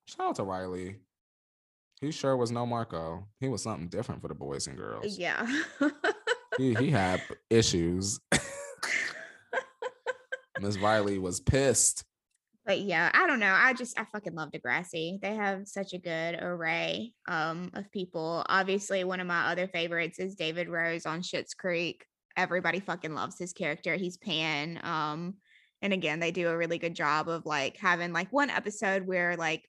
Shout 0.07 0.27
out 0.29 0.35
to 0.37 0.43
Riley. 0.45 0.97
He 2.05 2.11
sure 2.11 2.37
was 2.37 2.53
no 2.53 2.67
Marco. 2.67 3.27
He 3.41 3.49
was 3.49 3.63
something 3.63 3.89
different 3.89 4.21
for 4.21 4.29
the 4.29 4.35
boys 4.35 4.67
and 4.67 4.77
girls. 4.77 5.19
Yeah. 5.19 5.47
He, 6.59 6.75
he 6.75 6.91
had 6.91 7.23
issues. 7.51 8.21
Miss 10.61 10.79
Riley 10.79 11.19
was 11.19 11.41
pissed. 11.41 12.05
But 12.67 12.81
yeah, 12.81 13.11
I 13.15 13.27
don't 13.27 13.41
know. 13.41 13.53
I 13.53 13.73
just 13.73 13.99
I 13.99 14.05
fucking 14.13 14.35
love 14.35 14.51
Degrassi. 14.51 15.21
They 15.21 15.35
have 15.35 15.67
such 15.67 15.95
a 15.95 15.99
good 15.99 16.37
array 16.41 17.13
um 17.27 17.71
of 17.75 17.91
people. 17.91 18.45
Obviously, 18.49 19.03
one 19.05 19.21
of 19.21 19.27
my 19.27 19.51
other 19.51 19.67
favorites 19.67 20.19
is 20.19 20.35
David 20.35 20.69
Rose 20.69 21.07
on 21.07 21.23
Schitt's 21.23 21.55
Creek. 21.55 22.05
Everybody 22.37 22.81
fucking 22.81 23.15
loves 23.15 23.39
his 23.39 23.53
character. 23.53 23.97
He's 23.97 24.17
Pan. 24.17 24.79
Um, 24.83 25.35
and 25.83 25.93
again, 25.93 26.21
they 26.21 26.31
do 26.31 26.49
a 26.49 26.57
really 26.57 26.79
good 26.79 26.95
job 26.95 27.29
of 27.29 27.47
like 27.47 27.79
having 27.79 28.13
like 28.13 28.33
one 28.33 28.51
episode 28.51 29.07
where 29.07 29.37
like 29.37 29.69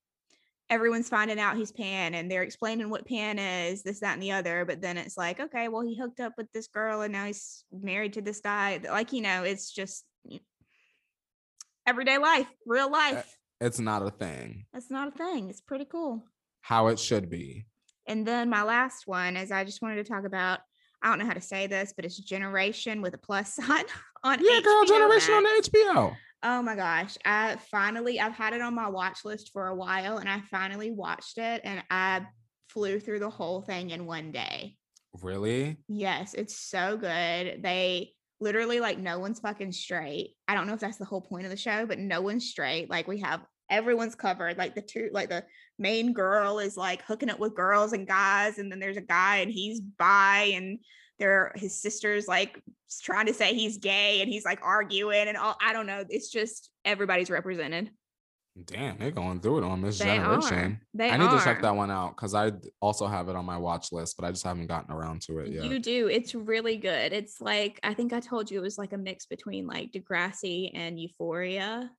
everyone's 0.70 1.10
finding 1.10 1.40
out 1.40 1.58
he's 1.58 1.72
Pan 1.72 2.14
and 2.16 2.30
they're 2.30 2.44
explaining 2.44 2.90
what 2.90 3.08
Pan 3.08 3.38
is, 3.38 3.84
this, 3.84 4.00
that, 4.00 4.14
and 4.14 4.24
the 4.24 4.32
other. 4.32 4.66
But 4.66 4.82
then 4.82 4.98
it's 4.98 5.18
like, 5.18 5.40
okay, 5.40 5.68
well, 5.68 5.82
he 5.82 5.98
hooked 5.98 6.20
up 6.20 6.34
with 6.38 6.52
this 6.52 6.68
girl 6.68 7.02
and 7.02 7.14
now 7.14 7.26
he's 7.26 7.64
married 7.72 8.14
to 8.14 8.22
this 8.22 8.42
guy. 8.42 8.80
Like, 8.84 9.14
you 9.14 9.22
know, 9.22 9.44
it's 9.44 9.72
just 9.72 10.06
everyday 11.86 12.18
life, 12.18 12.48
real 12.66 12.88
eh, 12.88 12.90
life. 12.90 13.38
It's 13.62 13.80
not 13.80 14.02
a 14.02 14.10
thing. 14.10 14.66
it's 14.74 14.92
not 14.92 15.10
a 15.10 15.12
thing. 15.12 15.50
It's 15.50 15.62
pretty 15.62 15.86
cool. 15.86 16.24
How 16.62 16.88
it 16.88 17.00
should 17.00 17.30
be. 17.30 17.68
And 18.08 18.26
then 18.26 18.50
my 18.50 18.64
last 18.64 19.08
one 19.08 19.38
is 19.38 19.52
I 19.52 19.64
just 19.64 19.82
wanted 19.82 20.04
to 20.04 20.04
talk 20.04 20.26
about. 20.26 20.60
I 21.02 21.10
don't 21.10 21.20
know 21.20 21.26
how 21.26 21.34
to 21.34 21.42
say 21.42 21.68
this, 21.68 21.94
but 21.96 22.04
it's 22.06 22.18
Generation 22.18 23.02
with 23.02 23.14
a 23.14 23.18
plus 23.18 23.54
sign 23.56 23.86
on 24.24 24.40
Yeah, 24.42 24.62
girl, 24.62 24.84
HBO 24.84 24.88
Generation 24.88 25.34
on 25.36 25.44
Max. 25.44 25.70
HBO. 25.70 26.16
Oh 26.48 26.62
my 26.62 26.76
gosh. 26.76 27.18
I 27.26 27.58
finally 27.72 28.20
I've 28.20 28.36
had 28.36 28.54
it 28.54 28.62
on 28.62 28.76
my 28.76 28.88
watch 28.88 29.26
list 29.26 29.50
for 29.52 29.68
a 29.68 29.76
while 29.76 30.20
and 30.20 30.30
I 30.30 30.42
finally 30.52 30.92
watched 30.92 31.40
it 31.40 31.62
and 31.64 31.84
I 31.90 32.22
flew 32.70 33.00
through 33.00 33.18
the 33.18 33.32
whole 33.32 33.64
thing 33.64 33.90
in 33.90 34.06
one 34.06 34.32
day. 34.32 34.78
Really? 35.24 35.78
Yes, 35.88 36.36
it's 36.36 36.56
so 36.56 36.98
good. 36.98 37.64
They 37.64 38.12
literally 38.40 38.80
like 38.80 39.00
no 39.00 39.18
one's 39.18 39.40
fucking 39.40 39.72
straight. 39.72 40.36
I 40.48 40.54
don't 40.54 40.68
know 40.68 40.76
if 40.76 40.80
that's 40.80 41.00
the 41.00 41.06
whole 41.06 41.22
point 41.22 41.46
of 41.46 41.50
the 41.50 41.58
show, 41.58 41.88
but 41.88 41.98
no 41.98 42.22
one's 42.22 42.46
straight. 42.46 42.92
Like 42.92 43.08
we 43.08 43.22
have 43.22 43.42
everyone's 43.72 44.14
covered. 44.14 44.56
Like 44.56 44.76
the 44.76 44.84
two 44.84 45.10
like 45.12 45.30
the 45.30 45.46
main 45.80 46.14
girl 46.14 46.60
is 46.60 46.78
like 46.78 47.02
hooking 47.02 47.32
up 47.32 47.40
with 47.40 47.56
girls 47.56 47.94
and 47.94 48.08
guys 48.08 48.60
and 48.60 48.72
then 48.72 48.78
there's 48.80 48.98
a 48.98 49.02
guy 49.02 49.38
and 49.38 49.50
he's 49.50 49.82
bi 49.82 50.52
and 50.54 50.78
there 51.18 51.54
his 51.56 51.82
sister's 51.82 52.28
like 52.28 52.62
trying 53.02 53.26
to 53.28 53.34
say 53.34 53.54
he's 53.54 53.78
gay 53.78 54.22
and 54.22 54.30
he's 54.30 54.46
like 54.46 54.60
arguing 54.62 55.28
and 55.28 55.38
all 55.38 55.56
I 55.62 55.74
don't 55.74 55.88
know. 55.88 56.04
It's 56.10 56.30
just 56.30 56.70
everybody's 56.84 57.30
represented. 57.30 57.92
Damn, 58.64 58.98
they're 58.98 59.12
going 59.12 59.42
through 59.42 59.58
it 59.58 59.64
on 59.66 59.82
Miss 59.82 60.00
They 60.00 60.06
Generation. 60.06 60.58
are. 60.58 60.82
They 60.94 61.10
I 61.10 61.18
need 61.18 61.30
to 61.30 61.44
check 61.44 61.62
that 61.62 61.76
one 61.76 61.92
out 61.92 62.16
because 62.16 62.34
I 62.34 62.54
also 62.80 63.06
have 63.06 63.28
it 63.28 63.36
on 63.36 63.44
my 63.44 63.58
watch 63.58 63.92
list, 63.92 64.16
but 64.18 64.26
I 64.26 64.32
just 64.32 64.46
haven't 64.46 64.68
gotten 64.68 64.96
around 64.96 65.24
to 65.24 65.40
it 65.40 65.52
yet. 65.52 65.66
You 65.66 65.78
do. 65.78 66.08
It's 66.08 66.34
really 66.34 66.78
good. 66.78 67.12
It's 67.12 67.42
like 67.42 67.82
I 67.84 67.94
think 67.94 68.14
I 68.14 68.22
told 68.22 68.50
you 68.50 68.60
it 68.60 68.64
was 68.64 68.78
like 68.78 68.94
a 68.94 68.98
mix 68.98 69.26
between 69.26 69.68
like 69.68 69.92
Degrassi 69.92 70.72
and 70.74 70.98
Euphoria. 70.98 71.92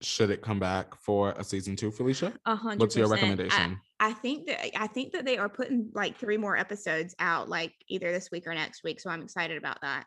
Should 0.00 0.30
it 0.30 0.42
come 0.42 0.60
back 0.60 0.94
for 0.94 1.32
a 1.32 1.42
season 1.42 1.74
two, 1.74 1.90
Felicia? 1.90 2.32
A 2.46 2.54
hundred. 2.54 2.80
What's 2.80 2.96
your 2.96 3.08
percent. 3.08 3.20
I- 3.20 3.30
recommendation? 3.30 3.80
I 4.00 4.12
think 4.12 4.46
that 4.46 4.80
I 4.80 4.86
think 4.86 5.12
that 5.12 5.24
they 5.24 5.38
are 5.38 5.48
putting 5.48 5.90
like 5.92 6.16
three 6.16 6.36
more 6.36 6.56
episodes 6.56 7.16
out, 7.18 7.48
like 7.48 7.72
either 7.88 8.12
this 8.12 8.30
week 8.30 8.46
or 8.46 8.54
next 8.54 8.84
week. 8.84 9.00
So 9.00 9.10
I'm 9.10 9.22
excited 9.22 9.58
about 9.58 9.80
that. 9.82 10.04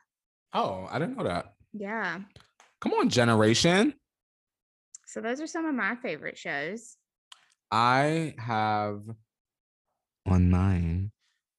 oh, 0.53 0.87
I 0.89 0.97
didn't 0.99 1.17
know 1.17 1.25
that. 1.25 1.53
Yeah. 1.73 2.19
Come 2.79 2.93
on, 2.93 3.09
Generation. 3.09 3.93
So 5.07 5.19
those 5.21 5.41
are 5.41 5.47
some 5.47 5.65
of 5.65 5.75
my 5.75 5.95
favorite 5.97 6.37
shows. 6.37 6.95
I 7.69 8.33
have 8.37 9.01
on 10.25 10.49
mine 10.51 11.11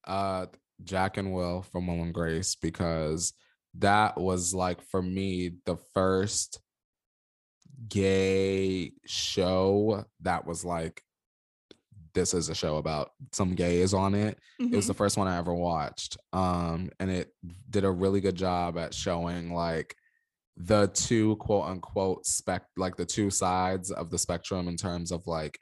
uh 0.05 0.47
Jack 0.83 1.17
and 1.17 1.33
Will 1.33 1.61
from 1.61 1.87
Will 1.87 2.01
and 2.01 2.13
Grace 2.13 2.55
because 2.55 3.33
that 3.79 4.19
was 4.19 4.53
like 4.53 4.81
for 4.81 5.01
me 5.01 5.51
the 5.65 5.77
first 5.93 6.59
gay 7.89 8.91
show 9.05 10.05
that 10.21 10.45
was 10.45 10.63
like 10.63 11.03
this 12.13 12.33
is 12.33 12.49
a 12.49 12.55
show 12.55 12.77
about 12.77 13.11
some 13.31 13.55
gays 13.55 13.93
on 13.93 14.13
it. 14.13 14.37
It 14.59 14.75
was 14.75 14.87
the 14.87 14.93
first 14.93 15.17
one 15.17 15.27
I 15.27 15.37
ever 15.37 15.53
watched. 15.53 16.17
Um, 16.31 16.91
and 16.99 17.09
it 17.09 17.33
did 17.69 17.85
a 17.85 17.91
really 17.91 18.21
good 18.21 18.35
job 18.35 18.77
at 18.77 18.93
showing 18.93 19.51
like 19.51 19.95
the 20.55 20.87
two 20.87 21.35
quote 21.37 21.65
unquote 21.65 22.25
spec 22.27 22.63
like 22.77 22.95
the 22.95 23.05
two 23.05 23.31
sides 23.31 23.89
of 23.89 24.11
the 24.11 24.19
spectrum 24.19 24.67
in 24.67 24.77
terms 24.77 25.11
of 25.11 25.25
like 25.25 25.59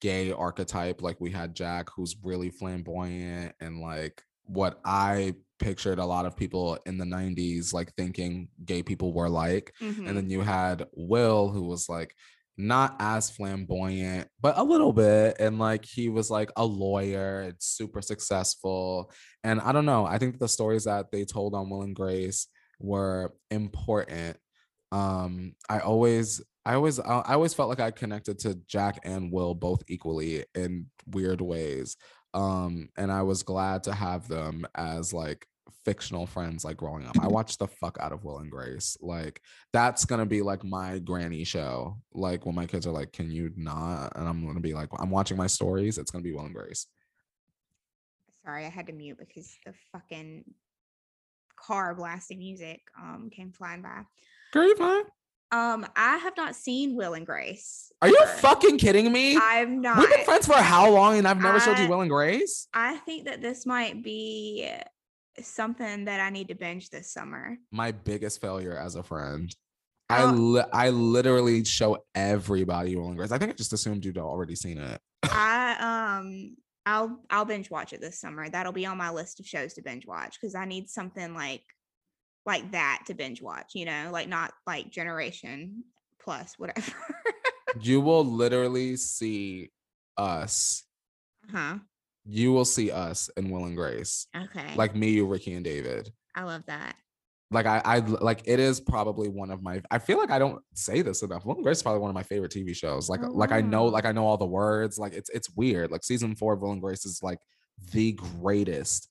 gay 0.00 0.32
archetype. 0.32 1.02
Like 1.02 1.20
we 1.20 1.30
had 1.30 1.54
Jack 1.54 1.88
who's 1.94 2.16
really 2.22 2.50
flamboyant 2.50 3.54
and 3.60 3.80
like 3.80 4.22
what 4.44 4.80
I 4.84 5.34
pictured 5.60 5.98
a 6.00 6.04
lot 6.06 6.26
of 6.26 6.36
people 6.36 6.78
in 6.86 6.98
the 6.98 7.04
90s 7.04 7.72
like 7.72 7.92
thinking 7.96 8.48
gay 8.64 8.82
people 8.82 9.12
were 9.12 9.28
like. 9.28 9.74
Mhm. 9.80 10.08
And 10.08 10.16
then 10.16 10.30
you 10.30 10.40
had 10.40 10.86
Will, 10.94 11.50
who 11.50 11.64
was 11.64 11.88
like 11.88 12.14
not 12.56 12.96
as 12.98 13.30
flamboyant, 13.30 14.28
but 14.40 14.58
a 14.58 14.62
little 14.62 14.92
bit. 14.92 15.36
And 15.40 15.58
like 15.58 15.84
he 15.84 16.08
was 16.08 16.30
like 16.30 16.50
a 16.56 16.64
lawyer 16.64 17.40
and 17.42 17.54
super 17.60 18.02
successful. 18.02 19.10
And 19.44 19.60
I 19.60 19.72
don't 19.72 19.86
know. 19.86 20.04
I 20.06 20.18
think 20.18 20.38
the 20.38 20.48
stories 20.48 20.84
that 20.84 21.12
they 21.12 21.24
told 21.24 21.54
on 21.54 21.70
Will 21.70 21.82
and 21.82 21.94
Grace 21.96 22.48
were 22.80 23.32
important. 23.50 24.36
Um, 24.92 25.54
I 25.68 25.80
always 25.80 26.42
I 26.66 26.74
always 26.74 26.98
I 27.00 27.20
I 27.20 27.34
always 27.34 27.54
felt 27.54 27.68
like 27.68 27.80
I 27.80 27.90
connected 27.90 28.38
to 28.40 28.54
Jack 28.66 29.00
and 29.04 29.32
Will 29.32 29.54
both 29.54 29.82
equally 29.88 30.44
in 30.54 30.86
weird 31.06 31.40
ways. 31.40 31.96
Um, 32.34 32.90
and 32.96 33.10
I 33.10 33.22
was 33.22 33.42
glad 33.42 33.84
to 33.84 33.92
have 33.94 34.28
them 34.28 34.66
as 34.74 35.12
like 35.12 35.46
fictional 35.84 36.26
friends 36.26 36.64
like 36.64 36.76
growing 36.76 37.06
up. 37.06 37.16
I 37.20 37.28
watched 37.28 37.58
the 37.58 37.66
fuck 37.66 37.96
out 38.00 38.12
of 38.12 38.24
Will 38.24 38.38
and 38.38 38.50
Grace. 38.50 38.96
Like 39.00 39.40
that's 39.72 40.04
gonna 40.04 40.26
be 40.26 40.42
like 40.42 40.64
my 40.64 40.98
granny 40.98 41.44
show. 41.44 41.96
Like 42.12 42.46
when 42.46 42.54
my 42.54 42.66
kids 42.66 42.86
are 42.86 42.92
like, 42.92 43.12
"Can 43.12 43.30
you 43.30 43.52
not?" 43.56 44.16
and 44.16 44.28
I'm 44.28 44.46
gonna 44.46 44.60
be 44.60 44.74
like, 44.74 44.88
"I'm 44.98 45.10
watching 45.10 45.36
my 45.36 45.46
stories." 45.46 45.98
It's 45.98 46.10
gonna 46.10 46.24
be 46.24 46.32
Will 46.32 46.44
and 46.44 46.54
Grace. 46.54 46.86
Sorry, 48.44 48.64
I 48.64 48.70
had 48.70 48.86
to 48.86 48.92
mute 48.92 49.18
because 49.18 49.56
the 49.64 49.74
fucking 49.92 50.44
car 51.56 51.94
blasting 51.94 52.38
music 52.38 52.80
um 52.98 53.30
came 53.30 53.52
flying 53.52 53.82
by. 53.82 54.02
Girl, 54.52 54.64
you 54.66 54.76
fine? 54.76 55.04
Um, 55.52 55.84
I 55.96 56.16
have 56.18 56.36
not 56.36 56.54
seen 56.54 56.94
Will 56.94 57.14
and 57.14 57.26
Grace. 57.26 57.90
Are 58.00 58.08
you 58.08 58.24
fucking 58.36 58.78
kidding 58.78 59.10
me? 59.10 59.36
I've 59.36 59.68
not. 59.68 59.98
We've 59.98 60.08
been 60.08 60.24
friends 60.24 60.46
for 60.46 60.54
how 60.54 60.90
long, 60.90 61.18
and 61.18 61.26
I've 61.26 61.42
never 61.42 61.58
showed 61.58 61.78
you 61.78 61.88
Will 61.88 62.02
and 62.02 62.10
Grace. 62.10 62.68
I 62.72 62.96
think 62.98 63.24
that 63.24 63.42
this 63.42 63.66
might 63.66 64.02
be 64.02 64.70
something 65.40 66.04
that 66.06 66.20
I 66.20 66.30
need 66.30 66.48
to 66.48 66.54
binge 66.54 66.90
this 66.90 67.12
summer. 67.12 67.56
My 67.70 67.92
biggest 67.92 68.40
failure 68.40 68.76
as 68.76 68.94
a 68.96 69.02
friend. 69.02 69.54
I 70.08 70.24
Oh. 70.24 70.30
li- 70.32 70.64
I 70.72 70.90
literally 70.90 71.64
show 71.64 72.04
everybody 72.14 72.94
and 72.94 73.16
Grace. 73.16 73.30
I 73.30 73.38
think 73.38 73.52
I 73.52 73.54
just 73.54 73.72
assumed 73.72 74.04
you'd 74.04 74.18
already 74.18 74.56
seen 74.56 74.78
it. 74.78 75.00
I 75.22 76.18
um 76.18 76.56
I'll 76.84 77.20
I'll 77.30 77.44
binge 77.44 77.70
watch 77.70 77.92
it 77.92 78.00
this 78.00 78.18
summer. 78.20 78.48
That'll 78.48 78.72
be 78.72 78.86
on 78.86 78.96
my 78.96 79.10
list 79.10 79.38
of 79.38 79.46
shows 79.46 79.74
to 79.74 79.82
binge 79.82 80.06
watch 80.06 80.36
because 80.40 80.54
I 80.56 80.64
need 80.64 80.88
something 80.90 81.32
like 81.34 81.62
like 82.46 82.72
that 82.72 83.02
to 83.06 83.14
binge 83.14 83.40
watch, 83.40 83.72
you 83.74 83.84
know, 83.84 84.08
like 84.12 84.28
not 84.28 84.52
like 84.66 84.90
generation 84.90 85.84
plus 86.20 86.54
whatever. 86.58 86.92
you 87.80 88.00
will 88.00 88.24
literally 88.24 88.96
see 88.96 89.70
us. 90.16 90.82
Uh 91.48 91.56
huh. 91.56 91.78
You 92.32 92.52
will 92.52 92.64
see 92.64 92.90
us 92.90 93.28
in 93.36 93.50
Will 93.50 93.64
and 93.64 93.76
Grace. 93.76 94.26
Okay. 94.36 94.74
Like 94.76 94.94
me, 94.94 95.10
you, 95.10 95.26
Ricky, 95.26 95.54
and 95.54 95.64
David. 95.64 96.12
I 96.34 96.44
love 96.44 96.62
that. 96.66 96.94
like 97.50 97.66
I, 97.66 97.82
I 97.84 97.98
like 97.98 98.42
it 98.44 98.60
is 98.60 98.80
probably 98.80 99.28
one 99.28 99.50
of 99.50 99.62
my 99.62 99.82
I 99.90 99.98
feel 99.98 100.18
like 100.18 100.30
I 100.30 100.38
don't 100.38 100.62
say 100.74 101.02
this 101.02 101.22
enough. 101.22 101.44
Will 101.44 101.56
and 101.56 101.64
Grace 101.64 101.78
is 101.78 101.82
probably 101.82 102.00
one 102.00 102.10
of 102.10 102.14
my 102.14 102.22
favorite 102.22 102.52
TV 102.52 102.74
shows. 102.76 103.08
Like 103.08 103.20
Oh, 103.24 103.32
like 103.32 103.50
I 103.50 103.60
know 103.60 103.86
oh. 103.86 103.86
like 103.86 104.04
I 104.04 104.12
know 104.12 104.26
all 104.26 104.36
the 104.36 104.46
words. 104.46 104.96
Like 104.98 105.12
it's 105.12 105.28
it's 105.30 105.50
weird. 105.56 105.90
Like 105.90 106.04
season 106.04 106.36
four 106.36 106.52
of 106.54 106.60
Will 106.62 106.70
and 106.72 106.80
Grace 106.80 107.04
is 107.04 107.20
like 107.22 107.38
the 107.92 108.12
greatest 108.12 109.08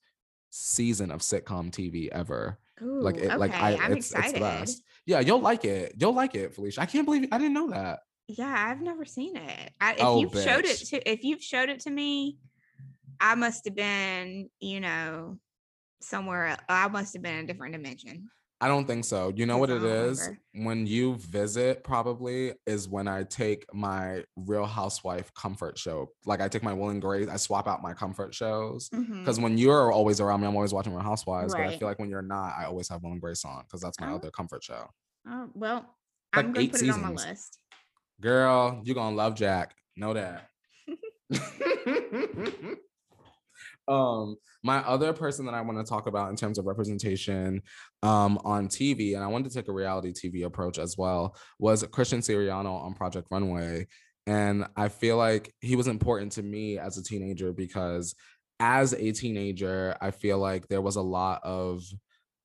season 0.50 1.10
of 1.10 1.20
sitcom 1.20 1.70
TV 1.70 2.08
ever. 2.10 2.58
Ooh, 2.82 3.02
Like 3.02 3.16
it 3.18 3.26
okay. 3.26 3.36
like 3.36 3.52
I 3.54 3.76
I'm 3.76 3.92
it's, 3.92 4.06
it's 4.10 4.14
excited. 4.14 4.36
the 4.36 4.40
best. 4.40 4.82
Yeah, 5.04 5.20
you'll 5.20 5.40
like 5.40 5.66
it. 5.66 5.94
You'll 5.98 6.14
like 6.14 6.34
it, 6.34 6.54
Felicia. 6.54 6.80
I 6.80 6.86
can't 6.86 7.04
believe 7.04 7.28
I 7.30 7.36
didn't 7.38 7.52
know 7.54 7.70
that. 7.70 8.00
Yeah, 8.28 8.54
I've 8.70 8.80
never 8.80 9.04
seen 9.04 9.36
it. 9.36 9.72
I, 9.80 9.92
if 9.94 9.98
Oh, 10.00 10.20
you've 10.20 10.32
showed 10.32 10.64
it 10.64 10.76
to 10.86 11.10
if 11.10 11.24
you've 11.24 11.42
showed 11.42 11.68
it 11.68 11.80
to 11.80 11.90
me, 11.90 12.38
I 13.20 13.34
must 13.34 13.64
have 13.66 13.74
been, 13.74 14.48
you 14.60 14.80
know, 14.80 15.38
somewhere. 16.00 16.56
I 16.68 16.88
must 16.88 17.12
have 17.14 17.22
been 17.22 17.34
in 17.38 17.44
a 17.44 17.46
different 17.46 17.72
dimension. 17.74 18.28
I 18.62 18.68
don't 18.68 18.86
think 18.86 19.06
so. 19.06 19.32
You 19.34 19.46
know 19.46 19.56
what 19.56 19.70
it 19.70 19.82
is? 19.82 20.20
remember. 20.20 20.40
When 20.68 20.86
you 20.86 21.14
visit, 21.16 21.82
probably 21.82 22.52
is 22.66 22.88
when 22.88 23.08
I 23.08 23.22
take 23.22 23.64
my 23.72 24.22
Real 24.36 24.66
Housewife 24.66 25.32
comfort 25.32 25.78
show. 25.78 26.10
Like 26.26 26.42
I 26.42 26.48
take 26.48 26.62
my 26.62 26.74
Will 26.74 26.90
and 26.90 27.00
Grace, 27.00 27.26
I 27.28 27.36
swap 27.36 27.66
out 27.66 27.80
my 27.80 27.94
comfort 27.94 28.34
shows. 28.34 28.90
Mm-hmm. 28.90 29.20
Because 29.20 29.40
when 29.40 29.56
you're 29.56 29.90
always 29.90 30.20
around 30.20 30.42
me, 30.42 30.46
I'm 30.46 30.54
always 30.56 30.74
watching 30.74 30.92
Real 30.92 31.02
Housewives. 31.02 31.54
But 31.54 31.62
I 31.62 31.78
feel 31.78 31.88
like 31.88 31.98
when 31.98 32.10
you're 32.10 32.20
not, 32.20 32.52
I 32.58 32.64
always 32.66 32.86
have 32.90 33.02
Will 33.02 33.12
and 33.12 33.20
Grace 33.20 33.46
on 33.46 33.62
because 33.62 33.80
that's 33.80 33.98
my 33.98 34.10
Oh. 34.10 34.16
other 34.16 34.30
comfort 34.30 34.62
show. 34.62 34.84
Oh, 35.26 35.48
well, 35.54 35.86
Like 36.36 36.44
I'm 36.44 36.52
going 36.52 36.66
to 36.66 36.72
put 36.72 36.82
it 36.82 36.90
on 36.90 37.00
my 37.00 37.08
seasons. 37.08 37.26
list. 37.30 37.58
Girl, 38.20 38.82
you're 38.84 38.94
gonna 38.94 39.16
love 39.16 39.34
Jack. 39.36 39.74
Know 39.96 40.12
that. 40.12 40.48
um, 43.90 44.36
my 44.62 44.78
other 44.78 45.12
person 45.12 45.46
that 45.46 45.54
I 45.54 45.60
want 45.62 45.78
to 45.78 45.84
talk 45.88 46.06
about 46.06 46.30
in 46.30 46.36
terms 46.36 46.58
of 46.58 46.66
representation 46.66 47.62
um 48.02 48.38
on 48.44 48.68
TV, 48.68 49.14
and 49.14 49.24
I 49.24 49.26
wanted 49.28 49.50
to 49.50 49.54
take 49.54 49.68
a 49.68 49.72
reality 49.72 50.12
TV 50.12 50.44
approach 50.44 50.78
as 50.78 50.96
well, 50.96 51.36
was 51.58 51.84
Christian 51.92 52.20
Siriano 52.20 52.80
on 52.82 52.94
Project 52.94 53.28
Runway. 53.30 53.86
And 54.26 54.66
I 54.76 54.88
feel 54.88 55.16
like 55.16 55.52
he 55.60 55.76
was 55.76 55.88
important 55.88 56.32
to 56.32 56.42
me 56.42 56.78
as 56.78 56.96
a 56.98 57.02
teenager 57.02 57.52
because 57.52 58.14
as 58.60 58.92
a 58.92 59.12
teenager, 59.12 59.96
I 60.00 60.10
feel 60.10 60.38
like 60.38 60.68
there 60.68 60.82
was 60.82 60.96
a 60.96 61.02
lot 61.02 61.42
of 61.44 61.82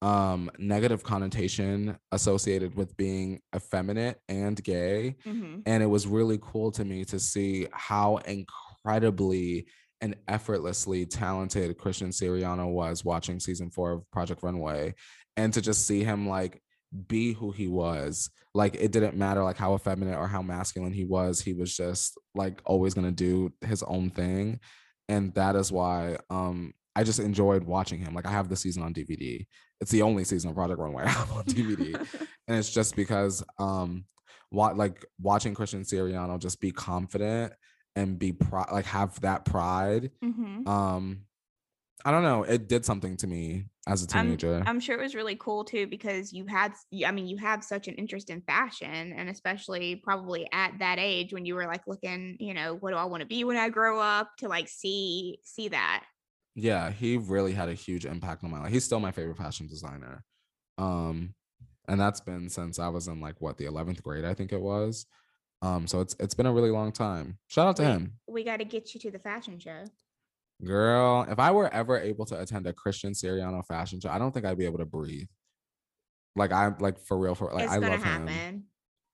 um 0.01 0.51
negative 0.59 1.03
connotation 1.03 1.97
associated 2.11 2.75
with 2.75 2.95
being 2.97 3.41
effeminate 3.55 4.19
and 4.27 4.61
gay 4.63 5.15
Mhm. 5.25 5.63
and 5.65 5.81
it 5.81 5.85
was 5.87 6.05
really 6.05 6.37
cool 6.41 6.69
to 6.71 6.83
me 6.83 7.05
to 7.05 7.17
see 7.19 7.67
how 7.71 8.17
incredibly 8.17 9.67
and 10.01 10.15
effortlessly 10.27 11.05
talented 11.05 11.77
Christian 11.77 12.09
Siriano 12.09 12.71
was 12.71 13.05
watching 13.05 13.39
season 13.39 13.69
four 13.69 13.91
of 13.91 14.11
Project 14.11 14.43
Runway 14.43 14.93
and 15.37 15.53
to 15.53 15.61
just 15.61 15.87
see 15.87 16.03
him 16.03 16.27
like 16.27 16.61
be 17.07 17.33
who 17.33 17.51
he 17.51 17.67
was. 17.67 18.29
Like 18.53 18.75
it 18.75 18.91
didn't 18.91 19.17
matter 19.17 19.43
like 19.43 19.57
how 19.57 19.75
effeminate 19.75 20.17
or 20.17 20.27
how 20.27 20.41
masculine 20.41 20.93
he 20.93 21.05
was, 21.05 21.41
he 21.41 21.53
was 21.53 21.75
just 21.75 22.17
like 22.33 22.61
always 22.65 22.93
gonna 22.93 23.11
do 23.11 23.51
his 23.61 23.83
own 23.83 24.09
thing. 24.09 24.59
And 25.09 25.33
that 25.35 25.55
is 25.55 25.71
why 25.71 26.17
um 26.29 26.73
I 26.95 27.03
just 27.03 27.19
enjoyed 27.19 27.63
watching 27.63 27.99
him. 27.99 28.13
Like 28.13 28.25
I 28.25 28.31
have 28.31 28.47
the 28.47 28.55
season 28.55 28.83
on 28.83 28.93
DVD. 28.93 29.45
It's 29.81 29.91
the 29.91 30.03
only 30.03 30.23
season 30.23 30.49
of 30.49 30.55
Project 30.55 30.79
Runway 30.79 31.03
I 31.05 31.09
have 31.09 31.31
on 31.31 31.43
DVD 31.45 31.95
and 32.47 32.57
it's 32.57 32.71
just 32.71 32.95
because 32.95 33.43
um 33.59 34.05
what 34.49 34.77
like 34.77 35.05
watching 35.19 35.53
Christian 35.53 35.81
Siriano 35.81 36.39
just 36.39 36.61
be 36.61 36.71
confident 36.71 37.53
and 37.95 38.19
be 38.19 38.33
proud 38.33 38.71
like 38.71 38.85
have 38.85 39.19
that 39.21 39.45
pride 39.45 40.11
Mhm. 40.23 40.67
um 40.67 41.25
I 42.03 42.11
don't 42.11 42.23
know 42.23 42.43
it 42.43 42.67
did 42.67 42.85
something 42.85 43.17
to 43.17 43.27
me 43.27 43.65
as 43.87 44.03
a 44.03 44.15
I'm- 44.15 44.25
teenager 44.27 44.63
I'm 44.65 44.79
sure 44.79 44.97
it 44.97 45.01
was 45.01 45.15
really 45.15 45.35
cool 45.35 45.63
too 45.63 45.87
because 45.87 46.33
you 46.33 46.45
had, 46.47 46.73
I 47.05 47.11
mean, 47.11 47.27
you 47.27 47.37
have 47.37 47.63
such 47.63 47.87
an 47.87 47.95
interest 47.95 48.29
in 48.31 48.41
fashion, 48.41 49.13
and 49.13 49.29
especially 49.29 49.95
probably 49.97 50.47
at 50.51 50.79
that 50.79 50.97
age 50.99 51.33
when 51.33 51.45
you 51.45 51.53
were 51.55 51.65
like 51.67 51.83
looking, 51.87 52.37
you 52.39 52.53
know, 52.55 52.75
what 52.75 52.91
do 52.91 52.97
I 52.97 53.05
want 53.05 53.21
to 53.21 53.27
be 53.27 53.43
when 53.43 53.57
I 53.57 53.69
grow 53.69 53.99
up? 53.99 54.29
To 54.39 54.47
like 54.47 54.67
see 54.67 55.39
see 55.43 55.67
that. 55.69 56.03
yeah 56.55 56.89
he 56.91 57.17
really 57.17 57.53
had 57.53 57.69
a 57.69 57.73
huge 57.73 58.05
impact 58.05 58.43
on 58.43 58.49
my 58.51 58.59
life 58.61 58.71
he's 58.71 58.83
still 58.85 58.99
my 58.99 59.11
favorite 59.11 59.37
fashion 59.37 59.67
designer 59.67 60.23
um 60.77 61.33
and 61.87 61.99
that's 61.99 62.21
been 62.21 62.49
since 62.49 62.79
I 62.79 62.87
was 62.87 63.07
in 63.07 63.19
like 63.19 63.41
what 63.41 63.57
the 63.57 63.65
11th 63.65 64.01
grade 64.03 64.25
I 64.25 64.33
think 64.33 64.51
it 64.53 64.61
was 64.61 65.05
um 65.61 65.87
so 65.87 66.01
it's 66.01 66.15
it's 66.19 66.33
been 66.33 66.45
a 66.45 66.51
really 66.53 66.69
long 66.71 66.91
time 66.91 67.37
shout 67.47 67.67
out 67.67 67.75
to 67.77 67.83
We- 67.83 67.87
him 67.89 68.13
We 68.27 68.43
got 68.43 68.57
to 68.57 68.65
get 68.65 68.93
you 68.93 68.99
to 69.01 69.11
the 69.11 69.19
fashion 69.19 69.59
show. 69.59 69.83
Girl, 70.65 71.25
if 71.29 71.37
I 71.37 71.51
were 71.51 71.71
ever 71.73 71.99
able 71.99 72.25
to 72.27 72.39
attend 72.39 72.65
a 72.65 72.71
Christian 72.73 73.11
Siriano 73.11 73.65
fashion 73.65 73.99
show, 73.99 74.09
I 74.09 74.17
don't 74.17 74.31
think 74.33 74.45
I'd 74.45 74.57
be 74.57 74.63
able 74.65 74.77
to 74.79 74.85
breathe. 74.85 75.27
Like 76.37 76.51
I'm 76.53 76.77
like 76.79 76.97
for 76.99 77.17
real, 77.17 77.35
for 77.35 77.51
like 77.51 77.65
it's 77.65 77.73
I 77.73 77.77
love 77.77 78.01
happen. 78.01 78.27
him. 78.27 78.63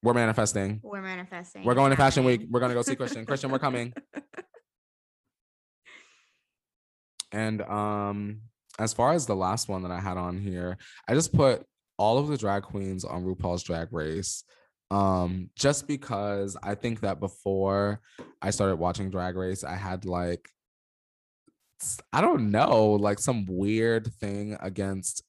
We're 0.04 0.14
manifesting. 0.14 0.80
We're 0.84 1.02
manifesting. 1.02 1.64
We're 1.64 1.72
It's 1.74 1.78
going 1.78 1.90
to 1.92 1.98
Fashion 1.98 2.24
Week. 2.26 2.42
We're 2.50 2.60
gonna 2.60 2.74
go 2.76 2.82
see 2.84 2.96
Christian. 2.96 3.26
Christian, 3.26 3.50
we're 3.52 3.60
coming. 3.60 3.94
And 7.32 7.62
um, 7.62 8.42
as 8.78 8.94
far 8.94 9.14
as 9.14 9.26
the 9.26 9.36
last 9.36 9.70
one 9.70 9.84
that 9.84 9.92
I 9.92 10.00
had 10.00 10.18
on 10.18 10.38
here, 10.38 10.78
I 11.08 11.14
just 11.14 11.32
put 11.34 11.64
all 11.98 12.18
of 12.18 12.28
the 12.28 12.38
drag 12.38 12.64
queens 12.64 13.06
on 13.06 13.24
RuPaul's 13.24 13.64
Drag 13.64 13.88
Race. 13.94 14.44
Um, 14.92 15.50
just 15.56 15.88
because 15.88 16.58
I 16.62 16.76
think 16.76 17.00
that 17.00 17.20
before 17.20 18.02
I 18.42 18.50
started 18.52 18.76
watching 18.76 19.10
Drag 19.10 19.36
Race, 19.36 19.64
I 19.64 19.76
had 19.76 20.06
like 20.06 20.50
i 22.14 22.22
don't 22.22 22.52
know, 22.52 22.92
like 22.92 23.18
some 23.18 23.46
weird 23.48 24.06
thing 24.20 24.56
against 24.60 25.24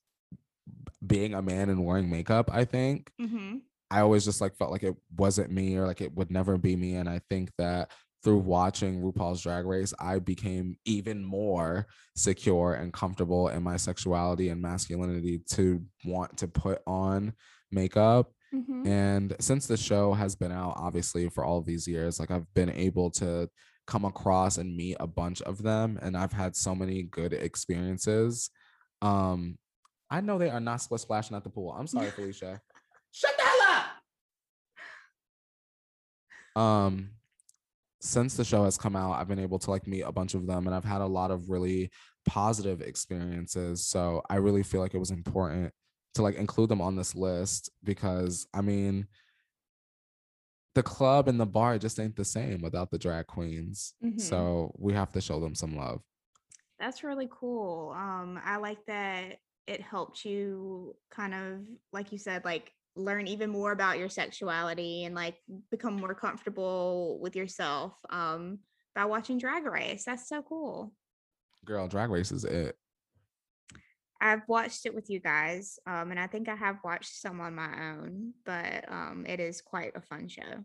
being 1.07 1.35
a 1.35 1.43
man 1.43 1.71
and 1.71 1.85
wearing 1.85 2.11
makeup, 2.11 2.51
I 2.53 2.65
think. 2.65 3.11
Mhm. 3.21 3.63
I 3.91 4.01
always 4.01 4.25
just 4.25 4.41
like 4.41 4.57
felt 4.57 4.71
like 4.71 4.83
it 4.83 4.97
wasn't 5.17 5.51
me 5.51 5.77
or 5.77 5.87
like 5.87 6.01
it 6.01 6.15
would 6.15 6.31
never 6.31 6.57
be 6.59 6.77
me. 6.77 6.97
And 6.97 7.09
I 7.09 7.21
think 7.31 7.51
that 7.59 7.91
through 8.23 8.39
watching 8.39 9.03
RuPaul's 9.03 9.43
Drag 9.43 9.65
Race, 9.67 9.93
I 9.99 10.19
became 10.19 10.77
even 10.85 11.25
more 11.25 11.87
secure 12.17 12.75
and 12.75 12.93
comfortable 12.93 13.49
in 13.49 13.63
my 13.63 13.77
sexuality 13.77 14.49
and 14.49 14.63
masculinity 14.63 15.41
to 15.53 15.83
want 16.05 16.37
to 16.39 16.49
put 16.49 16.83
on 16.87 17.33
makeup. 17.71 18.33
Mhm. 18.55 18.87
And 18.87 19.37
since 19.41 19.67
the 19.67 19.77
show 19.77 20.13
has 20.13 20.37
been 20.37 20.53
out, 20.53 20.75
obviously, 20.77 21.29
for 21.29 21.45
all 21.45 21.63
these 21.63 21.89
years, 21.89 22.21
like 22.21 22.31
I've 22.31 22.53
been 22.55 22.71
able 22.71 23.11
to 23.13 23.49
come 23.87 24.05
across 24.05 24.59
and 24.59 24.77
meet 24.77 24.97
a 25.01 25.07
bunch 25.07 25.43
of 25.43 25.63
them. 25.63 25.99
And 26.03 26.17
I've 26.17 26.33
had 26.33 26.55
so 26.55 26.75
many 26.75 27.03
good 27.03 27.33
experiences. 27.33 28.51
Um, 29.01 29.59
I 30.11 30.21
know 30.21 30.39
they 30.39 30.51
are 30.51 30.61
not 30.61 30.83
split 30.83 31.01
splashing 31.01 31.37
at 31.37 31.45
the 31.45 31.51
pool. 31.51 31.73
I'm 31.73 31.87
sorry, 31.87 32.11
Felicia. 32.11 32.61
Shut 33.11 33.35
the 33.37 33.43
hell 33.43 33.85
up. 36.57 36.63
Um, 36.63 37.11
since 38.01 38.37
the 38.37 38.45
show 38.45 38.65
has 38.65 38.77
come 38.77 38.97
out, 38.97 39.13
I've 39.13 39.29
been 39.29 39.39
able 39.39 39.59
to 39.61 39.71
like 39.71 39.87
meet 39.87 40.03
a 40.03 40.13
bunch 40.13 40.35
of 40.35 40.47
them 40.47 40.67
and 40.67 40.75
I've 40.75 40.85
had 40.85 41.01
a 41.01 41.07
lot 41.07 41.31
of 41.31 41.49
really 41.49 41.91
positive 42.27 42.83
experiences. 42.83 43.87
So 43.87 44.23
I 44.29 44.37
really 44.37 44.63
feel 44.63 44.81
like 44.81 44.95
it 44.95 44.99
was 44.99 45.11
important 45.11 45.73
to 46.15 46.23
like 46.23 46.37
include 46.37 46.69
them 46.69 46.81
on 46.81 46.97
this 46.97 47.15
list 47.15 47.71
because 47.85 48.47
I 48.53 48.61
mean 48.61 49.07
the 50.75 50.83
club 50.83 51.29
and 51.29 51.39
the 51.39 51.47
bar 51.47 51.79
just 51.79 52.01
ain't 52.01 52.17
the 52.17 52.25
same 52.25 52.63
without 52.63 52.91
the 52.91 52.99
drag 52.99 53.27
queens. 53.27 53.95
Mhm. 54.03 54.21
So 54.21 54.75
we 54.79 54.93
have 54.95 55.13
to 55.13 55.21
show 55.21 55.39
them 55.41 55.55
some 55.55 55.77
love. 55.77 56.03
That's 56.79 57.05
really 57.05 57.29
cool. 57.31 57.93
Um, 57.97 58.41
I 58.43 58.57
like 58.57 58.85
that 58.87 59.39
it 59.67 59.81
helped 59.81 60.25
you 60.25 60.97
kind 61.11 61.35
of, 61.35 61.61
like 61.93 62.11
you 62.11 62.19
said, 62.19 62.45
like 62.45 62.73
learn 62.97 63.27
even 63.27 63.51
more 63.51 63.73
about 63.73 63.99
your 63.99 64.09
sexuality 64.09 65.05
and 65.05 65.15
like 65.15 65.37
become 65.71 65.95
more 65.97 66.15
comfortable 66.15 67.19
with 67.21 67.37
yourself 67.37 67.95
um, 68.11 68.59
by 68.95 69.05
watching 69.05 69.39
Drag 69.39 69.65
Race. 69.65 70.05
That's 70.05 70.29
so 70.29 70.43
cool. 70.43 70.93
Girl, 71.65 71.87
drag 71.87 72.11
race 72.11 72.33
is 72.33 72.45
it. 72.45 72.77
I've 74.23 74.43
watched 74.47 74.87
it 74.87 74.95
with 74.95 75.11
you 75.11 75.19
guys, 75.19 75.81
um, 75.85 76.13
and 76.13 76.21
I 76.21 76.29
think 76.29 76.49
I 76.49 76.55
have 76.55 76.77
watched 76.85 77.21
some 77.21 77.41
on 77.41 77.57
my 77.57 77.91
own, 77.91 78.35
but 78.47 78.85
um, 78.89 79.25
it 79.29 79.41
is 79.41 79.61
quite 79.61 79.97
a 79.97 80.01
fun 80.01 80.29
show. 80.29 80.63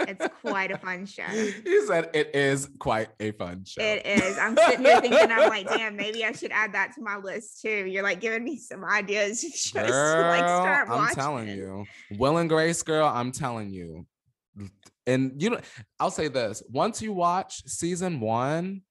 It's 0.00 0.26
quite 0.42 0.70
a 0.70 0.76
fun 0.86 1.06
show. 1.06 1.24
You 1.64 1.86
said 1.86 2.10
it 2.12 2.34
is 2.34 2.68
quite 2.78 3.08
a 3.20 3.32
fun 3.32 3.64
show. 3.64 3.80
It 3.82 4.04
is. 4.04 4.36
I'm 4.38 4.54
sitting 4.54 4.84
here 4.84 5.00
thinking, 5.00 5.32
I'm 5.32 5.48
like, 5.48 5.66
damn, 5.66 5.96
maybe 5.96 6.26
I 6.26 6.32
should 6.32 6.52
add 6.52 6.74
that 6.74 6.92
to 6.96 7.02
my 7.02 7.16
list 7.16 7.62
too. 7.62 7.86
You're 7.86 8.02
like 8.02 8.20
giving 8.20 8.44
me 8.44 8.58
some 8.58 8.84
ideas 8.84 9.42
of 9.42 9.50
shows 9.54 9.72
to 9.72 9.80
like 9.82 10.44
Girl, 10.44 10.62
start 10.62 10.88
I'm 10.90 10.98
watching. 10.98 11.14
telling 11.16 11.48
you. 11.48 11.84
Will 12.18 12.36
and 12.36 12.50
Grace, 12.50 12.82
girl, 12.82 13.06
I'm 13.06 13.32
telling 13.32 13.70
you. 13.70 14.06
And 15.06 15.40
you 15.40 15.50
know, 15.50 15.60
I'll 15.98 16.10
say 16.10 16.28
this 16.28 16.62
once 16.68 17.00
you 17.00 17.12
watch 17.14 17.62
season 17.66 18.20
one, 18.20 18.82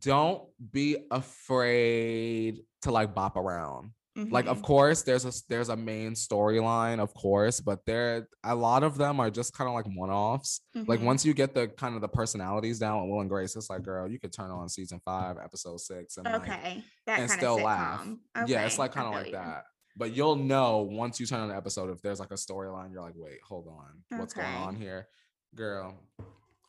don't 0.00 0.42
be 0.72 0.96
afraid 1.10 2.62
to 2.82 2.90
like 2.90 3.14
bop 3.14 3.36
around. 3.36 3.92
Like, 4.14 4.44
of 4.46 4.58
Mhm. 4.58 4.62
course, 4.64 5.00
there's 5.02 5.24
a 5.24 5.32
there's 5.48 5.70
a 5.70 5.76
main 5.76 6.12
storyline, 6.12 7.00
of 7.00 7.14
course, 7.14 7.60
but 7.60 7.80
there 7.86 8.28
a 8.44 8.54
lot 8.54 8.82
of 8.82 8.98
them 8.98 9.18
are 9.20 9.30
just 9.30 9.54
kind 9.54 9.68
of 9.68 9.74
like 9.74 9.86
one-offs. 9.96 10.60
Like 10.74 11.00
Mhm. 11.00 11.04
once 11.04 11.24
you 11.24 11.32
get 11.32 11.54
the 11.54 11.68
kind 11.68 11.94
of 11.94 12.02
the 12.02 12.08
personalities 12.08 12.78
down 12.78 13.00
with 13.00 13.10
Will 13.10 13.20
and 13.22 13.30
Grace, 13.30 13.56
it's 13.56 13.70
like, 13.70 13.82
girl, 13.82 14.06
you 14.06 14.20
could 14.20 14.30
turn 14.30 14.50
on 14.50 14.68
season 14.68 15.00
five, 15.02 15.38
episode 15.38 15.80
six, 15.80 16.18
and 16.18 16.26
like 16.26 16.42
okay, 16.42 16.84
that 17.06 17.20
and 17.20 17.30
still 17.30 17.56
laugh. 17.56 18.04
sitcom. 18.04 18.18
Yeah, 18.48 18.66
it's 18.66 18.78
like 18.78 18.92
kind 18.92 19.06
of 19.08 19.14
like 19.14 19.26
you. 19.28 19.32
that. 19.32 19.64
But 19.96 20.14
you'll 20.14 20.36
know 20.36 20.82
once 20.82 21.18
you 21.18 21.24
turn 21.24 21.40
on 21.40 21.48
the 21.48 21.56
episode 21.56 21.88
if 21.90 22.02
there's 22.02 22.20
like 22.20 22.32
a 22.32 22.34
storyline. 22.34 22.92
You're 22.92 23.00
like, 23.02 23.14
wait, 23.16 23.38
hold 23.42 23.66
on, 23.66 24.18
what's 24.18 24.34
going 24.34 24.46
on 24.46 24.76
here, 24.76 25.08
girl? 25.54 25.94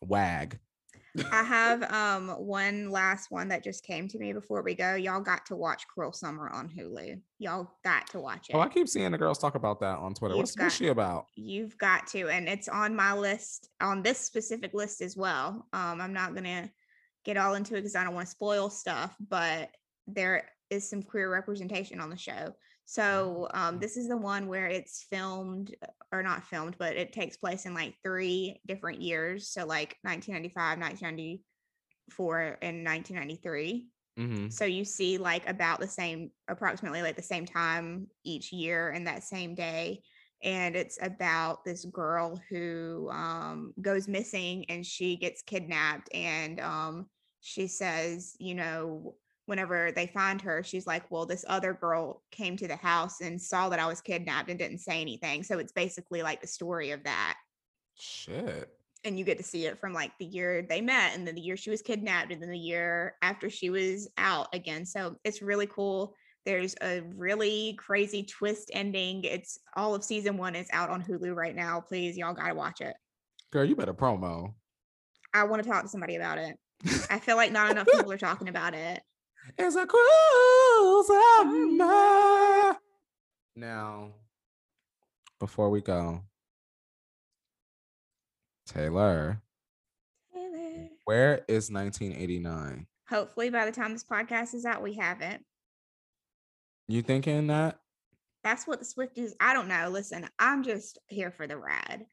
Wag. 0.02 0.60
I 1.32 1.44
have 1.44 1.84
um 1.92 2.30
one 2.30 2.90
last 2.90 3.32
one 3.32 3.48
that 3.50 3.64
just 3.64 3.84
came 3.84 4.08
to 4.10 4.20
me 4.20 4.34
before 4.34 4.62
we 4.62 4.74
go. 4.76 4.96
Y'all 4.96 5.22
got 5.22 5.46
to 5.48 5.56
watch 5.56 5.88
Cruel 5.88 6.12
Summer 6.12 6.50
on 6.50 6.70
Hulu. 6.70 7.20
Y'all 7.40 7.72
got 7.84 8.10
to 8.12 8.20
watch 8.20 8.50
it. 8.50 8.56
Oh, 8.56 8.60
I 8.60 8.70
keep 8.70 8.88
seeing 8.88 9.12
the 9.12 9.18
girls 9.18 9.38
talk 9.38 9.56
about 9.56 9.80
that 9.82 9.98
on 10.00 10.14
Twitter. 10.14 10.36
You've 10.36 10.44
What's, 10.44 10.58
what's 10.58 10.74
got- 10.74 10.78
she 10.78 10.88
about? 10.88 11.26
You've 11.36 11.78
got 11.78 12.08
to, 12.08 12.30
and 12.30 12.48
it's 12.48 12.68
on 12.68 12.96
my 12.96 13.14
list 13.14 13.70
on 13.82 14.02
this 14.02 14.20
specific 14.20 14.74
list 14.74 15.02
as 15.02 15.16
well. 15.16 15.68
Um, 15.74 16.02
I'm 16.02 16.14
not 16.14 16.36
gonna 16.36 16.72
get 17.26 17.38
all 17.38 17.56
into 17.56 17.76
it 17.76 17.82
because 17.82 17.96
I 17.96 18.04
don't 18.04 18.16
want 18.16 18.28
to 18.28 18.32
spoil 18.32 18.70
stuff, 18.70 19.16
but 19.30 19.70
there 20.08 20.50
is 20.70 20.90
some 20.90 21.04
queer 21.04 21.32
representation 21.32 22.00
on 22.00 22.10
the 22.10 22.18
show. 22.18 22.54
So 22.86 23.48
um, 23.54 23.80
this 23.80 23.98
is 23.98 24.08
the 24.08 24.18
one 24.18 24.48
where 24.48 24.68
it's 24.68 25.06
filmed 25.10 25.76
or 26.12 26.22
not 26.22 26.46
filmed, 26.46 26.76
but 26.78 26.96
it 26.96 27.14
takes 27.14 27.38
place 27.38 27.66
in 27.66 27.74
like 27.74 27.96
three 28.04 28.60
different 28.68 29.02
years. 29.02 29.50
So 29.50 29.66
like 29.66 29.98
1995, 30.02 30.80
1994, 30.80 32.58
and 32.62 32.86
1993. 32.86 33.88
Mm-hmm. 34.20 34.50
So 34.50 34.66
you 34.66 34.86
see 34.86 35.18
like 35.18 35.50
about 35.50 35.80
the 35.80 35.88
same, 35.88 36.30
approximately 36.48 37.02
like 37.02 37.16
the 37.16 37.24
same 37.24 37.46
time 37.46 38.08
each 38.24 38.52
year 38.52 38.90
and 38.90 39.08
that 39.08 39.24
same 39.24 39.56
day. 39.56 40.02
And 40.44 40.76
it's 40.76 41.00
about 41.02 41.64
this 41.64 41.86
girl 41.86 42.40
who 42.50 43.10
um, 43.12 43.74
goes 43.82 44.10
missing 44.10 44.66
and 44.70 44.86
she 44.86 45.16
gets 45.16 45.42
kidnapped. 45.42 46.14
And 46.14 46.60
um, 46.60 47.06
she 47.40 47.68
says, 47.68 48.36
you 48.40 48.54
know, 48.54 49.16
whenever 49.46 49.92
they 49.92 50.08
find 50.08 50.42
her, 50.42 50.64
she's 50.64 50.88
like, 50.88 51.10
Well, 51.10 51.26
this 51.26 51.46
other 51.48 51.74
girl 51.74 52.22
came 52.32 52.58
to 52.58 52.68
the 52.68 52.76
house 52.76 53.22
and 53.22 53.42
saw 53.42 53.70
that 53.70 53.80
I 53.80 53.88
was 53.88 54.02
kidnapped 54.02 54.50
and 54.50 54.60
didn't 54.60 54.80
say 54.80 55.02
anything. 55.02 55.44
So 55.44 55.60
it's 55.60 55.72
basically 55.72 56.22
like 56.22 56.42
the 56.42 56.48
story 56.48 56.92
of 56.92 57.04
that. 57.04 57.36
Shit. 57.96 58.70
And 59.06 59.20
you 59.20 59.26
get 59.26 59.38
to 59.38 59.44
see 59.44 59.66
it 59.66 59.80
from 59.80 59.94
like 59.94 60.12
the 60.18 60.26
year 60.26 60.66
they 60.68 60.80
met 60.80 61.14
and 61.14 61.28
then 61.28 61.36
the 61.36 61.42
year 61.42 61.58
she 61.58 61.70
was 61.70 61.82
kidnapped 61.82 62.32
and 62.32 62.42
then 62.42 62.50
the 62.50 62.58
year 62.58 63.16
after 63.22 63.50
she 63.50 63.70
was 63.70 64.08
out 64.18 64.48
again. 64.54 64.86
So 64.86 65.18
it's 65.24 65.42
really 65.42 65.68
cool. 65.68 66.16
There's 66.46 66.76
a 66.82 67.02
really 67.16 67.74
crazy 67.78 68.24
twist 68.24 68.70
ending. 68.74 69.24
It's 69.24 69.60
all 69.76 69.96
of 69.96 70.04
season 70.04 70.38
one 70.38 70.56
is 70.56 70.68
out 70.72 70.90
on 70.90 71.04
Hulu 71.04 71.36
right 71.36 71.56
now. 71.56 71.82
Please, 71.82 72.18
y'all 72.18 72.34
gotta 72.34 72.56
watch 72.56 72.82
it. 72.82 72.96
Girl, 73.52 73.66
you 73.66 73.76
better 73.76 73.94
promo. 73.94 74.54
I 75.34 75.44
want 75.44 75.64
to 75.64 75.70
talk 75.70 75.84
to 75.84 75.90
somebody 75.90 76.16
about 76.16 76.38
it. 76.38 76.58
I 77.10 77.20
feel 77.20 77.36
like 77.36 77.52
not 77.52 77.72
enough 77.72 77.88
people 77.88 78.12
are 78.12 78.18
talking 78.18 78.50
about 78.50 78.74
it. 78.74 79.02
It's 79.58 79.76
a 79.76 79.86
summer. 81.06 82.78
Now, 83.56 84.12
before 85.40 85.70
we 85.70 85.82
go, 85.82 86.22
Taylor, 88.66 89.42
Taylor. 90.34 90.90
where 91.06 91.46
is 91.48 91.70
1989? 91.70 92.88
Hopefully, 93.10 93.50
by 93.50 93.66
the 93.66 93.72
time 93.72 93.92
this 93.94 94.04
podcast 94.04 94.54
is 94.54 94.66
out, 94.66 94.82
we 94.82 94.94
have 94.96 95.22
it. 95.22 95.42
You 96.88 97.02
thinking 97.02 97.48
that? 97.48 97.80
That's 98.44 98.66
what 98.66 98.80
the 98.80 98.86
Swifties. 98.86 99.32
I 99.40 99.54
don't 99.54 99.68
know. 99.68 99.90
Listen, 99.90 100.28
I'm 100.40 100.64
just 100.64 101.00
here 101.08 101.32
for 101.32 101.48
the 101.48 101.58
ride. 101.58 102.06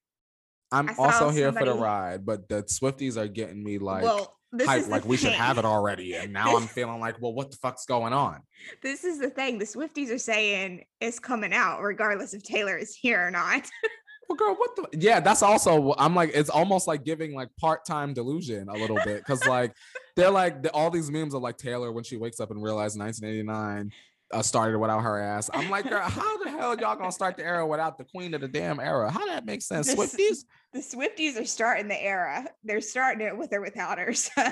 I'm 0.72 0.90
also 0.98 1.30
here 1.30 1.52
for 1.52 1.64
the 1.64 1.74
ride, 1.74 2.24
but 2.24 2.48
the 2.48 2.62
Swifties 2.62 3.16
are 3.16 3.28
getting 3.28 3.62
me 3.62 3.78
like 3.78 4.02
well, 4.02 4.36
this 4.52 4.66
hype, 4.66 4.80
is 4.80 4.88
like 4.88 5.04
we 5.04 5.16
should 5.16 5.32
have 5.32 5.58
it 5.58 5.64
already. 5.64 6.14
And 6.14 6.32
now 6.32 6.56
I'm 6.56 6.66
feeling 6.66 7.00
like, 7.00 7.20
well, 7.20 7.32
what 7.32 7.50
the 7.50 7.56
fuck's 7.56 7.86
going 7.86 8.12
on? 8.12 8.40
This 8.82 9.04
is 9.04 9.18
the 9.18 9.30
thing. 9.30 9.58
The 9.58 9.64
Swifties 9.64 10.10
are 10.10 10.18
saying 10.18 10.84
it's 11.00 11.18
coming 11.18 11.52
out, 11.52 11.80
regardless 11.82 12.34
if 12.34 12.42
Taylor 12.42 12.76
is 12.76 12.94
here 12.94 13.26
or 13.26 13.30
not. 13.30 13.68
Well, 14.28 14.36
girl, 14.36 14.54
what 14.54 14.76
the? 14.76 14.86
Yeah, 14.96 15.18
that's 15.18 15.42
also. 15.42 15.92
I'm 15.98 16.14
like, 16.14 16.30
it's 16.32 16.50
almost 16.50 16.86
like 16.86 17.02
giving 17.02 17.34
like 17.34 17.48
part-time 17.56 18.14
delusion 18.14 18.68
a 18.68 18.74
little 18.74 18.96
bit 19.04 19.18
because 19.18 19.44
like 19.44 19.74
they're 20.14 20.30
like 20.30 20.62
the, 20.62 20.70
all 20.70 20.88
these 20.88 21.10
memes 21.10 21.34
of 21.34 21.42
like 21.42 21.56
Taylor 21.56 21.90
when 21.90 22.04
she 22.04 22.16
wakes 22.16 22.38
up 22.38 22.52
and 22.52 22.62
realizes 22.62 22.96
1989 22.96 23.90
uh, 24.32 24.42
started 24.42 24.78
without 24.78 25.00
her 25.00 25.18
ass. 25.18 25.50
I'm 25.52 25.70
like, 25.70 25.88
girl, 25.88 26.02
how 26.02 26.42
the 26.42 26.50
hell 26.50 26.78
y'all 26.78 26.96
gonna 26.96 27.12
start 27.12 27.36
the 27.36 27.44
era 27.44 27.66
without 27.66 27.98
the 27.98 28.04
queen 28.04 28.34
of 28.34 28.40
the 28.40 28.48
damn 28.48 28.80
era? 28.80 29.10
How 29.10 29.26
that 29.26 29.44
makes 29.44 29.66
sense? 29.66 29.92
This- 29.92 30.14
Swifties. 30.14 30.44
the 30.72 30.80
Swifties 30.80 31.40
are 31.40 31.46
starting 31.46 31.88
the 31.88 32.00
era. 32.00 32.46
They're 32.62 32.80
starting 32.80 33.26
it 33.26 33.36
with 33.36 33.52
or 33.52 33.60
without 33.60 33.98
her. 33.98 34.12
So 34.20 34.42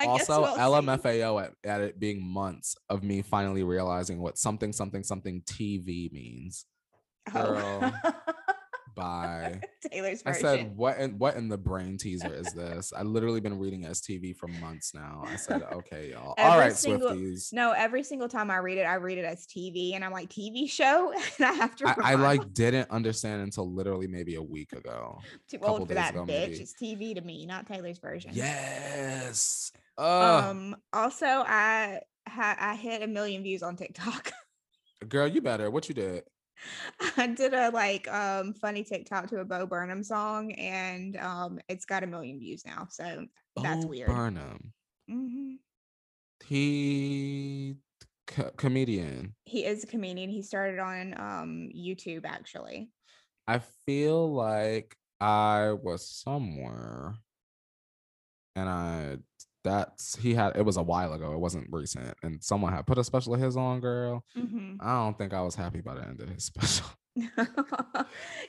I 0.00 0.16
guess 0.16 0.30
also, 0.30 0.42
we'll. 0.42 0.56
LMFAO 0.56 1.42
at, 1.42 1.52
at 1.64 1.80
it 1.80 1.98
being 1.98 2.22
months 2.22 2.76
of 2.88 3.02
me 3.02 3.22
finally 3.22 3.64
realizing 3.64 4.20
what 4.20 4.38
something 4.38 4.72
something 4.72 5.02
something 5.02 5.42
TV 5.42 6.12
means. 6.12 6.66
Oh. 7.34 7.92
Bye. 8.98 9.60
Taylor's 9.90 10.22
version. 10.22 10.46
I 10.46 10.56
said, 10.56 10.76
what 10.76 10.98
in 10.98 11.18
what 11.18 11.36
in 11.36 11.48
the 11.48 11.56
brain 11.58 11.96
teaser 11.98 12.32
is 12.34 12.52
this? 12.54 12.92
I 12.96 13.02
literally 13.02 13.40
been 13.40 13.58
reading 13.58 13.84
STV 13.84 14.36
for 14.36 14.48
months 14.48 14.92
now. 14.94 15.22
I 15.26 15.36
said, 15.36 15.62
okay, 15.72 16.10
y'all. 16.10 16.34
All 16.36 16.52
Every 16.52 16.58
right, 16.66 16.76
single- 16.76 17.10
Swifties. 17.10 17.52
no, 17.52 17.72
every 17.72 18.02
single 18.02 18.28
time 18.28 18.50
I 18.50 18.56
read 18.58 18.78
it, 18.78 18.82
I 18.84 18.94
read 18.94 19.18
it 19.18 19.24
as 19.24 19.46
TV, 19.46 19.94
and 19.94 20.04
I'm 20.04 20.12
like 20.12 20.28
TV 20.30 20.68
show, 20.68 21.12
and 21.38 21.46
I 21.46 21.52
have 21.52 21.76
to. 21.76 21.88
I, 21.88 22.12
I 22.12 22.14
like 22.14 22.52
didn't 22.52 22.90
understand 22.90 23.42
until 23.42 23.72
literally 23.72 24.06
maybe 24.08 24.34
a 24.34 24.42
week 24.42 24.72
ago. 24.72 25.18
too 25.50 25.58
old 25.62 25.88
for 25.88 25.94
that 25.94 26.10
ago, 26.14 26.22
bitch. 26.24 26.26
maybe. 26.26 26.54
It's 26.56 26.74
TV 26.74 27.14
to 27.14 27.20
me, 27.20 27.46
not 27.46 27.66
Taylor's 27.66 27.98
version. 27.98 28.32
Yes. 28.34 29.72
Uh, 29.96 30.48
Um. 30.50 30.76
Also, 30.92 31.26
I 31.26 32.00
ha- 32.28 32.56
I 32.58 32.74
hit 32.74 33.02
a 33.02 33.06
million 33.06 33.42
views 33.42 33.62
on 33.62 33.76
TikTok. 33.76 34.32
girl, 35.08 35.26
you 35.28 35.40
better. 35.40 35.70
What 35.70 35.88
you 35.88 35.94
did? 35.94 36.24
I 37.16 37.28
did 37.28 37.54
a 37.54 37.70
like 37.70 38.08
um 38.08 38.52
funny 38.54 38.82
TikTok 38.84 39.28
to 39.28 39.40
a 39.40 39.44
Bo 39.44 39.66
Burnham 39.66 40.02
song, 40.02 40.52
and 40.52 41.16
um 41.16 41.58
it's 41.68 41.84
got 41.84 42.02
a 42.02 42.06
million 42.06 42.38
views 42.38 42.64
now. 42.66 42.86
So 42.90 43.26
That's 43.62 43.84
weird. 43.84 44.08
Burnham. 44.08 44.72
mhm. 45.10 45.56
He 46.46 47.76
co- 48.26 48.50
comedian. 48.56 49.34
he 49.44 49.64
is 49.64 49.84
a 49.84 49.86
comedian. 49.86 50.30
He 50.30 50.42
started 50.42 50.78
on 50.78 51.14
um 51.18 51.70
YouTube 51.74 52.24
actually. 52.24 52.90
I 53.46 53.60
feel 53.86 54.32
like 54.32 54.96
I 55.20 55.72
was 55.72 56.08
somewhere 56.08 57.14
and 58.54 58.68
I 58.68 59.16
that's 59.68 60.16
he 60.16 60.34
had 60.34 60.56
it 60.56 60.62
was 60.64 60.76
a 60.76 60.82
while 60.82 61.12
ago. 61.12 61.32
It 61.32 61.38
wasn't 61.38 61.68
recent. 61.70 62.14
And 62.22 62.42
someone 62.42 62.72
had 62.72 62.86
put 62.86 62.98
a 62.98 63.04
special 63.04 63.34
of 63.34 63.40
his 63.40 63.56
on, 63.56 63.80
girl. 63.80 64.24
Mhm. 64.36 64.76
I 64.80 64.94
don't 65.04 65.16
think 65.18 65.32
I 65.34 65.42
was 65.42 65.54
happy 65.54 65.80
by 65.80 65.94
the 65.94 66.02
end 66.02 66.20
of 66.20 66.28
his 66.28 66.44
special. 66.52 66.86
I 67.36 68.04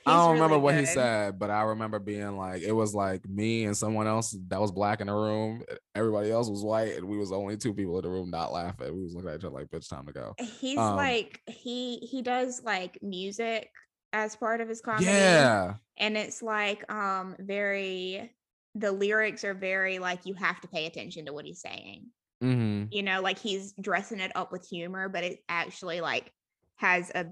don't 0.06 0.32
remember 0.34 0.54
really 0.54 0.62
what 0.62 0.74
he 0.78 0.86
said, 0.86 1.38
but 1.38 1.50
I 1.50 1.62
remember 1.62 1.98
being 1.98 2.36
like, 2.36 2.62
it 2.62 2.72
was 2.72 2.94
like 2.94 3.28
me 3.28 3.64
and 3.64 3.76
someone 3.76 4.06
else 4.06 4.36
that 4.48 4.60
was 4.60 4.70
black 4.70 5.00
in 5.00 5.08
the 5.08 5.12
room. 5.12 5.62
Everybody 5.94 6.30
else 6.30 6.48
was 6.48 6.62
white, 6.64 6.96
and 6.96 7.06
we 7.08 7.18
was 7.18 7.30
the 7.30 7.36
only 7.36 7.56
two 7.56 7.74
people 7.74 7.96
in 7.98 8.04
the 8.04 8.10
room 8.10 8.30
not 8.30 8.52
laughing. 8.52 8.94
We 8.94 9.02
was 9.02 9.14
looking 9.14 9.30
at 9.30 9.36
each 9.38 9.44
other 9.44 9.54
like, 9.56 9.70
bitch, 9.70 9.88
time 9.88 10.06
to 10.06 10.12
go. 10.12 10.34
He's 10.60 10.78
Um, 10.78 10.96
like 10.96 11.40
he 11.46 11.98
he 11.98 12.22
does 12.22 12.62
like 12.64 12.98
music 13.02 13.68
as 14.12 14.36
part 14.36 14.60
of 14.60 14.68
his 14.68 14.80
comedy. 14.80 15.06
Yeah. 15.06 15.74
and 15.98 16.16
it's 16.16 16.42
like 16.42 16.88
um 16.92 17.36
very 17.38 18.30
the 18.74 18.92
lyrics 18.92 19.44
are 19.44 19.54
very 19.54 19.98
like 19.98 20.26
you 20.26 20.34
have 20.34 20.60
to 20.60 20.68
pay 20.68 20.86
attention 20.86 21.26
to 21.26 21.32
what 21.32 21.44
he's 21.44 21.60
saying. 21.60 22.06
Hmm 22.40 22.84
you 22.90 23.02
know 23.02 23.20
like 23.20 23.38
he's 23.38 23.72
dressing 23.80 24.18
it 24.20 24.32
up 24.34 24.50
with 24.50 24.66
humor 24.66 25.08
but 25.10 25.22
it 25.22 25.40
actually 25.48 26.00
like 26.00 26.32
has 26.76 27.10
a 27.14 27.26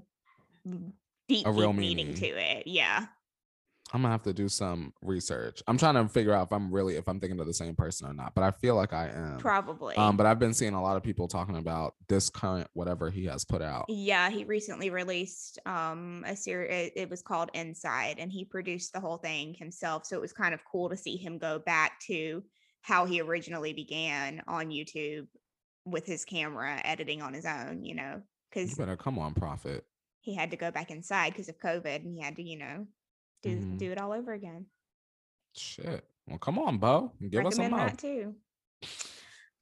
deep, 1.29 1.47
A 1.47 1.51
real 1.53 1.73
deep 1.73 1.81
meaning 1.81 2.07
meaning. 2.09 2.15
to 2.15 2.27
it. 2.27 2.67
Yeah 2.67 3.07
I'm 3.93 4.03
gonna 4.03 4.13
have 4.13 4.23
to 4.25 4.33
do 4.35 4.49
some 4.49 4.93
research. 5.03 5.63
I'm 5.67 5.79
trying 5.79 5.95
to 5.95 6.09
figure 6.09 6.33
out 6.33 6.49
if 6.49 6.53
I'm 6.53 6.71
really 6.73 6.97
if 6.97 7.09
I'm 7.09 7.21
thinking 7.21 7.41
of 7.41 7.47
the 7.47 7.55
same 7.55 7.75
person 7.75 8.07
or 8.07 8.13
not, 8.13 8.35
but 8.35 8.45
I 8.45 8.51
feel 8.51 8.75
like 8.77 8.93
I 8.93 9.09
am. 9.09 9.39
probably 9.39 9.97
Um, 9.97 10.17
but 10.17 10.27
I've 10.27 10.39
been 10.39 10.53
seeing 10.55 10.75
a 10.75 10.83
lot 10.83 10.97
of 10.97 11.03
people 11.03 11.27
talking 11.29 11.57
about 11.57 11.95
this 12.09 12.29
current 12.29 12.69
whatever 12.75 13.11
he 13.11 13.25
has 13.27 13.45
put 13.45 13.63
out. 13.63 13.87
yeah 13.89 14.29
he 14.31 14.45
recently 14.45 14.91
released 14.91 15.59
um 15.67 16.25
a 16.27 16.37
series 16.37 16.71
it, 16.71 16.93
it 16.97 17.11
was 17.11 17.23
called 17.23 17.51
inside 17.55 18.17
and 18.19 18.31
he 18.31 18.45
produced 18.45 18.93
the 18.93 19.01
whole 19.01 19.17
thing 19.19 19.55
himself 19.55 20.05
so 20.07 20.17
it 20.17 20.21
was 20.21 20.33
kind 20.33 20.53
of 20.55 20.61
cool 20.71 20.89
to 20.91 20.97
see 20.97 21.17
him 21.17 21.39
go 21.39 21.59
back 21.59 21.99
to 22.01 22.43
how 22.83 23.05
he 23.07 23.21
originally 23.21 23.73
began 23.73 24.43
on 24.47 24.69
youtube 24.69 25.27
with 25.85 26.05
his 26.07 26.25
camera 26.25 26.81
editing 26.85 27.23
on 27.23 27.33
his 27.33 27.47
own 27.47 27.85
you 27.85 27.95
know 27.95 28.17
You 28.17 28.23
because 28.53 28.75
better 28.75 28.97
come 28.97 29.19
on, 29.19 29.35
Prophet. 29.35 29.85
he 30.21 30.35
had 30.35 30.51
to 30.51 30.57
go 30.57 30.71
back 30.71 30.91
inside 30.91 31.31
because 31.33 31.49
of 31.49 31.59
covid 31.59 31.97
and 32.05 32.13
he 32.15 32.21
had 32.21 32.37
to 32.37 32.43
you 32.43 32.59
know 32.59 32.87
do 33.43 33.57
Mhm. 33.57 33.79
do 33.79 33.93
it 33.93 33.99
all 33.99 34.13
over 34.13 34.33
again 34.33 34.67
Shit. 35.57 36.05
Well, 36.27 36.39
come 36.39 36.59
on, 36.59 36.79
Bo. 36.79 37.13
Give 37.31 37.45
us 37.47 37.57
some 37.57 37.65
recommend 37.65 37.71
more. 37.73 37.87
that 37.89 37.99
too 37.99 38.35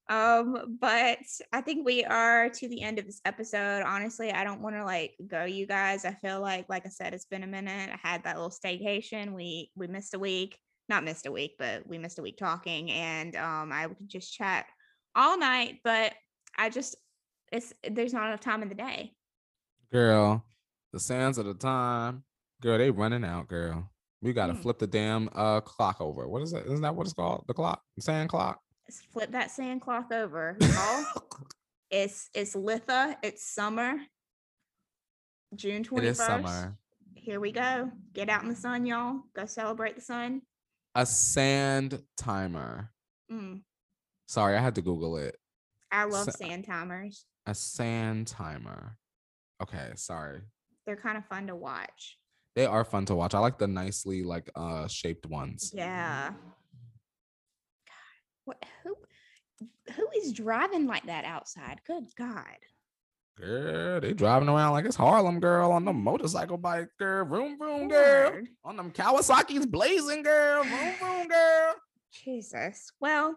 um 0.08 0.76
but 0.80 1.18
i 1.52 1.60
think 1.60 1.84
we 1.84 2.04
are 2.04 2.48
to 2.48 2.68
the 2.68 2.80
end 2.80 2.98
of 3.00 3.06
this 3.06 3.20
episode 3.24 3.82
honestly 3.84 4.30
i 4.30 4.44
don't 4.44 4.60
want 4.60 4.76
to 4.76 4.84
like 4.84 5.16
go 5.26 5.44
you 5.44 5.66
guys 5.66 6.04
i 6.04 6.12
feel 6.12 6.40
like 6.40 6.64
like 6.68 6.86
i 6.86 6.88
said 6.88 7.12
it's 7.12 7.24
been 7.24 7.42
a 7.42 7.46
minute 7.46 7.90
i 7.92 8.08
had 8.08 8.22
that 8.22 8.36
little 8.36 8.50
staycation 8.50 9.32
we 9.32 9.68
we 9.74 9.88
missed 9.88 10.14
a 10.14 10.18
week 10.18 10.58
not 10.88 11.02
missed 11.02 11.26
a 11.26 11.32
week 11.32 11.56
but 11.58 11.84
we 11.88 11.98
missed 11.98 12.20
a 12.20 12.22
week 12.22 12.36
talking 12.36 12.88
and 12.92 13.34
um 13.34 13.72
i 13.72 13.88
could 13.88 14.08
just 14.08 14.32
chat 14.32 14.66
all 15.16 15.36
night 15.36 15.80
but 15.82 16.12
i 16.56 16.68
just 16.70 16.94
it's 17.50 17.72
there's 17.90 18.12
not 18.12 18.28
enough 18.28 18.40
time 18.40 18.62
in 18.62 18.68
the 18.68 18.74
day 18.76 19.12
Girl, 19.92 20.44
the 20.92 21.00
sands 21.00 21.38
of 21.38 21.46
the 21.46 21.54
time. 21.54 22.22
Girl, 22.62 22.78
they 22.78 22.90
running 22.90 23.24
out, 23.24 23.48
girl. 23.48 23.90
We 24.22 24.32
gotta 24.32 24.54
Mm. 24.54 24.62
flip 24.62 24.78
the 24.78 24.86
damn 24.86 25.28
uh 25.34 25.60
clock 25.60 26.00
over. 26.00 26.26
What 26.28 26.42
is 26.42 26.52
it? 26.52 26.64
Isn't 26.66 26.80
that 26.82 26.94
what 26.94 27.06
it's 27.06 27.12
called? 27.14 27.44
The 27.46 27.54
clock? 27.54 27.82
The 27.96 28.02
sand 28.02 28.30
clock? 28.30 28.60
Let's 28.88 29.00
flip 29.02 29.30
that 29.32 29.50
sand 29.50 29.82
clock 29.82 30.12
over 30.12 30.56
y'all 30.60 31.04
it's 31.90 32.30
it's 32.34 32.54
litha 32.56 33.16
it's 33.22 33.44
summer 33.44 33.94
june 35.54 35.84
21st 35.84 35.98
it 35.98 36.04
is 36.04 36.16
summer. 36.18 36.76
here 37.14 37.40
we 37.40 37.52
go. 37.52 37.90
Get 38.12 38.28
out 38.28 38.42
in 38.42 38.48
the 38.48 38.56
sun, 38.56 38.86
y'all. 38.86 39.20
Go 39.34 39.46
celebrate 39.46 39.94
the 39.96 40.00
sun. 40.02 40.42
A 40.94 41.04
sand 41.06 42.02
timer. 42.16 42.90
Mm, 43.30 43.62
Sorry, 44.28 44.56
I 44.56 44.60
had 44.60 44.74
to 44.76 44.82
Google 44.82 45.16
it. 45.18 45.36
I 45.92 46.04
love 46.04 46.24
Sa- 46.24 46.30
sand 46.32 46.64
timers. 46.64 47.26
A 47.46 47.54
sand 47.54 48.26
timer. 48.28 48.96
Okay, 49.62 49.92
sorry. 49.94 50.40
They're 50.86 50.96
kind 50.96 51.16
of 51.18 51.24
fun 51.26 51.46
to 51.48 51.54
watch. 51.56 52.18
They 52.56 52.64
are 52.64 52.84
fun 52.84 53.04
to 53.06 53.14
watch. 53.14 53.34
I 53.34 53.38
like 53.38 53.58
the 53.58 53.66
nicely 53.66 54.24
like 54.24 54.50
uh 54.56 54.88
shaped 54.88 55.26
ones. 55.26 55.72
Yeah. 55.74 56.30
God, 56.30 57.94
what 58.46 58.64
who 58.82 58.96
who 59.94 60.08
is 60.16 60.32
driving 60.32 60.86
like 60.86 61.06
that 61.06 61.24
outside? 61.26 61.80
Good 61.86 62.06
God. 62.16 62.56
Girl, 63.38 64.00
they 64.00 64.14
driving 64.14 64.48
around 64.48 64.72
like 64.72 64.86
it's 64.86 64.96
Harlem, 64.96 65.40
girl, 65.40 65.70
on 65.70 65.84
the 65.84 65.92
motorcycle 65.92 66.56
bike, 66.56 66.88
girl. 66.98 67.26
Vroom, 67.26 67.58
vroom, 67.58 67.88
girl. 67.88 68.30
Lord. 68.30 68.48
On 68.64 68.76
them 68.76 68.90
Kawasaki's 68.90 69.66
blazing, 69.66 70.22
girl. 70.22 70.64
Vroom, 70.64 70.94
vroom, 70.98 71.28
girl. 71.28 71.74
Jesus. 72.24 72.90
Well, 72.98 73.36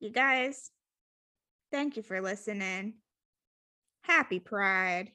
you 0.00 0.10
guys, 0.10 0.72
thank 1.70 1.96
you 1.96 2.02
for 2.02 2.20
listening. 2.20 2.94
Happy 4.02 4.40
Pride. 4.40 5.12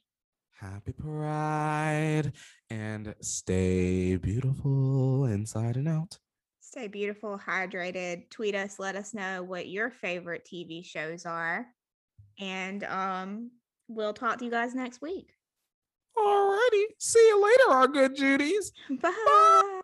Happy 0.59 0.91
Pride 0.91 2.33
and 2.69 3.15
stay 3.21 4.17
beautiful 4.17 5.25
inside 5.25 5.77
and 5.77 5.87
out. 5.87 6.17
Stay 6.59 6.87
beautiful, 6.87 7.39
hydrated. 7.39 8.29
Tweet 8.29 8.55
us, 8.55 8.77
let 8.77 8.97
us 8.97 9.13
know 9.13 9.41
what 9.41 9.69
your 9.69 9.89
favorite 9.89 10.45
TV 10.51 10.85
shows 10.85 11.25
are. 11.25 11.65
And 12.39 12.83
um, 12.83 13.51
we'll 13.87 14.13
talk 14.13 14.39
to 14.39 14.45
you 14.45 14.51
guys 14.51 14.75
next 14.75 15.01
week. 15.01 15.31
Alrighty. 16.17 16.83
See 16.97 17.25
you 17.25 17.41
later, 17.41 17.71
our 17.71 17.87
good 17.87 18.15
Judies. 18.17 18.73
Bye. 19.01 19.78